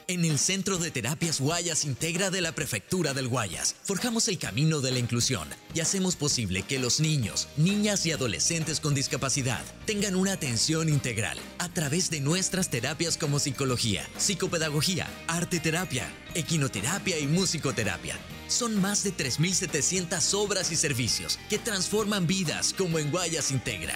[0.08, 4.80] En el Centro de Terapias Guayas Integra de la Prefectura del Guayas, forjamos el camino
[4.80, 10.16] de la inclusión y hacemos posible que los niños, niñas y adolescentes con discapacidad tengan
[10.16, 17.26] una atención integral a través de nuestras terapias como psicología, psicopedagogía, arte terapia, equinoterapia y
[17.26, 18.16] musicoterapia.
[18.48, 23.96] Son más de 3.700 obras y servicios que transforman vidas como en Guayas Integra.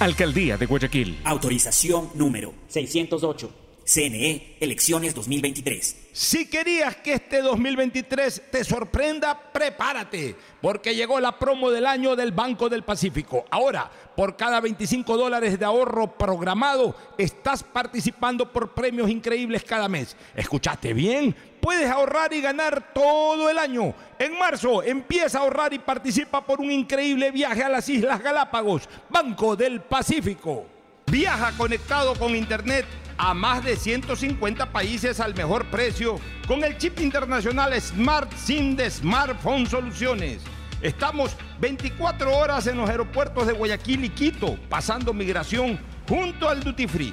[0.00, 1.18] Alcaldía de Guayaquil.
[1.24, 3.50] Autorización número 608.
[3.84, 6.10] CNE, elecciones 2023.
[6.12, 12.32] Si querías que este 2023 te sorprenda, prepárate, porque llegó la promo del año del
[12.32, 13.46] Banco del Pacífico.
[13.50, 20.16] Ahora, por cada 25 dólares de ahorro programado, estás participando por premios increíbles cada mes.
[20.36, 21.34] ¿Escuchaste bien?
[21.60, 23.94] Puedes ahorrar y ganar todo el año.
[24.18, 28.88] En marzo, empieza a ahorrar y participa por un increíble viaje a las Islas Galápagos,
[29.08, 30.66] Banco del Pacífico.
[31.06, 32.84] Viaja conectado con Internet
[33.16, 38.90] a más de 150 países al mejor precio con el chip internacional Smart SIM de
[38.90, 40.42] Smartphone Soluciones.
[40.80, 45.78] Estamos 24 horas en los aeropuertos de Guayaquil y Quito, pasando migración
[46.08, 47.12] junto al Duty Free.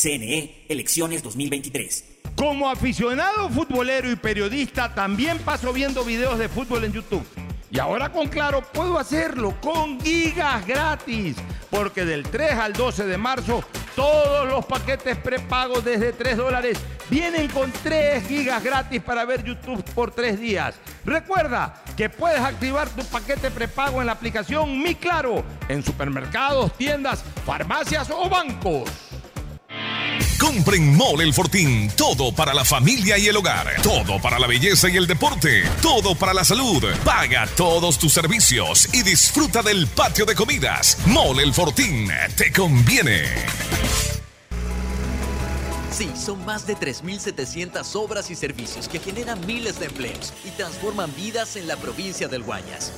[0.00, 2.04] CNE, elecciones 2023.
[2.36, 7.26] Como aficionado futbolero y periodista, también paso viendo videos de fútbol en YouTube.
[7.72, 11.36] Y ahora con Claro puedo hacerlo con gigas gratis,
[11.68, 13.64] porque del 3 al 12 de marzo
[13.96, 16.78] todos los paquetes prepagos desde 3 dólares
[17.10, 20.76] vienen con 3 gigas gratis para ver YouTube por 3 días.
[21.04, 27.24] Recuerda que puedes activar tu paquete prepago en la aplicación Mi Claro, en supermercados, tiendas,
[27.44, 29.07] farmacias o bancos.
[30.48, 31.90] Compren Mole El Fortín.
[31.94, 33.66] Todo para la familia y el hogar.
[33.82, 35.62] Todo para la belleza y el deporte.
[35.82, 36.82] Todo para la salud.
[37.04, 40.96] Paga todos tus servicios y disfruta del patio de comidas.
[41.04, 42.08] Mole El Fortín.
[42.34, 43.24] Te conviene.
[45.90, 51.14] Sí, son más de 3.700 obras y servicios que generan miles de empleos y transforman
[51.14, 52.94] vidas en la provincia del Guayas.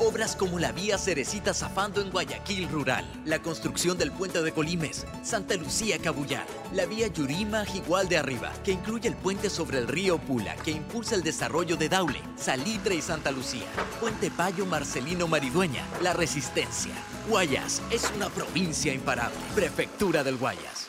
[0.00, 5.06] Obras como la vía Cerecita Zafando en Guayaquil Rural, la construcción del puente de Colimes,
[5.22, 9.86] Santa Lucía Cabullar, la vía Yurima Igual de Arriba, que incluye el puente sobre el
[9.86, 13.66] río Pula, que impulsa el desarrollo de Daule, Salitre y Santa Lucía,
[14.00, 16.92] Puente Payo Marcelino Maridueña, La Resistencia.
[17.28, 19.38] Guayas es una provincia imparable.
[19.54, 20.88] Prefectura del Guayas.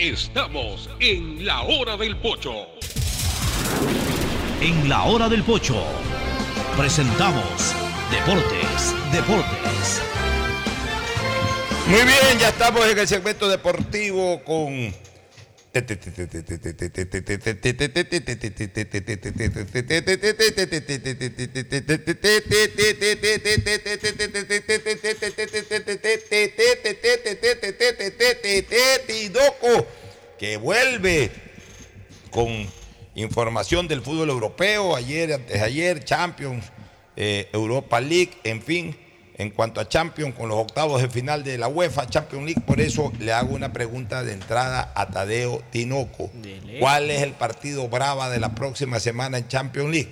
[0.00, 2.68] Estamos en la hora del pocho.
[4.62, 5.76] En la hora del pocho
[6.74, 7.74] presentamos
[8.10, 10.00] Deportes, Deportes.
[11.86, 15.09] Muy bien, ya estamos en el segmento deportivo con.
[30.38, 31.30] Que vuelve
[32.30, 32.66] con
[33.14, 36.64] información del fútbol europeo, ayer, antes ayer, Champions,
[37.16, 39.09] eh, Europa League, en fin
[39.40, 42.60] en cuanto a Champions, con los octavos de final de la UEFA Champions League.
[42.60, 46.30] Por eso le hago una pregunta de entrada a Tadeo Tinoco.
[46.78, 50.10] ¿Cuál es el partido brava de la próxima semana en Champions League?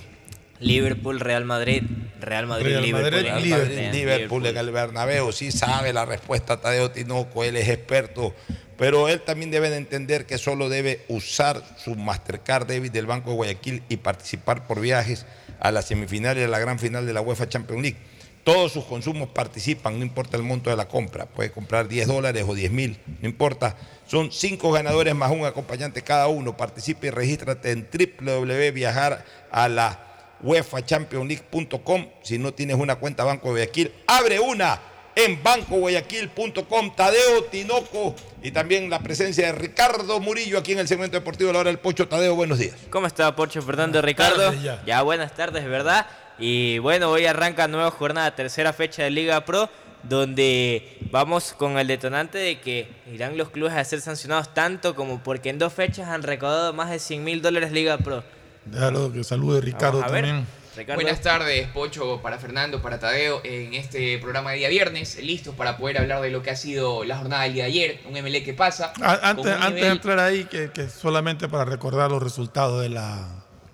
[0.61, 1.83] Liverpool, Real Madrid,
[2.21, 3.13] Real Madrid, Real Liverpool.
[3.13, 5.33] Madrid, Real Liverpool, Madrid, Liverpool en el Bernabéu.
[5.33, 8.35] Sí sabe la respuesta a Tadeo Tinoco, él es experto.
[8.79, 13.31] Pero él también debe de entender que solo debe usar su Mastercard débit del Banco
[13.31, 15.27] de Guayaquil y participar por viajes
[15.61, 17.99] a las semifinales de la gran final de la UEFA Champions League.
[18.45, 21.27] Todos sus consumos participan, no importa el monto de la compra.
[21.27, 23.77] Puede comprar 10 dólares o 10 mil, no importa.
[24.07, 26.57] Son cinco ganadores más un acompañante cada uno.
[26.57, 30.09] Participe y regístrate en www.viajar a la
[30.43, 32.07] UEFA Champions League.com.
[32.23, 34.81] Si no tienes una cuenta Banco Guayaquil, abre una
[35.15, 36.95] en bancoguayaquil.com.
[36.95, 41.55] Tadeo Tinoco y también la presencia de Ricardo Murillo aquí en el segmento deportivo de
[41.55, 42.09] la hora del Pocho.
[42.09, 42.77] Tadeo, buenos días.
[42.91, 44.45] ¿Cómo está, Pocho Fernando Ricardo?
[44.45, 44.83] tardes ya.
[44.87, 46.07] ya, buenas tardes, ¿verdad?
[46.39, 49.69] Y bueno, hoy arranca nueva jornada, tercera fecha de Liga Pro,
[50.05, 55.23] donde vamos con el detonante de que irán los clubes a ser sancionados tanto como
[55.23, 58.23] porque en dos fechas han recaudado más de 100 mil dólares Liga Pro.
[58.65, 60.47] Déjalo que salude Ricardo también.
[60.77, 61.03] Ricardo.
[61.03, 65.77] Buenas tardes, Pocho, para Fernando, para Tadeo, en este programa de día viernes, listos para
[65.77, 68.45] poder hablar de lo que ha sido la jornada del día de ayer, un MLE
[68.45, 68.93] que pasa.
[69.03, 72.91] A- Antes, un antes de entrar ahí, que, que solamente para recordar los resultados de
[72.91, 73.27] la,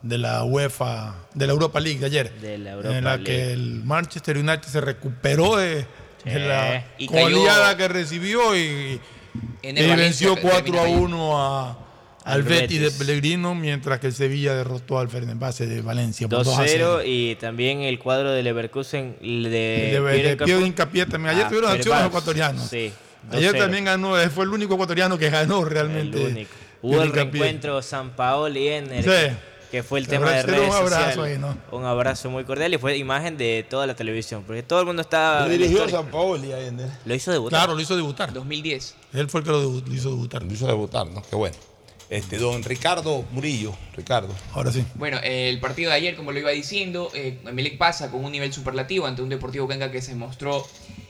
[0.05, 3.25] de la UEFA, de la Europa League de ayer, De la Europa en la League.
[3.25, 5.87] que el Manchester United se recuperó de,
[6.25, 9.01] de la Y cayó- que recibió y,
[9.63, 10.95] En y venció que 4 a termina ahí.
[10.95, 11.79] 1 a-
[12.27, 12.91] al Betis de.
[12.91, 16.99] Pellegrino, mientras que el Sevilla derrotó al Fenerbahce de Valencia por 2 a 0.
[17.01, 19.49] 2-0 y también el cuadro de Leverkusen de,
[20.01, 21.35] de, de Hincapié también.
[21.35, 22.69] Ayer Ah, tuvieron los Fenerbahce, ecuatorianos.
[22.71, 22.93] Sí,
[23.31, 23.59] Ayer 2-0.
[23.59, 26.23] también ganó, eh, fue el único ecuatoriano que ganó realmente.
[26.25, 26.51] El único.
[26.83, 29.37] Hubo el reencuentro San Paoli en el Sí.
[29.75, 31.33] Que fue el tema de abrazaron, redes un abrazo sociales.
[31.35, 31.77] ahí, ¿no?
[31.77, 35.03] Un abrazo muy cordial y fue imagen de toda la televisión, porque todo el mundo
[35.03, 37.59] estaba Lo dirigió San Paoli ahí en el- Lo hizo debutar.
[37.59, 38.33] Claro, lo hizo debutar.
[38.33, 38.95] 2010.
[39.15, 40.45] Él fue el que lo, debu- lo hizo debutar.
[40.45, 41.23] Lo hizo debutar, ¿no?
[41.29, 41.57] Qué bueno.
[42.09, 44.33] Este, don Ricardo Murillo, Ricardo.
[44.53, 44.85] Ahora sí.
[44.95, 48.53] Bueno, el partido de ayer, como lo iba diciendo, eh, Emelec pasa con un nivel
[48.53, 50.65] superlativo ante un Deportivo Cuenca que se mostró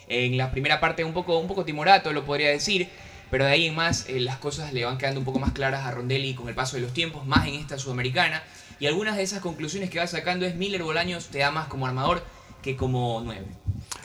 [0.09, 2.89] en la primera parte un poco, un poco timorato, lo podría decir,
[3.31, 5.85] pero de ahí en más eh, las cosas le van quedando un poco más claras
[5.87, 8.43] a Rondelli con el paso de los tiempos, más en esta sudamericana,
[8.81, 11.87] y algunas de esas conclusiones que va sacando es Miller Bolaños te da más como
[11.87, 12.25] armador
[12.63, 13.47] que como nueve.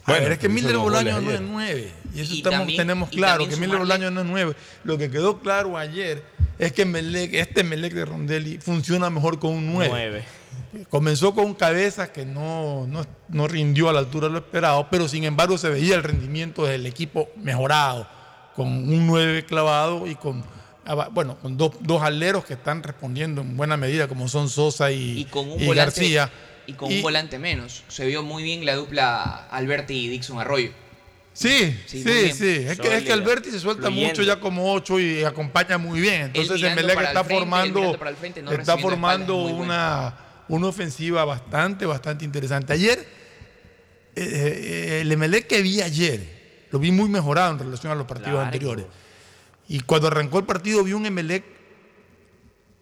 [0.03, 1.81] A ver, Bueno, es que Miller dos Bolaño goles no es ayer.
[1.85, 1.93] 9.
[2.15, 4.55] Y eso Y estamos- también- tenemos claro, que Miller sumarle- Bolaño no es 9.
[4.83, 6.23] Lo que quedó claro ayer
[6.57, 9.89] es que Melec, este Melec de Rondelli funciona mejor con un 9.
[9.89, 10.23] Nueve.
[10.89, 15.07] Comenzó con cabezas que no, no, no rindió a la altura de lo esperado, pero
[15.07, 18.07] sin embargo se veía el rendimiento del equipo mejorado,
[18.60, 20.44] con un 9 clavado y con,
[21.14, 25.22] bueno, con dos, dos aleros que están respondiendo en buena medida, como son Sosa y,
[25.22, 26.30] Y con un y volante, García.
[26.68, 27.86] y con Y- un volante menos.
[27.88, 30.72] Se vio muy bien la dupla Alberti y Dixon Arroyo.
[31.31, 32.03] Sí, Sí,
[32.34, 32.65] sí.
[32.68, 34.10] Es que, es que Alberti se suelta fluyendo.
[34.10, 36.23] mucho ya como 8 y acompaña muy bien.
[36.34, 40.18] Entonces para el está frente, formando, mirando para el frente, no está formando una,
[40.49, 42.73] una ofensiva bastante, bastante interesante.
[42.73, 42.99] Ayer,
[44.18, 46.39] eh, eh, el Emelec que vi ayer,
[46.71, 48.45] lo vi muy mejorado en relación a los partidos Claro.
[48.45, 48.85] anteriores.
[49.67, 51.43] Y cuando arrancó el partido vi un Emelec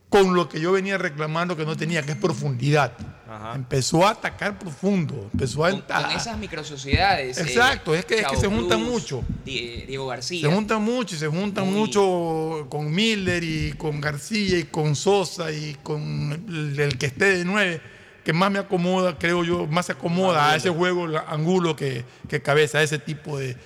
[0.09, 2.93] con lo que yo venía reclamando que no tenía, que es profundidad.
[3.30, 3.55] Ajá.
[3.55, 7.38] Empezó a atacar profundo, empezó a, Con, con esas microsociedades.
[7.38, 9.23] eh, Exacto, es que- es que se juntan Cruz, mucho.
[9.43, 10.47] Die- Diego García.
[10.47, 15.51] Se juntan mucho y se juntan mucho con Miller y con García y con Sosa
[15.51, 17.81] y con el, el que esté de nueve,
[18.23, 22.05] que más me acomoda, creo yo, más se acomoda a ese juego, la- Angulo, que,
[22.30, 23.57] que cabeza, a ese tipo de,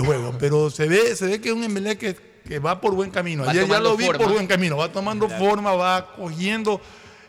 [0.00, 0.34] juego.
[0.38, 2.16] Pero se ve, se ve que es un MLE que,
[2.46, 3.44] que va por buen camino.
[3.44, 4.24] Va Ayer ya lo vi forma.
[4.24, 6.80] por buen camino, va tomando forma, va cogiendo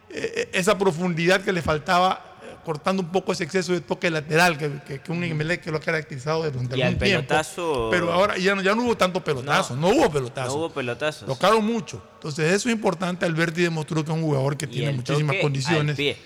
[0.10, 2.26] eh, esa profundidad que le faltaba.
[2.44, 5.72] eh, Cortando un poco ese exceso de toque lateral que, que, que un MLE que
[5.72, 7.28] lo ha caracterizado durante Y algún al tiempo.
[7.34, 10.50] pelotazo- Pero ahora ya no, ya no hubo tanto pelotazo, no, hubo pelotazo.
[10.50, 11.26] No hubo pelotazos.
[11.28, 12.04] Tocaron mucho.
[12.16, 13.26] Entonces eso es importante.
[13.26, 15.96] Alberti demostró que es un jugador que Y tiene muchísimas al condiciones.
[15.96, 16.18] pie.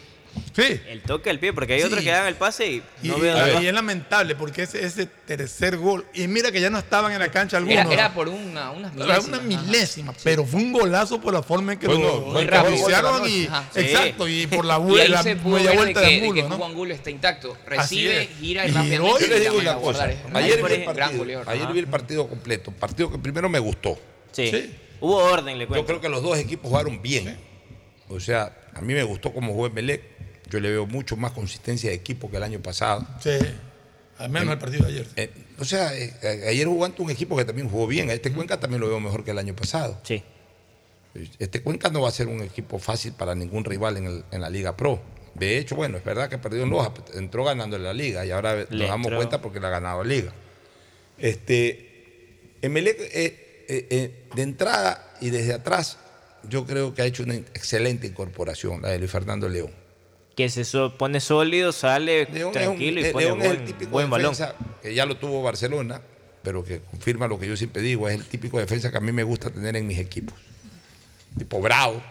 [0.56, 0.80] Sí.
[0.88, 1.86] El toque al pie, porque hay Sí.
[1.88, 3.62] otros que dan el pase y Y, no veo y- nada.
[3.64, 7.20] y es lamentable porque ese, ese tercer gol, y mira que ya no estaban en
[7.20, 7.86] la cancha algunos.
[7.86, 9.28] Era, era por una, unas Era milésimas.
[9.28, 9.64] una ajá.
[9.66, 13.68] milésima, pero fue un golazo por la forma en que Bueno, lo iniciaron y Ajá.
[13.76, 16.56] exacto y por la, Y vuelta la vuelta de que Angulo, ¿no?
[16.56, 17.58] Cubo Angulo está intacto.
[17.66, 20.04] Recibe, gira y, Y rápidamente y Yo le la digo una cosa.
[20.34, 21.18] Ayer vi el partido.
[21.18, 21.50] goleador.
[21.50, 21.74] Ayer Ajá.
[21.74, 22.72] vi el partido completo.
[22.72, 23.98] Partido que primero me gustó.
[24.32, 24.50] Sí.
[24.52, 24.76] Sí.
[25.00, 25.86] Hubo orden, le Yo cuento.
[25.88, 27.38] creo que los dos equipos jugaron bien.
[28.10, 30.02] O sea, a mí me gustó cómo jugó Emelec.
[30.54, 33.08] Yo le veo mucho más consistencia de equipo que el año pasado.
[33.20, 33.32] Sí.
[34.20, 35.08] Al menos el partido de ayer.
[35.16, 36.14] Eh, o sea, eh,
[36.46, 38.12] a- ayer jugó ante un equipo que también jugó bien.
[38.12, 40.00] A este Cuenca también lo veo mejor que el año pasado.
[40.04, 40.24] Sí.
[41.40, 44.42] Este Cuenca no va a ser un equipo fácil para ningún rival en, el- en
[44.42, 45.02] la Liga Pro.
[45.34, 48.30] De hecho, bueno, es verdad que perdió en Loja, entró ganando en la Liga y
[48.30, 49.18] ahora Le nos damos entró.
[49.18, 50.32] cuenta porque la ha ganado la Liga.
[51.18, 55.98] Este, Emelec, eh, eh, eh, de entrada y desde atrás,
[56.48, 59.72] yo creo que ha hecho una excelente incorporación, la de Luis Fernando León.
[60.36, 63.66] Que se so- pone sólido, sale León tranquilo un- y pone León buen, es el
[63.66, 64.32] típico buen balón.
[64.34, 66.02] defensa que ya lo tuvo Barcelona,
[66.42, 69.12] pero que confirma lo que yo siempre digo, es el típico defensa que a mí
[69.12, 70.36] me gusta tener en mis equipos.
[71.38, 72.02] Tipo bravo,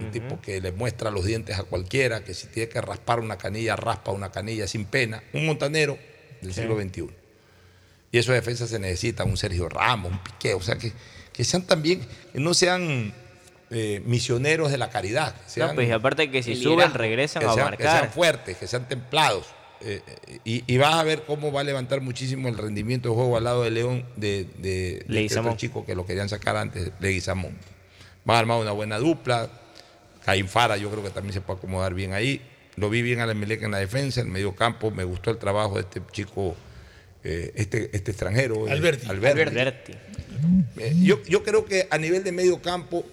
[0.00, 3.38] un tipo que le muestra los dientes a cualquiera, que si tiene que raspar una
[3.38, 5.22] canilla, raspa una canilla sin pena.
[5.32, 5.98] Un montanero
[6.42, 6.60] del Sí.
[6.60, 7.10] siglo XXI.
[8.12, 10.92] Y esos defensas se necesitan, un Sergio Ramos, un Piqué, o sea, que,
[11.32, 12.00] que sean también,
[12.32, 13.12] que no sean
[13.70, 15.32] eh, misioneros de la caridad.
[15.34, 17.84] que No, sean- pues y aparte que si suben, liderazgo, regresan que a sean, que
[17.84, 18.00] marcar.
[18.00, 19.46] sean fuertes, que sean templados.
[19.80, 20.00] Eh,
[20.44, 23.44] y, y vas a ver cómo va a levantar muchísimo el rendimiento de juego al
[23.44, 25.50] lado de León de, de, de este Leguizamón.
[25.52, 27.56] otro chico que lo querían sacar antes, Leguizamón.
[28.24, 29.48] Van a armar una buena dupla.
[30.24, 32.42] Caín Fara yo creo que también se puede acomodar bien ahí.
[32.76, 34.90] Lo vi bien a la Emelec en la defensa, en el medio campo.
[34.90, 36.54] Me gustó el trabajo de este chico,
[37.24, 38.66] eh, este, este extranjero.
[38.68, 39.08] eh, Alberti.
[39.08, 39.40] Alberti.
[39.42, 39.92] Alberti.
[40.76, 43.04] Eh, yo, yo creo que a nivel de medio campo,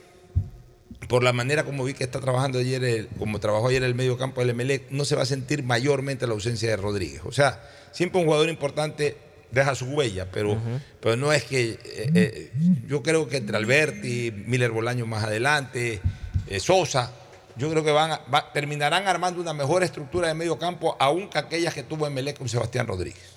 [1.07, 4.17] por la manera como vi que está trabajando ayer, el- como trabajó ayer el medio
[4.17, 7.21] campo del Emelec, no se va a sentir mayormente la ausencia de Rodríguez.
[7.25, 7.61] O sea,
[7.91, 9.17] siempre un jugador importante
[9.51, 10.57] deja su huella, pero,
[10.99, 11.77] pero no es que eh,
[12.15, 12.51] eh,
[12.87, 16.01] yo creo que entre Alberti, Miller Bolaño más adelante,
[16.47, 17.11] eh, Sosa,
[17.55, 21.29] yo creo que van a- va- terminarán armando una mejor estructura de medio campo, aún
[21.29, 23.34] que aquellas que tuvo Emelec con Sebastián Rodríguez.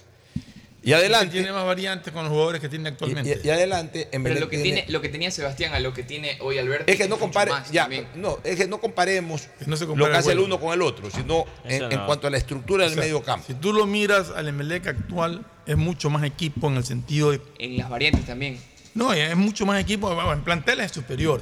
[0.82, 3.40] Y adelante, Tiene más variantes con los jugadores que tiene actualmente.
[3.42, 6.04] y- y adelante, Pero Emelec lo que, tiene- lo que tenía Sebastián a lo que
[6.04, 6.90] tiene hoy Alberto.
[6.90, 10.10] es que no compare, ya, no, es que no comparemos Que no se lo compara
[10.12, 12.06] que el hace el uno con el otro, sino en, Eso en no.
[12.06, 13.44] cuanto a la estructura del O sea, medio campo.
[13.46, 17.40] Si tú lo miras al Emelec actual, es mucho más equipo en el sentido de
[17.58, 18.58] En las variantes también.
[18.98, 21.40] No, es mucho más equipo, en plantel es superior,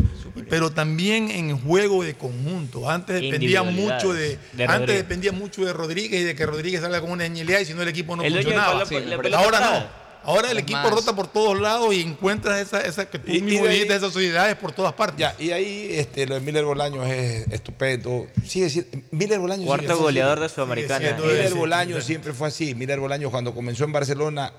[0.51, 2.89] pero también en juego de conjunto.
[2.91, 4.97] Antes dependía mucho de, de antes Rodríguez.
[5.03, 7.83] dependía mucho de Rodríguez y de que Rodríguez salga con una genialidad y si no
[7.83, 8.85] el equipo no El funcionaba.
[8.85, 10.07] Sí, pelota Ahora no.
[10.29, 13.31] Ahora el Es equipo más- rota por todos lados y encuentras esa, esa que tú
[13.31, 15.21] Y- mismo ahí- esas sociedades por todas partes.
[15.21, 18.27] Ya, y ahí este, lo de Miller Bolaños es estupendo.
[18.45, 20.99] Sigue siendo, Miller Bolaños Cuarto sigue goleador de Sudamericana.
[21.17, 22.07] sigue Miller Sí, Bolaños sí.
[22.09, 22.75] siempre fue así.
[22.75, 24.53] Miller Bolaños cuando comenzó en Barcelona,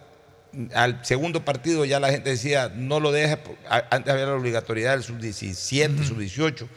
[0.74, 3.38] al segundo partido ya la gente decía, no lo dejes,
[3.70, 6.68] antes había la obligatoriedad del sub-17, sub-18,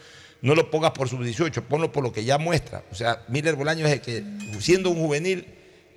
[0.41, 2.83] no lo pongas por sub-18, ponlo por lo que ya muestra.
[2.91, 4.23] O sea, Miller Bolaños es el que,
[4.59, 5.45] siendo un juvenil,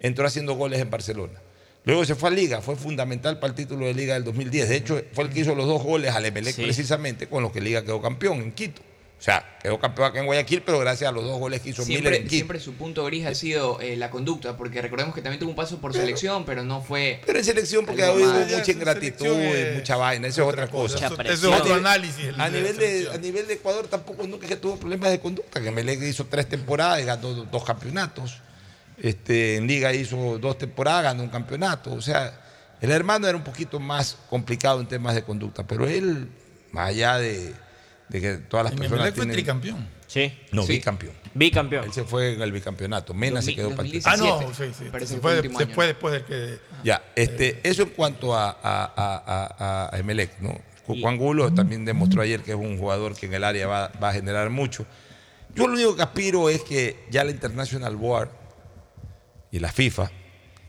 [0.01, 1.41] entró haciendo goles en Barcelona.
[1.85, 4.69] Luego se fue a Liga, fue fundamental para el título de Liga del 2010.
[4.71, 6.63] De hecho, fue el que hizo los dos goles al Emelec Sí.
[6.63, 8.81] precisamente con los que Liga quedó campeón en Quito.
[9.17, 11.83] O sea, quedó campeón acá en Guayaquil, pero gracias a los dos goles que hizo
[11.87, 12.35] Miller Siempre, en Quito.
[12.35, 15.57] siempre su punto gris ha sido eh, la conducta, porque recordemos que también tuvo un
[15.57, 17.23] paso por selección, pero no fue.
[17.25, 18.51] Pero en selección, porque habido más.
[18.51, 19.35] mucha ingratitud
[19.77, 21.07] mucha vaina, eso es otra cosa.
[21.07, 22.27] Eso- es otro análisis.
[22.37, 26.03] A nivel, de, a nivel de Ecuador tampoco nunca tuvo problemas de conducta, que Melec
[26.03, 28.41] hizo tres temporadas y ganó do- dos campeonatos.
[28.99, 31.95] Este, en Liga hizo dos temporadas, ganó un campeonato.
[31.95, 32.41] O sea,
[32.81, 36.29] el hermano era un poquito más complicado en temas de conducta, pero él,
[36.73, 37.55] más allá de,
[38.09, 39.89] de que todas las personas Emelec fue tienen- tricampeón.
[40.07, 40.33] Sí.
[40.53, 40.75] No, Sí.
[40.75, 41.15] bicampeón.
[41.35, 41.85] Bicampeón.
[41.87, 43.15] Él se fue en el bicampeonato.
[43.15, 44.11] Mena se 2000, quedó 2017.
[44.11, 44.91] Ah, no, 17, sí, sí.
[44.93, 45.75] parece Se fue, fue el último se año.
[45.75, 46.59] fue después del que.
[46.85, 50.57] Ya, este, eso en cuanto a, a, a, a- a Emelec, ¿no?
[50.87, 54.11] Juan Gulo también demostró ayer que es un jugador que en el área va, va
[54.11, 54.85] a generar mucho.
[55.55, 58.29] Yo lo único que aspiro es que ya la International Board
[59.51, 60.11] y la FIFA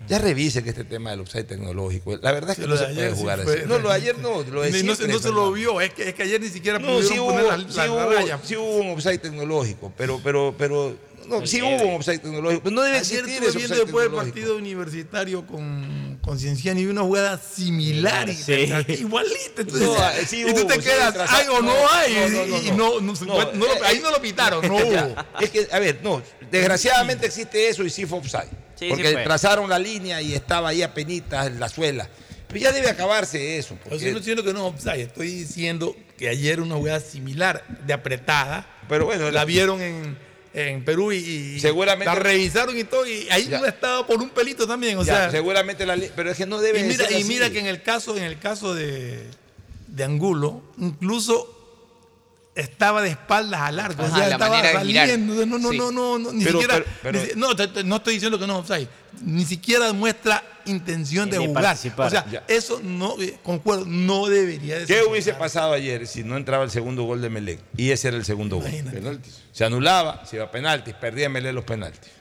[0.07, 2.15] ya revisen que este tema del offside tecnológico.
[2.17, 3.67] La verdad es que Sí, no lo se de puede ayer sí jugar fue- así.
[3.67, 6.15] No, lo de ayer no, lo de no, no se lo vio, es que, es
[6.15, 8.39] que ayer ni siquiera No, pudieron sí hubo, poner la, sí la- la hubo- raya.
[8.43, 10.95] sí hubo un offside tecnológico, pero, pero, pero,
[11.27, 14.05] no, sí hubo un offside tecnológico, pero no debe Ayer existir estuve ese viendo después
[14.05, 19.61] del partido universitario con, con Cienciano y vi una jugada similar, igualita.
[19.61, 19.95] Entonces, No,
[20.27, 22.13] sí y tú hubo, te quedas, ¿hay o no, hay?
[22.67, 22.99] y no.
[23.83, 25.15] ahí no lo pitaron, no hubo.
[25.41, 28.49] Es que, a ver, no, desgraciadamente existe eso y sí fue offside.
[28.75, 32.09] Sí, porque trazaron la línea y estaba ahí a penitas en la suela.
[32.47, 33.73] Pero ya debe acabarse eso.
[33.73, 36.61] O sea, Porque, yo no estoy diciendo que no es offside, estoy diciendo que ayer
[36.61, 40.17] una jugada similar de apretada, pero bueno, la vieron en,
[40.53, 43.59] en Perú y, y Seguramente- la revisaron y todo, y ahí Ya.
[43.59, 44.97] no estaba por un pelito también.
[44.97, 47.15] O Ya, sea, seguramente la pero es que no debe y de mira, ser y
[47.21, 47.23] así.
[47.25, 49.23] mira que en el caso, en el caso de,
[49.87, 51.64] de Angulo, incluso
[52.55, 55.77] estaba de espaldas al arco, o sea, la estaba saliendo, no, no, Sí.
[55.77, 58.13] no, no, no, ni Pero- siquiera, pero- pero- ni si- no, te- te- no estoy
[58.13, 58.87] diciendo que no es offside,
[59.23, 62.07] ni siquiera muestra intención de jugar, participar.
[62.07, 62.43] o sea, Ya.
[62.47, 66.71] eso no, eh, concuerdo, no debería de ¿Qué hubiese pasado ayer si no entraba el
[66.71, 67.59] segundo gol de Melec?
[67.77, 68.71] Y ese era el segundo gol.
[68.71, 69.41] Penaltis.
[69.51, 72.11] Se anulaba, se iba a penaltis, perdía Melec los penaltis.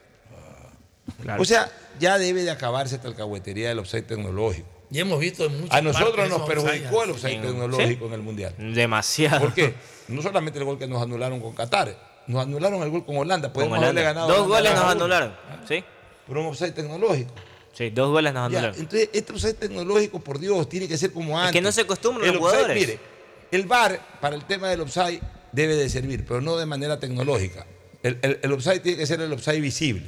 [1.23, 1.41] Claro.
[1.43, 1.71] O sea,
[2.01, 4.69] ya debe de acabarse esta alcahuetería del offside tecnológico.
[4.95, 7.41] Y hemos visto en muchas A nosotros nos perjudicó el offside.
[7.41, 7.47] Sí.
[7.49, 8.55] tecnológico en el Mundial.
[8.59, 9.41] Demasiado.
[9.41, 9.75] ¿Por qué?
[10.07, 13.49] No solamente el gol que nos anularon con Qatar, nos anularon el gol con Holanda.
[13.49, 13.89] Con Podemos Holanda.
[14.01, 14.29] haberle ganado.
[14.29, 15.37] Dos Holanda goles nos 2 a 1 anularon.
[15.69, 15.85] ¿Sí?
[16.29, 17.33] Por un offside tecnológico.
[17.73, 18.81] Sí, dos goles nos Ya, anularon.
[18.81, 21.53] entonces, este offside tecnológico, por Dios, tiene que ser como antes.
[21.55, 22.77] que no se acostumbran los offside, jugadores.
[22.81, 22.99] Mire,
[23.51, 27.67] el VAR para el tema del offside debe de servir, pero no de manera tecnológica.
[28.05, 30.05] El, el, el offside tiene que ser el offside visible.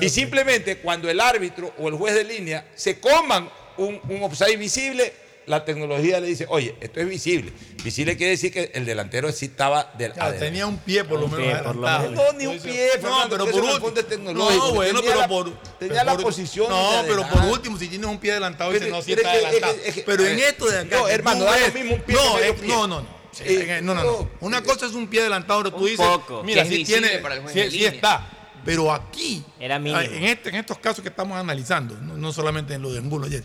[0.00, 3.48] y simplemente cuando el árbitro o el juez de línea se coman
[3.78, 5.12] un, un offside visible,
[5.46, 7.52] la tecnología le dice, oye, esto es visible.
[7.82, 11.24] Visible quiere decir que el delantero sí estaba del Claro, tenía un pie por lo
[11.24, 12.10] Un menos pie, por lo.
[12.10, 14.32] No, ni un pie, Fernando, no, pero por último.
[14.34, 15.62] No, bueno, Tenía pero la- por.
[15.78, 18.94] tenía la por- posición No, pero por último, si tienes un pie adelantado, Pero- dice,
[18.96, 19.74] no, sí está adelantado.
[19.86, 20.96] es es pero en ver, esto de acá.
[20.98, 22.68] no, hermano, da lo mismo un pie no, que pie.
[22.68, 23.18] no, no, no.
[23.32, 24.10] Sí, Eh, no, no, no.
[24.20, 24.30] no.
[24.40, 26.42] Una cosa es un pie adelantado, pero tú dices, poco.
[26.42, 28.34] mira, visible tiene, sí, está.
[28.66, 32.82] Pero aquí, Era en, este- en estos casos que estamos analizando, no, no solamente en
[32.82, 33.42] lo de Angulo ayer,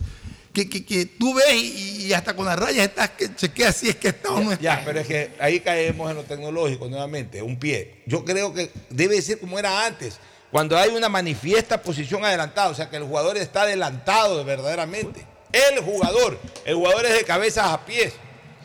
[0.54, 3.88] que, que, que tú ves y, y hasta con las rayas estás que chequea si
[3.88, 4.62] es que está o no está.
[4.62, 8.02] Ya, pero es que ahí caemos en lo tecnológico nuevamente, un pie.
[8.06, 10.18] Yo creo que debe ser como era antes,
[10.52, 15.26] cuando hay una manifiesta posición adelantada, o sea que el jugador está adelantado verdaderamente.
[15.50, 18.12] El jugador, el jugador es de cabezas a pies,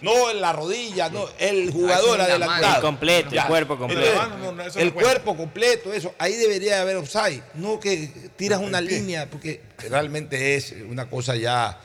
[0.01, 2.76] no en la rodilla, no, el jugador adelantado.
[2.76, 4.01] El completo, el cuerpo completo.
[4.05, 7.41] Entonces, No, no, no, eso no el cuerpo completo, eso, ahí debería de haber offside,
[7.55, 11.80] no que tiras una línea, porque realmente es una cosa ya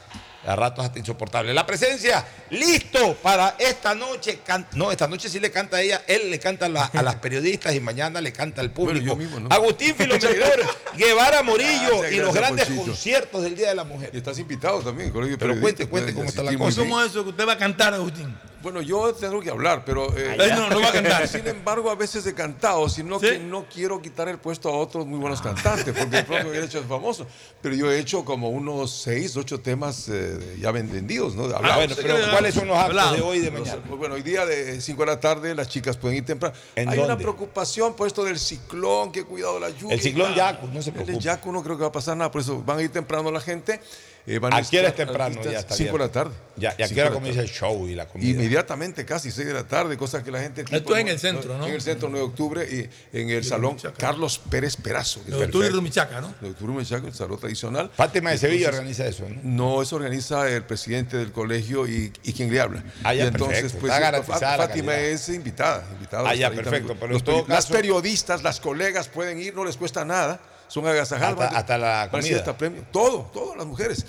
[0.47, 1.53] a ratos hasta insoportable.
[1.55, 4.41] La presencia, listo para esta noche.
[4.45, 7.03] can- no, esta noche sí le canta a ella, él le canta a, la- a
[7.03, 9.05] las periodistas y mañana le canta al público.
[9.07, 9.49] yo mismo, ¿no?
[9.51, 10.61] Agustín Filomentor,
[10.97, 14.11] Guevara Morillo Gracias, y los gracias, grandes conciertos del Día de la Mujer.
[14.13, 16.81] Y estás invitado también, colegio Pero cuente, cuente cómo está la cosa.
[16.83, 18.37] ¿Cómo es eso que usted va a cantar, Agustín?
[18.65, 21.29] Bueno, yo tengo que hablar, pero eh, Ay, no, no va a cantar.
[21.35, 23.27] Sin embargo, a veces he cantado, sino ¿Sí?
[23.27, 26.79] que no quiero quitar el puesto a otros muy buenos cantantes, porque el propio derecho
[26.79, 27.27] es famoso.
[27.61, 31.45] Pero yo he hecho como unos seis, ocho temas eh, ya vendidos, ¿no?
[31.55, 33.83] Ah, bueno, pero ¿cuáles son los actos de hoy y de mañana?
[33.87, 36.57] bueno, hoy día de 5 de la tarde las chicas pueden ir temprano.
[36.75, 39.95] ¿En Hay una preocupación por esto del ciclón, que cuidado la lluvia.
[39.95, 41.19] El ciclón Yaku, no se El preocupe.
[41.19, 43.41] Yaku no creo que va a pasar nada, por eso van a ir temprano la
[43.41, 43.83] gente.
[44.27, 45.25] Eh, van ¿A qué hora es estar temprano?
[45.37, 46.35] artistas, Ya está cinco de la tarde.
[46.57, 48.31] Ya, ¿y a Cinco qué hora de la comienza el show y la comida?
[48.31, 50.65] Inmediatamente, casi 6 de la tarde, cosa que la gente...
[50.71, 51.67] Esto es en el centro, ¿no?
[51.67, 52.65] En el centro, 9 de octubre,
[53.13, 55.21] y en el salón Carlos Pérez Perazo.
[55.25, 55.77] que es Lo de Turi perfecto.
[55.79, 56.35] Rumichaca, ¿no?
[56.41, 57.91] De Turi Rumichaca, el salón tradicional.
[57.95, 59.41] Fátima de Sevilla organiza eso, ¿no?
[59.43, 62.85] No, eso organiza el presidente del colegio y, y quien le habla.
[63.03, 63.81] Ah, ya, y entonces, perfecto.
[64.25, 65.85] pues, Está Fátima es invitada.
[65.93, 69.77] invitada Ah, ya, perfecto, pero en todo Las periodistas, las colegas pueden ir, no les
[69.77, 70.41] cuesta nada.
[70.75, 71.39] Son agasajadas.
[71.41, 72.37] Hasta- hasta la comida.
[72.39, 72.83] hasta premio.
[72.91, 74.05] Todo, todas las mujeres.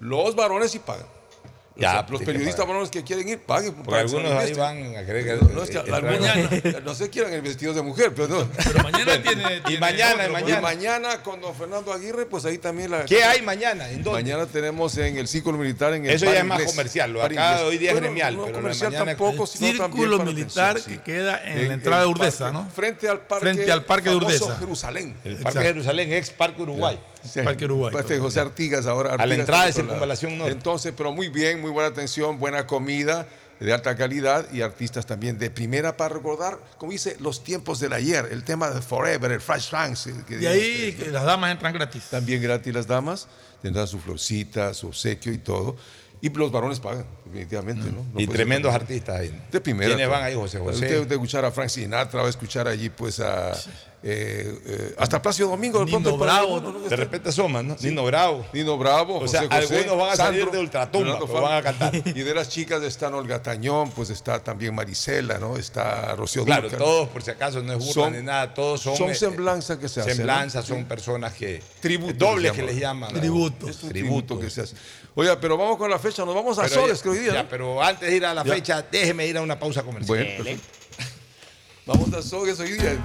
[0.00, 1.06] Los varones sí pagan.
[1.78, 3.72] Ya, O sea, los periodistas varones que quieren ir, paguen.
[3.74, 5.44] Paguen, algunos ahí van a creer que...
[5.46, 8.48] No, no, es que entrar- no se quieran el vestido de mujer, pero no.
[8.64, 9.56] Pero mañana tiene.
[9.58, 10.60] Y tiene mañana, otro, y Y mañana.
[10.60, 13.04] mañana con don Fernando Aguirre, pues ahí también la.
[13.04, 13.88] ¿Qué hay mañana?
[13.90, 14.22] ¿En dónde?
[14.22, 17.60] Mañana tenemos en el Círculo Militar en el Eso ya es más comercial, lo acá
[17.64, 20.24] hoy día es Bueno, gremial, No pero de comercial mañana- tampoco, El sino también círculo
[20.24, 21.12] militar atención, que sí.
[21.18, 22.70] queda en, En la entrada de Urdesa, parque- ¿no?
[22.74, 23.42] Frente al parque.
[23.44, 24.56] Frente al parque de Urdesa.
[24.58, 25.08] Jerusalén.
[25.24, 25.60] El Parque Exacto.
[25.60, 26.98] Jerusalén, ex Parque Uruguay.
[27.22, 27.92] Sí, Parque Uruguay.
[27.92, 29.10] Parque José Artigas ahora.
[29.10, 30.52] A la Artigas entrada de Circunvalación Norte.
[30.52, 33.26] Entonces, pero muy bien, muy buena atención, buena comida
[33.60, 37.92] de alta calidad y artistas también de primera para recordar, como dice, los tiempos del
[37.92, 40.94] ayer, el tema de Forever, el el que Y ahí ustedes.
[40.94, 42.04] que las damas entran gratis.
[42.04, 43.26] También gratis las damas,
[43.60, 45.76] tendrán su florcita, su obsequio y todo.
[46.20, 48.04] Y los varones pagan, definitivamente, ¿no?
[48.12, 49.42] No Y tremendos ser- artistas ahí.
[49.52, 49.90] De primera.
[49.94, 51.04] ¿Quiénes van ahí, José Usted José?
[51.06, 53.52] de escuchar a Frank Sinatra, va a escuchar allí pues a...
[54.02, 55.78] eh, eh, hasta Plácido Domingo.
[55.80, 57.76] de Nino pronto, para- Bravo, no, De repente asoman, ¿no?
[57.80, 58.44] Nino Bravo.
[58.52, 61.62] Nino Bravo, O José sea, José, algunos van a salir de ultratumba, pero van a
[61.62, 61.92] cantar.
[62.06, 65.56] Y de las chicas están Olga Tañón, pues está también Marisela, ¿no?
[65.56, 68.96] Está Rocío Claro, todos, por si acaso, no es burla Son- ni nada, todos son...
[68.96, 70.74] son eh, semblanzas que se hacen, Semblanzas, ¿no?
[70.76, 71.62] son personas que...
[71.80, 73.12] Tributo Dobles les que les llaman.
[73.14, 73.68] Tributo.
[73.68, 74.34] Es un Tributo.
[74.34, 74.74] tributo que se hace.
[75.20, 77.32] Oiga, pero vamos con la fecha, nos vamos a Pero Soles, ya- que hoy día,
[77.32, 77.48] ya, ¿no?
[77.48, 78.54] pero antes de ir a la Ya.
[78.54, 80.24] fecha, déjeme ir a una pausa comercial.
[80.44, 80.60] Bueno.
[81.86, 82.96] Vamos a Soles hoy día.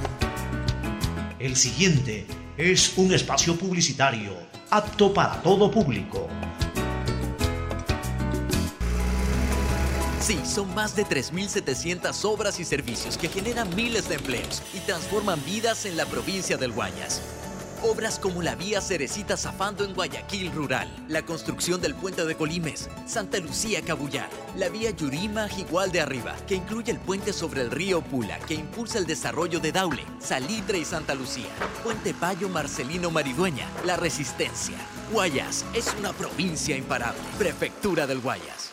[1.40, 4.38] El siguiente es un espacio publicitario
[4.70, 6.28] apto para todo público.
[10.22, 15.44] Sí, son más de 3.700 obras y servicios que generan miles de empleos y transforman
[15.46, 17.22] vidas en la provincia del Guayas.
[17.86, 22.90] Obras como la vía Cerecita Zafando en Guayaquil Rural, la construcción del puente de Colimes,
[23.06, 27.72] Santa Lucía Cabullar, la vía Yurima Igual de Arriba, que incluye el puente sobre el
[27.72, 31.50] río Pula, que impulsa el desarrollo de Daule, Salitre y Santa Lucía,
[31.84, 34.78] Puente Payo Marcelino Maridueña, La Resistencia.
[35.12, 37.20] Guayas es una provincia imparable.
[37.38, 38.73] Prefectura del Guayas.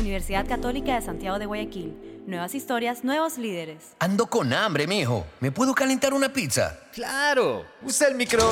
[0.00, 1.94] Universidad Católica de Santiago de Guayaquil.
[2.26, 3.94] Nuevas historias, nuevos líderes.
[3.98, 5.26] Ando con hambre, mijo.
[5.40, 6.78] ¿Me puedo calentar una pizza?
[6.92, 7.66] Claro.
[7.82, 8.48] Usa el micro.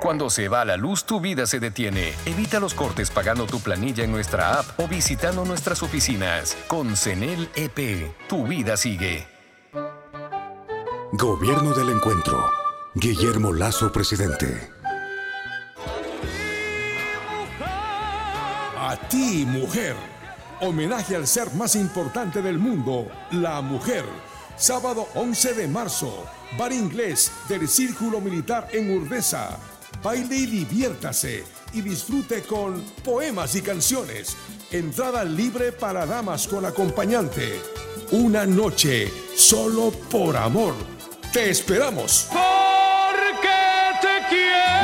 [0.00, 2.12] Cuando se va la luz, tu vida se detiene.
[2.26, 6.56] Evita los cortes pagando tu planilla en nuestra app o visitando nuestras oficinas.
[6.66, 9.26] Con CENEL EP, tu vida sigue.
[11.12, 12.44] Gobierno del Encuentro.
[12.94, 14.73] Guillermo Lazo, presidente.
[19.08, 19.94] Ti, mujer.
[20.60, 24.04] Homenaje al ser más importante del mundo, la mujer.
[24.56, 26.24] Sábado 11 de marzo,
[26.56, 29.58] bar inglés del Círculo Militar en Urdesa.
[30.02, 34.36] Baile y diviértase y disfrute con poemas y canciones.
[34.70, 37.60] Entrada libre para damas con acompañante.
[38.12, 40.74] Una noche solo por amor.
[41.32, 42.28] Te esperamos.
[42.30, 43.48] Porque
[44.00, 44.83] te quiero,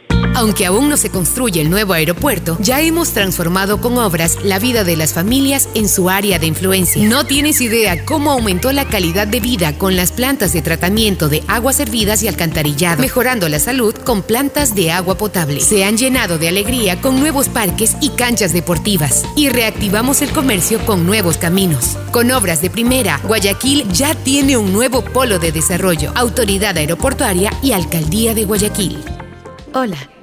[0.33, 4.83] Aunque aún no se construye el nuevo aeropuerto, ya hemos transformado con obras la vida
[4.83, 7.07] de las familias en su área de influencia.
[7.07, 11.43] No tienes idea cómo aumentó la calidad de vida con las plantas de tratamiento de
[11.47, 15.59] aguas servidas y alcantarillado, mejorando la salud con plantas de agua potable.
[15.59, 20.79] Se han llenado de alegría con nuevos parques y canchas deportivas y reactivamos el comercio
[20.85, 21.97] con nuevos caminos.
[22.11, 27.73] Con obras de primera, Guayaquil ya tiene un nuevo polo de desarrollo, autoridad aeroportuaria y
[27.73, 28.97] alcaldía de Guayaquil.
[29.73, 29.97] Hola,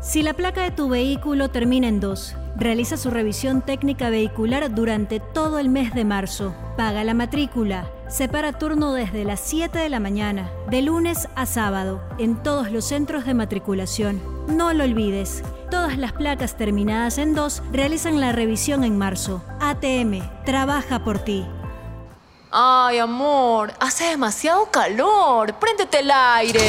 [0.00, 5.18] Si la placa de tu vehículo termina en 2, realiza su revisión técnica vehicular durante
[5.18, 6.54] todo el mes de marzo.
[6.76, 7.90] Paga la matrícula.
[8.08, 12.84] Separa turno desde las 7 de la mañana, de lunes a sábado, en todos los
[12.84, 14.22] centros de matriculación.
[14.46, 15.42] No lo olvides.
[15.68, 19.42] Todas las placas terminadas en 2 realizan la revisión en marzo.
[19.60, 21.44] ATM, trabaja por ti.
[22.52, 25.54] Ay, amor, hace demasiado calor.
[25.54, 26.68] Préndete el aire.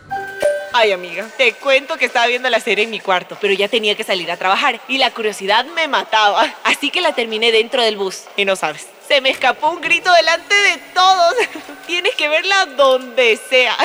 [0.73, 3.95] Ay, amiga, te cuento que estaba viendo la serie en mi cuarto, pero ya tenía
[3.95, 6.53] que salir a trabajar y la curiosidad me mataba.
[6.63, 8.21] Así que la terminé dentro del bus.
[8.37, 11.33] Y no sabes, se me escapó un grito delante de todos.
[11.87, 13.75] Tienes que verla donde sea.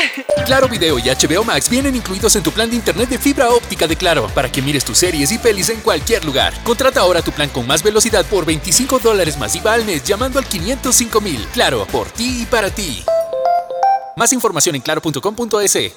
[0.44, 3.88] Claro Video y HBO Max vienen incluidos en tu plan de internet de fibra óptica
[3.88, 6.54] de Claro para que mires tus series y pelis en cualquier lugar.
[6.62, 10.38] Contrata ahora tu plan con más velocidad por 25 dólares más IVA al mes llamando
[10.38, 11.44] al 505 mil.
[11.52, 13.04] Claro, por ti y para ti.
[14.14, 15.96] Más información en claro.com.es.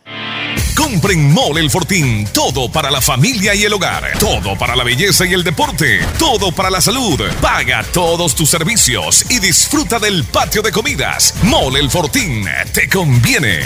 [0.91, 2.27] Compren Mole El Fortín.
[2.33, 4.11] Todo para la familia y el hogar.
[4.19, 6.01] Todo para la belleza y el deporte.
[6.19, 7.17] Todo para la salud.
[7.41, 11.33] Paga todos tus servicios y disfruta del patio de comidas.
[11.43, 12.45] Mole El Fortín.
[12.73, 13.61] Te conviene.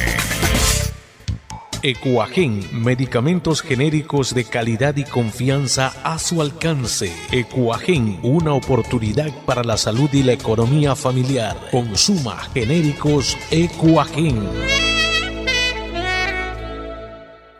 [1.81, 7.11] Ecuagen, medicamentos genéricos de calidad y confianza a su alcance.
[7.31, 11.57] Ecuagen, una oportunidad para la salud y la economía familiar.
[11.71, 14.47] Consuma genéricos Ecuagen.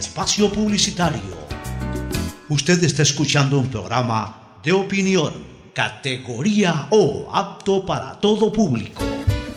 [0.00, 1.20] espacio publicitario.
[2.48, 5.32] Usted está escuchando un programa de opinión,
[5.74, 9.02] categoría O, apto para todo público.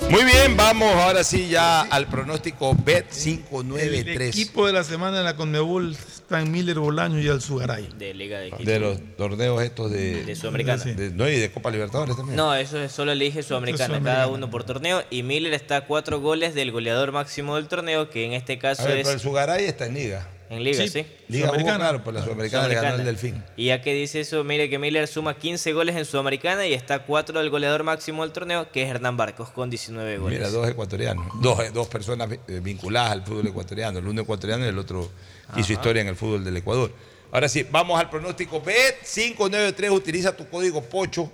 [0.09, 5.19] Muy bien, vamos ahora sí ya al pronóstico Bet El 593 equipo de la semana
[5.19, 7.89] en la Conmebol está en Miller Bolaño y Alzugaray.
[7.97, 8.69] De Liga de Quito.
[8.69, 10.83] de los torneos estos de, De Sudamericana.
[10.83, 12.35] de- no, y de Copa Libertadores también.
[12.35, 14.15] No, eso es solo elige Sudamericana, Sudamericana.
[14.15, 15.01] cada uno por torneo.
[15.09, 18.83] Y Miller está a cuatro goles del goleador máximo del torneo, que en este caso
[18.83, 19.03] A ver, es.
[19.03, 20.27] pero el Sugaray está en Liga.
[20.53, 21.05] En Liga, sí.
[21.27, 23.43] Liga jugó, claro, por la Sudamericana le ganó el Delfín.
[23.57, 26.95] Y ya que dice eso, mire que Miller suma 15 goles en Sudamericana y está
[26.95, 30.39] a 4 del goleador máximo del torneo, que es Hernán Barcos, con 19 goles.
[30.39, 34.69] Mira, dos ecuatorianos, dos, dos personas eh, vinculadas al fútbol ecuatoriano, el uno ecuatoriano y
[34.69, 35.09] el otro
[35.55, 36.91] hizo historia en el fútbol del Ecuador.
[37.31, 38.61] Ahora sí, vamos al pronóstico.
[38.63, 41.31] Bet593, utiliza tu código POCHO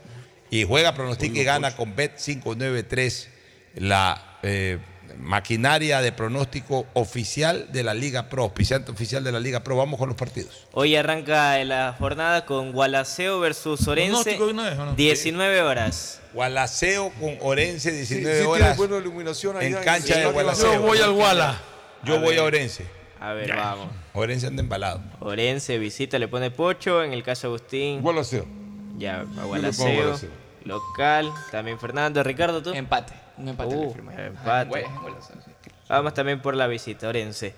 [0.49, 3.27] y juega, pronostica y gana con Bet593,
[3.75, 4.79] la eh,
[5.19, 9.75] maquinaria de pronóstico oficial de la Liga Pro, auspiciante oficial de la Liga Pro.
[9.77, 10.67] Vamos con los partidos.
[10.73, 14.09] Hoy arranca la jornada con Gualaceo versus Orense.
[14.11, 14.93] ¿Pronóstico de una vez o no?
[14.95, 16.21] 19 horas.
[16.33, 18.77] Gualaceo con Orense, 19 Sí, sí tiene horas.
[18.77, 20.25] buena iluminación allá en cancha de.
[20.31, 20.73] Gualaceo.
[20.73, 21.59] Yo voy al Guala.
[22.03, 22.39] Yo A voy ver.
[22.39, 22.85] a Orense.
[23.19, 23.89] A ver, vamos.
[24.13, 25.01] Orense anda embalado.
[25.19, 27.03] Orense visita, le pone Pocho.
[27.03, 28.01] En el caso de Agustín.
[28.01, 28.45] Gualaceo.
[28.97, 29.43] Ya, a.
[29.45, 30.17] Gualaceo.
[30.63, 31.29] Local.
[31.51, 32.23] También Fernando.
[32.23, 32.71] Ricardo, tú.
[32.73, 33.13] Empate.
[33.39, 34.69] Un empate Uh, le empate.
[34.69, 35.51] Güey, Gualaceo, sí.
[35.87, 37.53] Vamos también por la visita, Orense.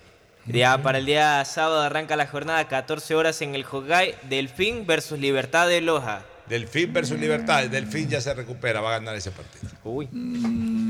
[0.46, 4.16] Ya para el día sábado arranca la jornada 14 horas en el Jogay.
[4.30, 6.24] Delfín versus Libertad de Loja.
[6.48, 7.66] Delfín versus Libertad.
[7.68, 9.70] Delfín ya se recupera, va a ganar ese partido.
[9.84, 10.08] Uy.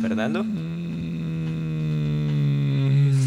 [0.02, 0.44] Fernando.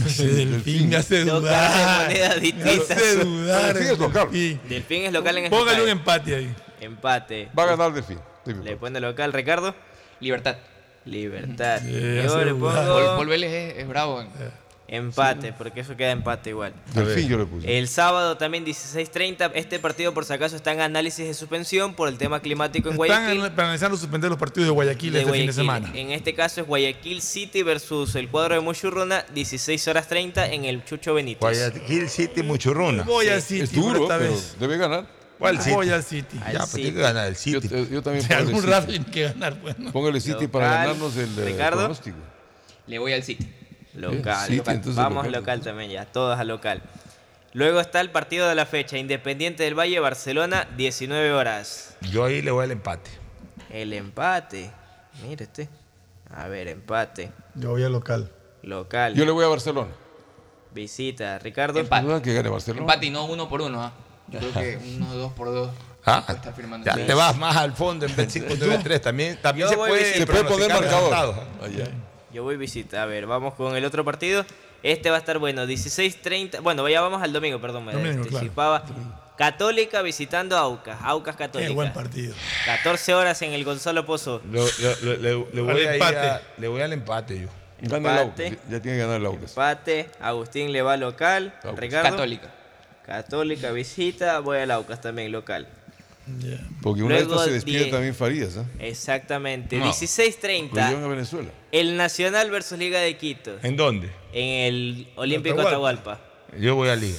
[0.07, 2.07] Ese delfín me hace de dudar.
[2.07, 2.95] moneda Me distinta.
[2.95, 3.75] hace dudar.
[3.75, 4.29] Delfín es local.
[4.31, 4.61] Delfín.
[4.69, 6.55] Delfín es local en el Póngale un empate ahí.
[6.81, 7.49] Empate.
[7.59, 8.19] Va a ganar Delfín.
[8.63, 9.75] Le pone local, Ricardo.
[10.21, 10.57] Libertad.
[11.05, 11.81] Libertad.
[11.85, 12.55] Eh, Yo le.
[12.55, 14.21] Paul, Paul Vélez es, es bravo.
[14.23, 14.29] en-
[14.87, 16.73] empate, porque eso queda empate igual.
[16.95, 17.79] Delfín yo le puse.
[17.79, 19.51] El sábado también 16.30.
[19.55, 22.95] Este partido, por si acaso, está en análisis de suspensión por el tema climático en
[22.95, 23.45] Están Guayaquil.
[23.47, 25.91] en- analizando suspender los partidos de Guayaquil de este fin de semana.
[25.95, 30.67] En este caso es Guayaquil City versus el cuadro de Muchurruna, 16 horas 30 en
[30.67, 31.41] el Chucho Benítez.
[31.41, 33.03] Guayaquil City, Muchurruna.
[33.05, 33.55] Voy al Sí.
[33.61, 34.57] City Es duro, esta pero vez.
[34.61, 35.07] debe ganar.
[35.39, 35.75] ¿Cuál City?
[35.75, 36.41] Voy al City.
[36.45, 36.83] Al Ya, pues City.
[36.83, 37.69] tiene que ganar el City.
[37.91, 38.99] yo también algún el rato City.
[38.99, 39.93] tiene que ganar, bueno.
[39.93, 40.87] Póngale City para Local.
[40.87, 41.79] ganarnos el eh, Ricardo.
[41.79, 42.17] pronóstico.
[42.87, 43.49] Le voy al City.
[43.95, 44.47] Local.
[44.47, 44.75] City, local.
[44.77, 45.41] entonces Vamos local.
[45.41, 45.61] local.
[45.63, 46.83] también ya, todos a local.
[47.53, 51.97] Luego está el partido de la fecha, Independiente del Valle, Barcelona, 19 horas.
[52.11, 53.11] Yo ahí le voy al empate.
[53.71, 54.71] El empate.
[55.23, 55.69] Mire este.
[56.35, 57.31] A ver, empate.
[57.55, 58.31] Yo voy al local.
[58.63, 59.15] Local.
[59.15, 59.91] Yo le voy a Barcelona.
[60.73, 61.39] Visita.
[61.39, 61.79] Ricardo.
[61.79, 62.23] Empate.
[62.23, 62.81] Que gane Barcelona.
[62.81, 63.83] Empate y no uno por uno.
[63.83, 63.93] ¿ah?
[64.29, 65.71] Yo creo que uno, dos por dos.
[66.07, 66.23] Ah,
[66.85, 69.01] ya te vas más al fondo en Bet593.
[69.01, 70.15] También, también Yo se voy puede.
[70.19, 71.35] Se puede poner marcador.
[72.31, 73.03] Yo voy visita.
[73.03, 74.45] A ver, vamos con el otro partido.
[74.83, 75.65] Este va a estar bueno.
[75.65, 76.61] 16.30.
[76.61, 77.87] Bueno, ya vamos al domingo, perdón.
[77.87, 78.85] Me Domingo, anticipaba.
[79.39, 80.99] Católica visitando a Aucas.
[81.03, 81.73] Aucas Qué Católica.
[81.73, 82.35] buen partido.
[82.67, 84.43] 14 horas en el Gonzalo Pozo.
[84.53, 86.19] Lo- lo- lo- le, le voy Al a empate.
[86.19, 87.49] a- le voy al empate yo.
[87.81, 88.47] Gana el Empate.
[88.49, 88.59] Aucas.
[88.71, 89.51] Ya tiene que ganar el Aucas.
[89.53, 90.11] Empate.
[90.21, 91.55] Agustín le va local.
[91.65, 91.81] Aucas.
[91.81, 92.11] Ricardo.
[92.11, 92.55] Católica.
[93.05, 94.41] Católica visita.
[94.41, 95.69] Voy al Aucas también local.
[96.81, 98.57] Porque una de Luego estas se despide también Farías.
[98.57, 98.65] ¿ah?
[98.79, 99.77] Exactamente.
[99.77, 99.87] No.
[99.87, 100.71] 16.30.
[100.73, 101.51] Lo llevan a Venezuela.
[101.71, 103.59] El Nacional versus Liga de Quito.
[103.63, 104.11] ¿En dónde?
[104.33, 106.13] En el Olímpico Atahualpa.
[106.13, 106.59] Atahualpa.
[106.59, 107.19] Yo voy a Liga.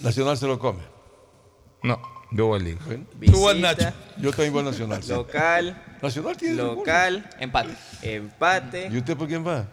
[0.00, 0.82] Nacional se lo come.
[1.82, 2.00] No,
[2.30, 2.80] yo voy a Liga.
[2.84, 3.76] Bueno, Tú vas, Nacho.
[3.78, 3.94] Visita.
[4.18, 5.02] yo también voy a Nacional.
[5.02, 5.12] sí.
[5.12, 5.82] Local.
[6.02, 7.30] Nacional tiene Local.
[7.38, 7.74] Empate.
[8.02, 8.88] Empate.
[8.92, 9.66] ¿Y usted por quién va?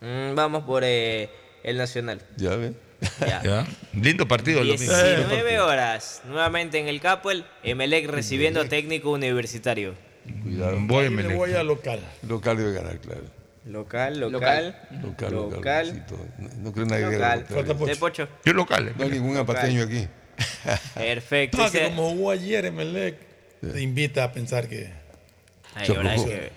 [0.00, 1.28] Mm, vamos por eh,
[1.62, 2.22] el Nacional.
[2.38, 2.87] Ya ve.
[3.20, 3.42] Ya.
[3.42, 3.66] ¿Ya?
[3.94, 4.60] Lindo partido.
[4.60, 4.92] el domingo.
[4.92, 6.22] 19 horas.
[6.26, 7.44] Nuevamente en el Capuel.
[7.62, 9.94] Emelec recibiendo técnico universitario.
[10.42, 10.76] Cuidado.
[10.80, 11.36] Voy a Emelec.
[11.36, 12.00] voy al local.
[12.26, 13.22] Local debe ganar, claro.
[13.66, 14.32] Local, local.
[14.32, 15.02] Local.
[15.02, 15.50] Local, local.
[15.56, 15.86] Local.
[15.92, 16.26] sí, todo.
[16.38, 17.18] No, no creo nadie Local.
[17.44, 17.46] contrario.
[17.66, 18.28] Falta ¿Usted, Pocho?
[18.44, 18.92] Yo local.
[18.96, 20.08] No hay ningún apateño aquí.
[20.94, 21.58] Perfecto.
[21.62, 23.16] Ah, que como jugó ayer Emelec,
[23.60, 24.90] te invita a pensar que
[25.74, 26.28] Ay, ahora hay, aflojó.
[26.30, 26.50] que,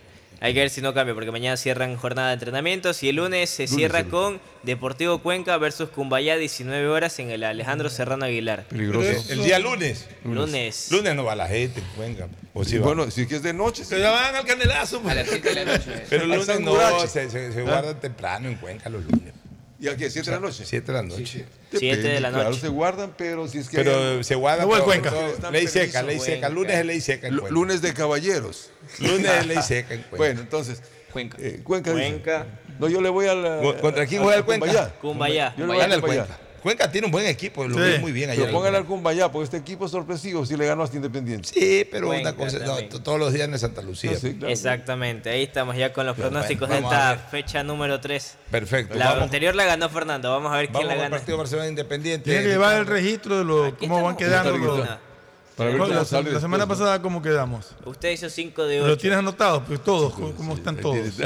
[0.44, 3.48] hay que ver si no cambia, porque mañana cierran jornada de entrenamientos y el lunes
[3.48, 8.64] se Lunes cierra con Deportivo Cuenca versus Cumbayá, 19 horas en el Alejandro Serrano Aguilar.
[8.64, 9.24] Peligroso.
[9.30, 10.08] El día lunes.
[10.24, 10.88] Lunes.
[10.90, 12.28] Lunes no va la gente, venga.
[12.56, 12.88] O sí va.
[12.88, 14.98] bueno, si es que es de noche, se la van al canelazo.
[14.98, 15.16] A pues.
[15.16, 16.04] las 7 de la noche.
[16.10, 19.41] Pero el lunes no, se, se, se guarda temprano en Cuenca los lunes.
[19.82, 20.12] ¿Y a qué?
[20.12, 20.64] ¿Siete de la noche?
[20.64, 21.46] 7 de la noche.
[21.74, 22.62] Siete de la Claro, noche.
[22.62, 23.78] se guardan, pero si es que.
[23.78, 26.50] Pero se guarda No Están ley seca, ley seca.
[26.50, 28.70] Lunes es ley seca lunes de caballeros.
[29.00, 30.18] Lunes es ley seca en Cuenca.
[30.18, 30.84] Bueno, entonces.
[31.12, 31.38] Cuenca.
[31.42, 31.92] eh, Cuenca.
[31.94, 32.10] dice.
[32.10, 32.46] Cuenca.
[32.80, 33.60] No, yo le voy a la.
[33.60, 34.66] ¿Cu- contra quién juega el Cuenca?
[34.68, 34.96] Cumbayá.
[35.02, 35.56] Cumbayá.
[35.58, 36.02] Yo le voy al.
[36.02, 36.40] Cuenca.
[36.62, 37.82] Cuenca tiene un buen equipo, lo Sí.
[37.82, 38.42] ve muy bien allá.
[38.42, 41.50] Pero póngale al Cumbayá, porque este equipo es sorpresivo si le ganó hasta Independiente.
[41.52, 44.12] Sí, pero Cuenca una cosa, no, todos los días en Santa Lucía.
[44.14, 44.54] Ah, sí, claro.
[44.54, 48.38] Exactamente, ahí estamos ya con los pronósticos bueno, de esta fecha número 3.
[48.52, 48.96] Perfecto.
[48.96, 51.18] La vamos anterior la ganó Fernando, vamos a ver quién la al gana.
[51.18, 52.30] partido Barcelona Independiente.
[52.30, 54.58] Tiene que llevar el registro de lo, Aquí cómo van quedando.
[54.58, 54.88] Los-.
[55.62, 55.90] Para ver
[56.24, 57.68] la, la semana pasada, ¿cómo quedamos?
[57.86, 58.88] Usted hizo 5 de 8.
[58.88, 60.98] Lo tienes anotado, pues todos, ¿cómo, cómo están todos?
[60.98, 61.24] Eso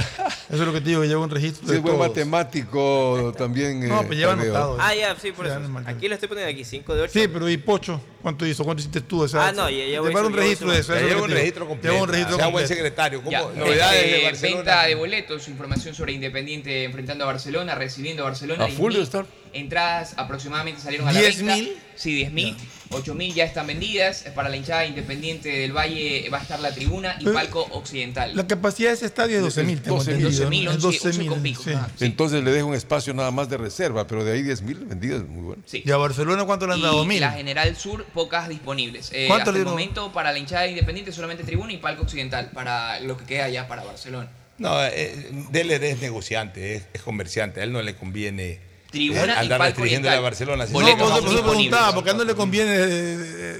[0.50, 2.08] es lo que te digo, que lleva un registro Si de es buen todos.
[2.10, 3.88] matemático, también.
[3.88, 4.54] No, eh, pues lleva Tadeo.
[4.56, 4.78] anotado.
[4.80, 5.72] Ah, ya, sí, por Ya, eso.
[5.86, 7.14] Aquí lo estoy poniendo aquí, 5 de 8.
[7.14, 8.02] Sí, pero ¿y Pocho?
[8.22, 8.64] ¿Cuánto hizo?
[8.64, 9.22] ¿Cuánto hiciste tú?
[9.24, 10.94] O sea, Ah, no, ya- ya voy llevar un registro de eso.
[10.96, 11.94] Lleva un registro completo.
[11.94, 12.76] Lleva un registro sea buen completo.
[12.76, 13.22] secretario.
[13.56, 14.56] Novedades eh, de Barcelona.
[14.58, 18.66] Venta de boletos, información sobre Independiente enfrentando a Barcelona, recibiendo a Barcelona.
[18.66, 19.26] A full 10.000 de estar.
[19.54, 21.46] Entradas aproximadamente salieron a la 10.000.
[21.46, 21.82] venta.
[21.96, 22.56] Sí, 10.000.
[22.90, 24.26] 8.000 ya están vendidas.
[24.36, 28.36] Para la hinchada independiente del Valle va a estar la tribuna y Pero- palco occidental.
[28.36, 29.82] La capacidad de ese estadio es 12.000.
[29.82, 30.12] tengo 12.000.
[30.16, 30.72] entendido, 12.000, ¿no?
[30.72, 31.64] Es 11, 11 con 12.000, pico.
[31.64, 31.72] sí.
[31.76, 35.24] Ah, Entonces le deja un espacio nada más de reserva, pero de ahí 10.000 vendidas,
[35.28, 35.64] muy bueno.
[35.66, 35.84] Sí.
[35.86, 37.04] ¿Y a Barcelona cuánto le han dado?
[37.04, 37.22] Y ¿Mil?
[37.22, 39.10] la General Sur, pocas disponibles.
[39.14, 42.52] Eh, ¿Cuánto hasta le el momento, para la hinchada independiente, solamente tribuna y palco occidental,
[42.54, 44.30] para lo que queda ya para Barcelona.
[44.58, 47.60] No, eh, Deller es negociante, es, es comerciante.
[47.60, 48.60] A él no le conviene
[48.96, 50.24] Tribuna eh, y andar palco restringiendo a oriental.
[50.24, 50.68] Barcelona.
[50.68, 51.42] Si No, disponibles.
[51.42, 52.74] preguntaba, porque a él no le conviene.
[52.78, 53.60] eh,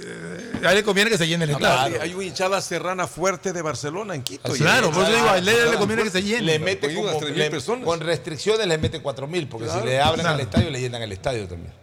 [0.64, 1.90] a él le conviene que se llene el estadio.
[1.90, 4.52] claro, Hay una hinchada serrana fuerte de Barcelona en Quito.
[4.52, 6.42] Ah, claro, por eso digo, a él le conviene que se llene.
[6.42, 7.86] le mete como, 3.000 le- personas.
[7.86, 10.36] con restricciones le mete 4.000, porque Claro, si le abren claro.
[10.36, 11.74] al estadio, le llenan el estadio también.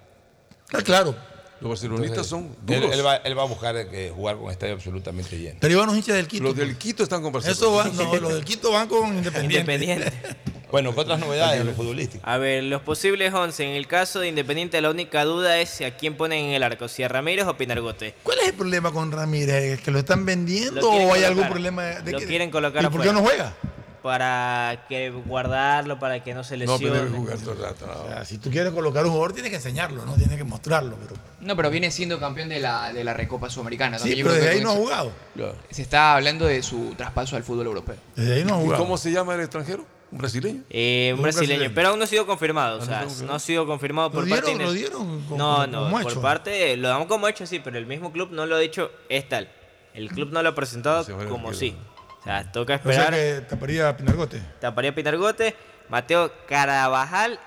[0.72, 1.14] Ah, claro.
[1.62, 2.92] Los barcelonistas son Él, duros.
[2.94, 5.56] él va, él va a buscar eh, jugar con estadio absolutamente lleno.
[5.60, 6.44] Pero iban los hinchas del Quito.
[6.44, 7.56] Los del Quito están con Barcelona.
[7.56, 9.72] Eso va, no, los del Quito van con Independiente.
[9.74, 10.12] Independiente.
[10.72, 12.26] Bueno, ¿qué otras novedades en lo futbolístico?
[12.26, 13.62] A ver, los posibles 11.
[13.62, 16.88] En el caso de Independiente, la única duda es a quién ponen en el arco,
[16.88, 18.14] si a Ramírez o Pinargote.
[18.22, 19.54] ¿Cuál es el problema con Ramírez?
[19.64, 22.82] ¿Es que lo están vendiendo Lo o hay algún problema de Lo que- quieren colocar
[22.82, 23.12] ¿Y por qué afuera.
[23.12, 23.54] no juega?
[24.02, 26.82] Para que guardarlo, para que no se No, lesione.
[26.92, 27.86] pero debe jugar todo el rato.
[27.86, 27.92] no.
[28.02, 30.96] O sea, si tú quieres colocar un jugador, tienes que enseñarlo, no tienes que mostrarlo.
[31.00, 33.98] Pero, No, pero viene siendo campeón de la, de la Recopa Sudamericana.
[33.98, 34.26] sí, también.
[34.26, 35.12] Pero desde ahí no ha jugado.
[35.34, 35.54] Claro.
[35.70, 37.96] Se está hablando de su traspaso al fútbol europeo.
[38.16, 38.82] Desde ahí no ha ¿Y jugado.
[38.82, 39.86] cómo se llama el extranjero?
[40.10, 40.62] ¿Un brasileño?
[40.68, 41.74] Eh, un brasileño, brasileño.
[41.74, 42.80] pero aún no ha sido confirmado.
[42.80, 45.38] O Ah, sea, no no ha sido confirmado ¿Lo por dieron, parte lo dieron como-
[45.38, 46.20] No, no, como por hecho?
[46.20, 49.26] parte, lo damos como hecho, sí, pero el mismo club no lo ha dicho, es
[49.28, 49.48] tal.
[49.94, 51.74] El club no lo ha presentado como sí.
[52.22, 53.14] O sea, toca O sea esperar.
[53.14, 54.40] que taparía Pinargote.
[54.60, 55.54] Taparía Pinargote,
[55.88, 57.38] Mateo Carabajal,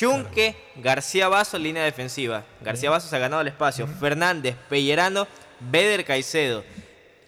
[0.00, 2.44] Junque, García Vaso, línea defensiva.
[2.62, 3.86] García Vaso se ha ganado el espacio.
[3.86, 5.28] Fernández, Pellerano,
[5.60, 6.64] Beder Caicedo,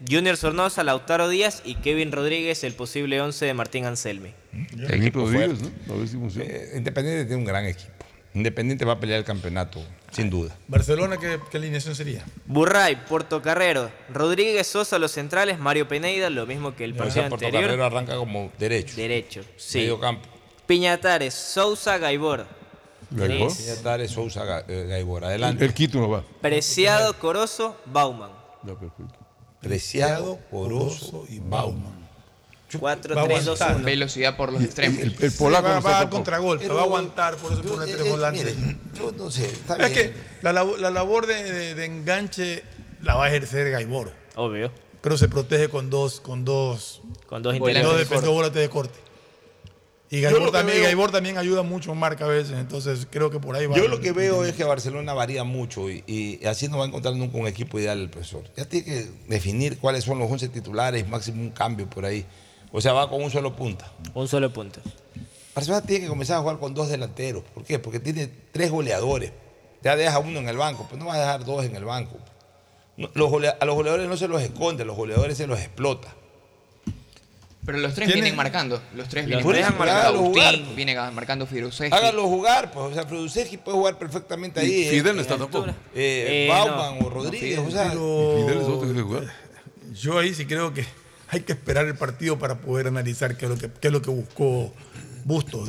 [0.09, 4.33] Junior Sornosa, Lautaro Díaz y Kevin Rodríguez, el posible 11 de Martín Anselmi.
[4.55, 5.65] Equipo Equipo fuerte.
[5.87, 5.95] ¿no?
[5.95, 6.49] A ver si funciona.
[6.51, 7.93] Eh, Independiente tiene un gran equipo.
[8.37, 10.55] Independiente va a pelear el campeonato, sin duda.
[10.69, 12.23] ¿Barcelona qué, qué alineación sería?
[12.45, 17.25] Burray, Portocarrero, Rodríguez Sosa, los centrales, Mario Peneida, lo mismo que el O partido sea,
[17.25, 17.53] anterior.
[17.53, 18.95] Portocarrero arranca como derecho.
[18.95, 19.79] Derecho, sí.
[19.79, 20.29] Medio campo.
[20.67, 22.47] Piñatares, Sousa, Gaibor.
[23.11, 23.53] ¿Gaibor?
[23.83, 25.25] Tare Sousa Ga- eh, Gaibor.
[25.25, 25.65] Adelante.
[25.65, 26.23] El Quito no va.
[26.43, 28.33] Preciado, Corozo, Bauman.
[29.63, 31.96] Preciado, Poroso y Bauman.
[32.81, 33.77] 4, Va a 3, 2, aguantar.
[33.77, 33.85] 1.
[33.87, 34.99] Velocidad por los extremos.
[35.01, 37.75] El, el Sí, polaco va, no va a contragolpe, va a aguantar, por eso Yo,
[37.75, 38.55] pone tres volantes.
[38.99, 40.13] yo no sé, está Es bien.
[40.13, 42.65] que la, la labor de, de- de enganche
[43.03, 44.13] la va a ejercer Gaibor.
[44.35, 44.73] Obvio.
[45.01, 48.25] Pero se protege con dos, con dos, Con dos Volantes dos, de de, corte.
[48.27, 48.99] dos volantes de corte.
[50.09, 53.41] Y Gaibor, también, veo- Gaibor también ayuda mucho en marca a veces, entonces creo que
[53.41, 53.77] por ahí va.
[53.77, 56.87] Yo lo que veo es que Barcelona varía mucho y, y así no va a
[56.89, 58.45] encontrar nunca un equipo ideal el profesor.
[58.57, 62.25] Ya tiene que definir cuáles son los 11 titulares, máximo un cambio por ahí.
[62.77, 63.91] O sea, va con un solo punta.
[64.13, 64.81] Un solo punto.
[65.55, 67.43] Barcelona tiene que comenzar a jugar con dos delanteros.
[67.55, 67.79] ¿Por qué?
[67.79, 69.33] Porque tiene tres goleadores.
[69.83, 72.19] Ya deja uno en el banco, pero no va a dejar dos en el banco.
[72.99, 75.59] No, los golea- a los goleadores no se los esconde, a los goleadores se los
[75.59, 76.09] explota.
[77.65, 78.81] Pero los tres vienen marcando.
[78.95, 80.19] Los tres vienen marcando.
[80.21, 81.97] Agustín, Hágalo viene marcando Firuzewski.
[81.97, 82.91] Hágalo jugar, pues.
[82.91, 84.83] O sea, Produceski puede jugar perfectamente ahí.
[84.83, 85.67] Y Fidel eh, no está tampoco.
[85.95, 87.07] eh, Eh, Bauman no.
[87.07, 87.91] o Rodríguez, No, o sea.
[87.91, 89.25] Fidel es otro que jugar.
[89.95, 90.85] Yo ahí sí creo que
[91.29, 94.73] hay que esperar el partido para poder analizar qué es lo que, buscó
[95.25, 95.69] Bustos.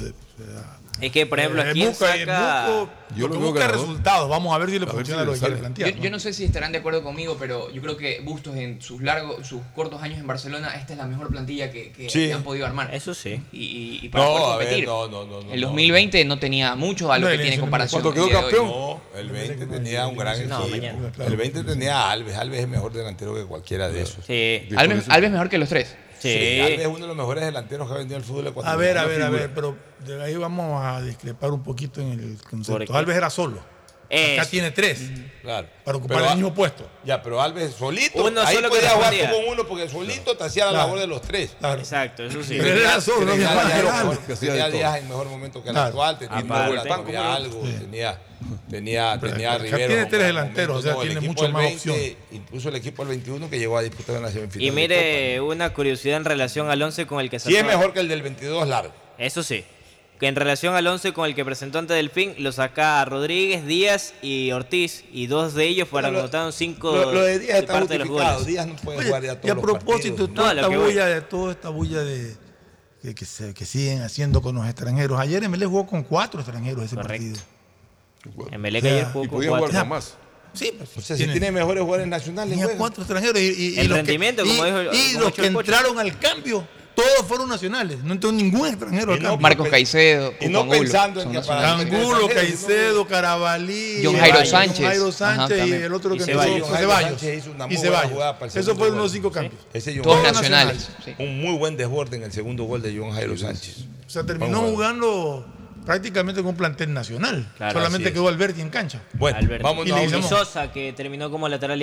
[1.00, 2.68] Es que, por ejemplo, eh, ¿quién busca- eh, saca...?
[2.70, 4.30] busco- Yo lo que busca es resultados.
[4.30, 5.92] Vamos a ver si le funciona si lo le que quiere plantear.
[5.96, 8.82] Yo, yo no sé si estarán de acuerdo conmigo, pero yo creo que Bustos en
[8.82, 12.32] sus largos, sus cortos años en Barcelona, esta es la mejor plantilla que, que- Sí.
[12.32, 12.94] han podido armar.
[12.94, 13.42] Eso sí.
[13.52, 14.86] Y, y- para No, poder a ver, competir.
[14.88, 15.68] no, no, no, no, el no.
[15.68, 18.02] 2020 no tenía mucho a lo No, que tiene comparación.
[18.02, 18.66] cuando el quedó campeón.
[18.68, 21.24] No, el 20 tenía un gran No, equipo.
[21.24, 22.36] El 20 tenía a Alves.
[22.36, 24.26] Alves es mejor delantero que cualquiera de esos.
[24.26, 24.68] Sí.
[24.76, 25.96] Alves, Alves mejor que los tres.
[26.20, 26.30] Sí.
[26.30, 28.80] Es uno de los mejores delanteros que ha vendido el fútbol A ecuatoriano.
[28.80, 32.38] ver, a ver, a ver, pero de ahí vamos a discrepar un poquito en el
[32.38, 32.96] ¿Por concepto.
[32.96, 33.60] Alves era solo.
[34.10, 34.50] Acá Eso.
[34.52, 35.02] tiene tres
[35.42, 35.68] Claro.
[35.84, 36.90] para ocupar Pero el mismo puesto.
[37.04, 38.24] Ya, pero Alves solito.
[38.24, 40.86] Uno ahí solo que podía jugar tú con uno porque solito te hacía la Claro.
[40.88, 41.56] labor de los tres.
[41.60, 41.80] Claro.
[41.80, 42.58] Exacto, eso sí.
[42.60, 43.34] Pero era solo, no
[44.40, 45.88] Tenía días en mejor momento que el Claro.
[45.88, 46.20] actual.
[46.20, 46.80] Tenía Aparte.
[46.80, 47.62] Aparte, tenía algo.
[47.62, 48.20] Tenía,
[48.70, 49.88] tenía, Pero tenía Rivero.
[49.88, 53.60] tiene tres delanteros, o sea, tiene mucho más 20, Incluso el equipo del 21 que
[53.60, 54.66] llegó a disputar en la semifinal.
[54.68, 57.50] Y mire una curiosidad en relación al 11 con el que Copa.
[57.50, 58.94] Sí es mejor que el del 22 largo.
[59.18, 59.66] Eso sí.
[60.20, 64.16] Que en relación al 11 con el que presentó ante Delfín, lo saca Rodríguez, Díaz
[64.24, 65.04] y Ortiz.
[65.14, 68.00] Y dos de ellos fueron Lo- anotados cinco Lo, lo de Díaz está parte de
[68.00, 68.46] los goles.
[68.48, 70.34] Díaz no puede Oye, jugar ya todos y a los propósito, partidos.
[70.34, 72.36] toda No, esta que bulla de toda esta bulla de
[73.04, 75.20] que, que se- que siguen haciendo con los extranjeros.
[75.20, 77.40] Ayer Emelec jugó con cuatro extranjeros ese Correcto.
[78.26, 78.52] partido.
[78.52, 79.80] Emelec O sea, ayer jugó con podía jugar cuatro.
[79.82, 80.16] con más.
[80.54, 82.76] Sí, pues, O sea, si tiene mejores jugadores nacionales, juega.
[82.78, 84.98] cuatro extranjeros y, y- y El los rendimiento, que, como y- dijo- y como los
[85.30, 85.72] dicho que el Pocho.
[85.72, 86.68] entraron al cambio
[86.98, 88.04] todos fueron nacionales.
[88.04, 89.38] No entró ningún extranjero Y no acá.
[89.40, 94.86] Marcos Caicedo, Y no Angulo, pensando en que Angulo, Caicedo, Carabalí, John Jairo John Sánchez.
[94.86, 96.68] Jairo Ajá, Sánchez y el otro que Ceballos.
[96.68, 97.24] Ceballos.
[97.70, 98.12] Y Ceballos.
[98.12, 99.62] jugada para el Esos fueron los cinco cambios.
[99.74, 100.90] Ese John Todos nacionales.
[101.06, 101.14] sí.
[101.20, 103.86] Un muy buen desborde en el segundo gol de John Jairo Sánchez.
[104.08, 105.46] O sea, terminó Vamos jugando
[105.86, 107.48] prácticamente con un plantel nacional.
[107.58, 109.04] Claro, Solamente quedó Alberti en cancha.
[109.14, 109.64] Bueno, Alberto.
[109.64, 110.24] vámonos Y Y.
[110.24, 111.80] Sosa, que terminó como lateral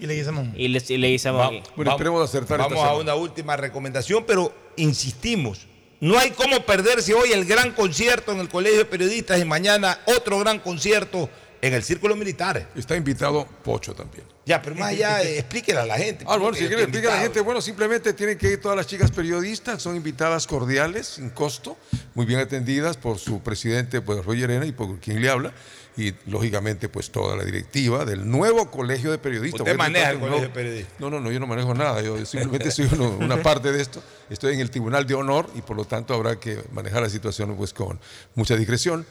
[0.00, 0.14] Y le.
[0.14, 0.52] Leguizamón.
[0.56, 0.90] Y Leguizamón.
[0.90, 1.56] Y le, Leguizamón Va- aquí.
[1.76, 5.66] Bueno, vamos- esperemos acertar esta Vamos a una última recomendación, pero insistimos.
[6.00, 10.00] No hay cómo perderse hoy el gran concierto en el Colegio de Periodistas y mañana
[10.06, 11.28] otro gran concierto
[11.62, 12.70] en el Círculo Militar.
[12.74, 14.24] Está invitado Pocho también.
[14.46, 16.24] Ya, pero más allá, explíquele a la gente.
[16.26, 18.60] Ah, bueno, si explíquele quiere a explicar a la gente, bueno, simplemente tienen que ir
[18.62, 21.76] todas las chicas periodistas, son invitadas cordiales, sin costo,
[22.14, 25.52] muy bien atendidas por su presidente, pues Roger Arena, y por quien le habla,
[25.96, 29.60] y lógicamente, pues toda la directiva del nuevo colegio de periodistas.
[29.62, 31.00] Usted maneja el colegio nuevo- de periodistas.
[31.00, 34.02] No, no, no, yo no manejo nada, yo simplemente soy uno- una parte de esto,
[34.30, 37.54] estoy en el Tribunal de Honor y por lo tanto habrá que manejar la situación
[37.56, 37.98] pues con
[38.34, 39.04] mucha discreción.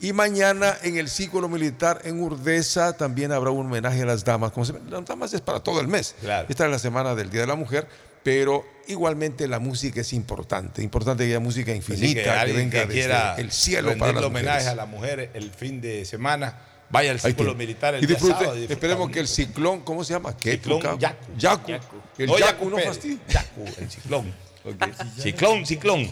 [0.00, 4.50] Y mañana en el círculo militar en Urdesa también habrá un homenaje a las damas.
[4.50, 6.16] Como se- las damas es para todo el mes.
[6.20, 6.46] Claro.
[6.48, 7.86] Esta es la semana del Día de la Mujer,
[8.22, 10.82] pero igualmente la música es importante.
[10.82, 14.24] Importante que haya música infinita, que que, venga que desde quiera el cielo para las
[14.24, 14.66] homenaje mujeres.
[14.68, 16.58] a la mujer el fin de semana,
[16.90, 17.54] vaya al Círculo.
[17.54, 18.34] Militar el y día disfrute.
[18.38, 18.56] sábado.
[18.56, 20.36] y disfruta Esperemos que el ciclón, ¿cómo se llama?
[20.36, 20.52] ¿Qué?
[20.52, 20.98] Ciclón Yacu.
[21.36, 21.68] Yacu.
[21.70, 21.96] Yacu.
[22.18, 23.18] El No, Yacu no fastidia.
[23.28, 24.34] Yacu, el ciclón.
[25.18, 26.02] Ciclón, ciclón.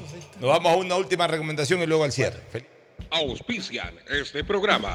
[0.40, 2.40] Nos vamos a una última recomendación y luego al cierre.
[3.10, 4.94] Auspician este programa.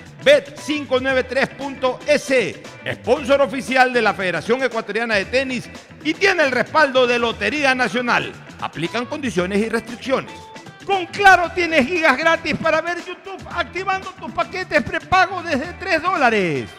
[0.23, 5.69] Bet593.es, sponsor oficial de la Federación Ecuatoriana de Tenis
[6.03, 8.31] y tiene el respaldo de Lotería Nacional.
[8.61, 10.33] Aplican condiciones y restricciones.
[10.85, 16.69] Con Claro tienes gigas gratis para ver YouTube activando tus paquetes prepago desde 3 dólares.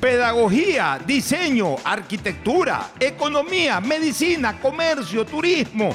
[0.00, 5.94] Pedagogía, diseño, arquitectura, economía, medicina, comercio, turismo,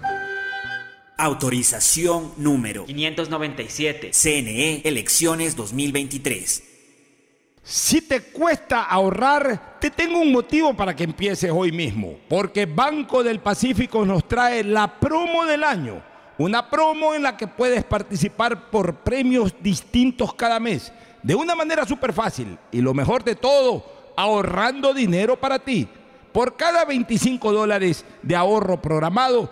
[1.21, 4.09] Autorización número 597.
[4.11, 6.63] CNE Elecciones 2023.
[7.61, 12.15] Si te cuesta ahorrar, te tengo un motivo para que empieces hoy mismo.
[12.27, 16.01] Porque Banco del Pacífico nos trae la promo del año.
[16.39, 20.91] Una promo en la que puedes participar por premios distintos cada mes.
[21.21, 22.57] De una manera súper fácil.
[22.71, 23.85] Y lo mejor de todo,
[24.17, 25.87] ahorrando dinero para ti.
[26.33, 29.51] Por cada 25 dólares de ahorro programado,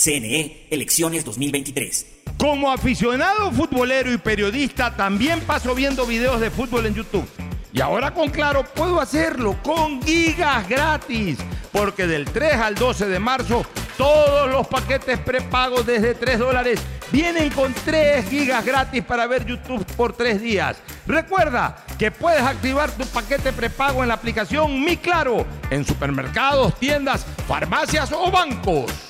[0.00, 2.06] CNE, elecciones 2023.
[2.38, 7.28] Como aficionado futbolero y periodista, también paso viendo videos de fútbol en YouTube.
[7.74, 11.36] Y ahora con Claro puedo hacerlo con gigas gratis,
[11.70, 13.66] porque del 3 al 12 de marzo
[13.98, 16.80] todos los paquetes prepagos desde 3 dólares
[17.12, 20.78] vienen con 3 gigas gratis para ver YouTube por 3 días.
[21.06, 27.26] Recuerda que puedes activar tu paquete prepago en la aplicación Mi Claro, en supermercados, tiendas,
[27.46, 29.09] farmacias o bancos.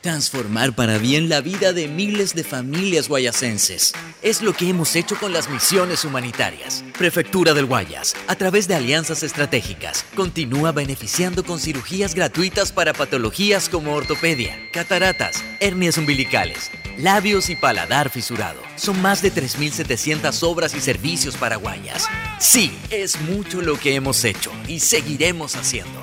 [0.00, 3.92] Transformar para bien la vida de miles de familias guayasenses.
[4.22, 6.82] Es lo que hemos hecho con las misiones humanitarias.
[6.96, 13.68] Prefectura del Guayas, a través de alianzas estratégicas, continúa beneficiando con cirugías gratuitas para patologías
[13.68, 18.62] como ortopedia, cataratas, hernias umbilicales, labios y paladar fisurado.
[18.76, 22.08] Son más de 3.700 obras y servicios para Guayas.
[22.38, 26.00] Sí, es mucho lo que hemos hecho y seguiremos haciendo.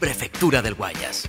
[0.00, 1.28] Prefectura del Guayas.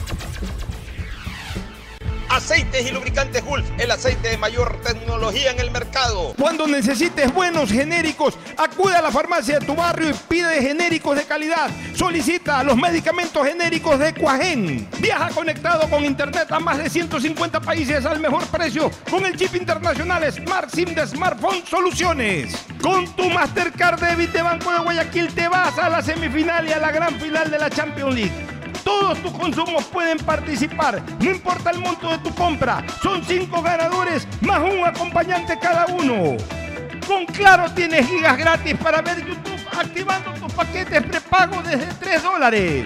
[2.31, 6.33] Aceites y lubricantes Gulf, el aceite de mayor tecnología en el mercado.
[6.39, 11.25] Cuando necesites buenos genéricos, acude a la farmacia de tu barrio y pide genéricos de
[11.25, 11.69] calidad.
[11.93, 14.87] Solicita los medicamentos genéricos de Cuajén.
[14.99, 19.53] Viaja conectado con internet a más de 150 países al mejor precio con el chip
[19.55, 22.55] internacional Smart SIM de Smartphone Soluciones.
[22.81, 26.79] Con tu Mastercard Debit de Banco de Guayaquil te vas a la semifinal y a
[26.79, 28.50] la gran final de la Champions League.
[28.91, 32.83] Todos tus consumos pueden participar, no importa el monto de tu compra.
[33.01, 36.35] Son cinco ganadores más un acompañante cada uno.
[37.07, 42.85] Con Claro tienes gigas gratis para ver YouTube activando tus paquetes prepago desde 3 dólares.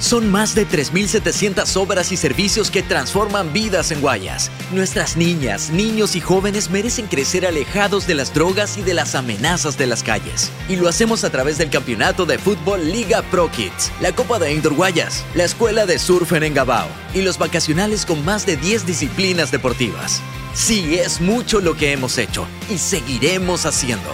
[0.00, 4.50] Son más de 3.700 obras y servicios que transforman vidas en Guayas.
[4.72, 9.76] Nuestras niñas, niños y jóvenes merecen crecer alejados de las drogas y de las amenazas
[9.76, 10.52] de las calles.
[10.68, 14.52] Y lo hacemos a través del campeonato de fútbol Liga Pro Kids, la Copa de
[14.52, 18.86] Indoor Guayas, la Escuela de Surf en Engabao y los vacacionales con más de 10
[18.86, 20.22] disciplinas deportivas.
[20.54, 24.10] Sí, es mucho lo que hemos hecho y seguiremos haciendo.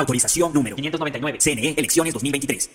[0.00, 1.38] Autorización número 599.
[1.40, 2.70] CNE, elecciones 2023.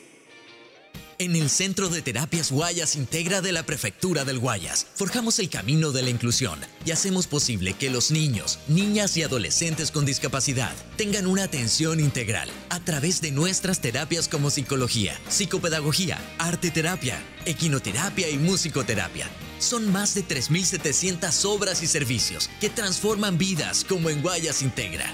[1.17, 5.93] En el Centro de Terapias Guayas Integra de la Prefectura del Guayas, forjamos el camino
[5.93, 11.25] de la inclusión y hacemos posible que los niños, niñas y adolescentes con discapacidad tengan
[11.25, 18.37] una atención integral a través de nuestras terapias como psicología, psicopedagogía, arte terapia, equinoterapia y
[18.37, 19.29] musicoterapia.
[19.59, 25.13] Son más de 3.700 obras y servicios que transforman vidas como en Guayas Integra.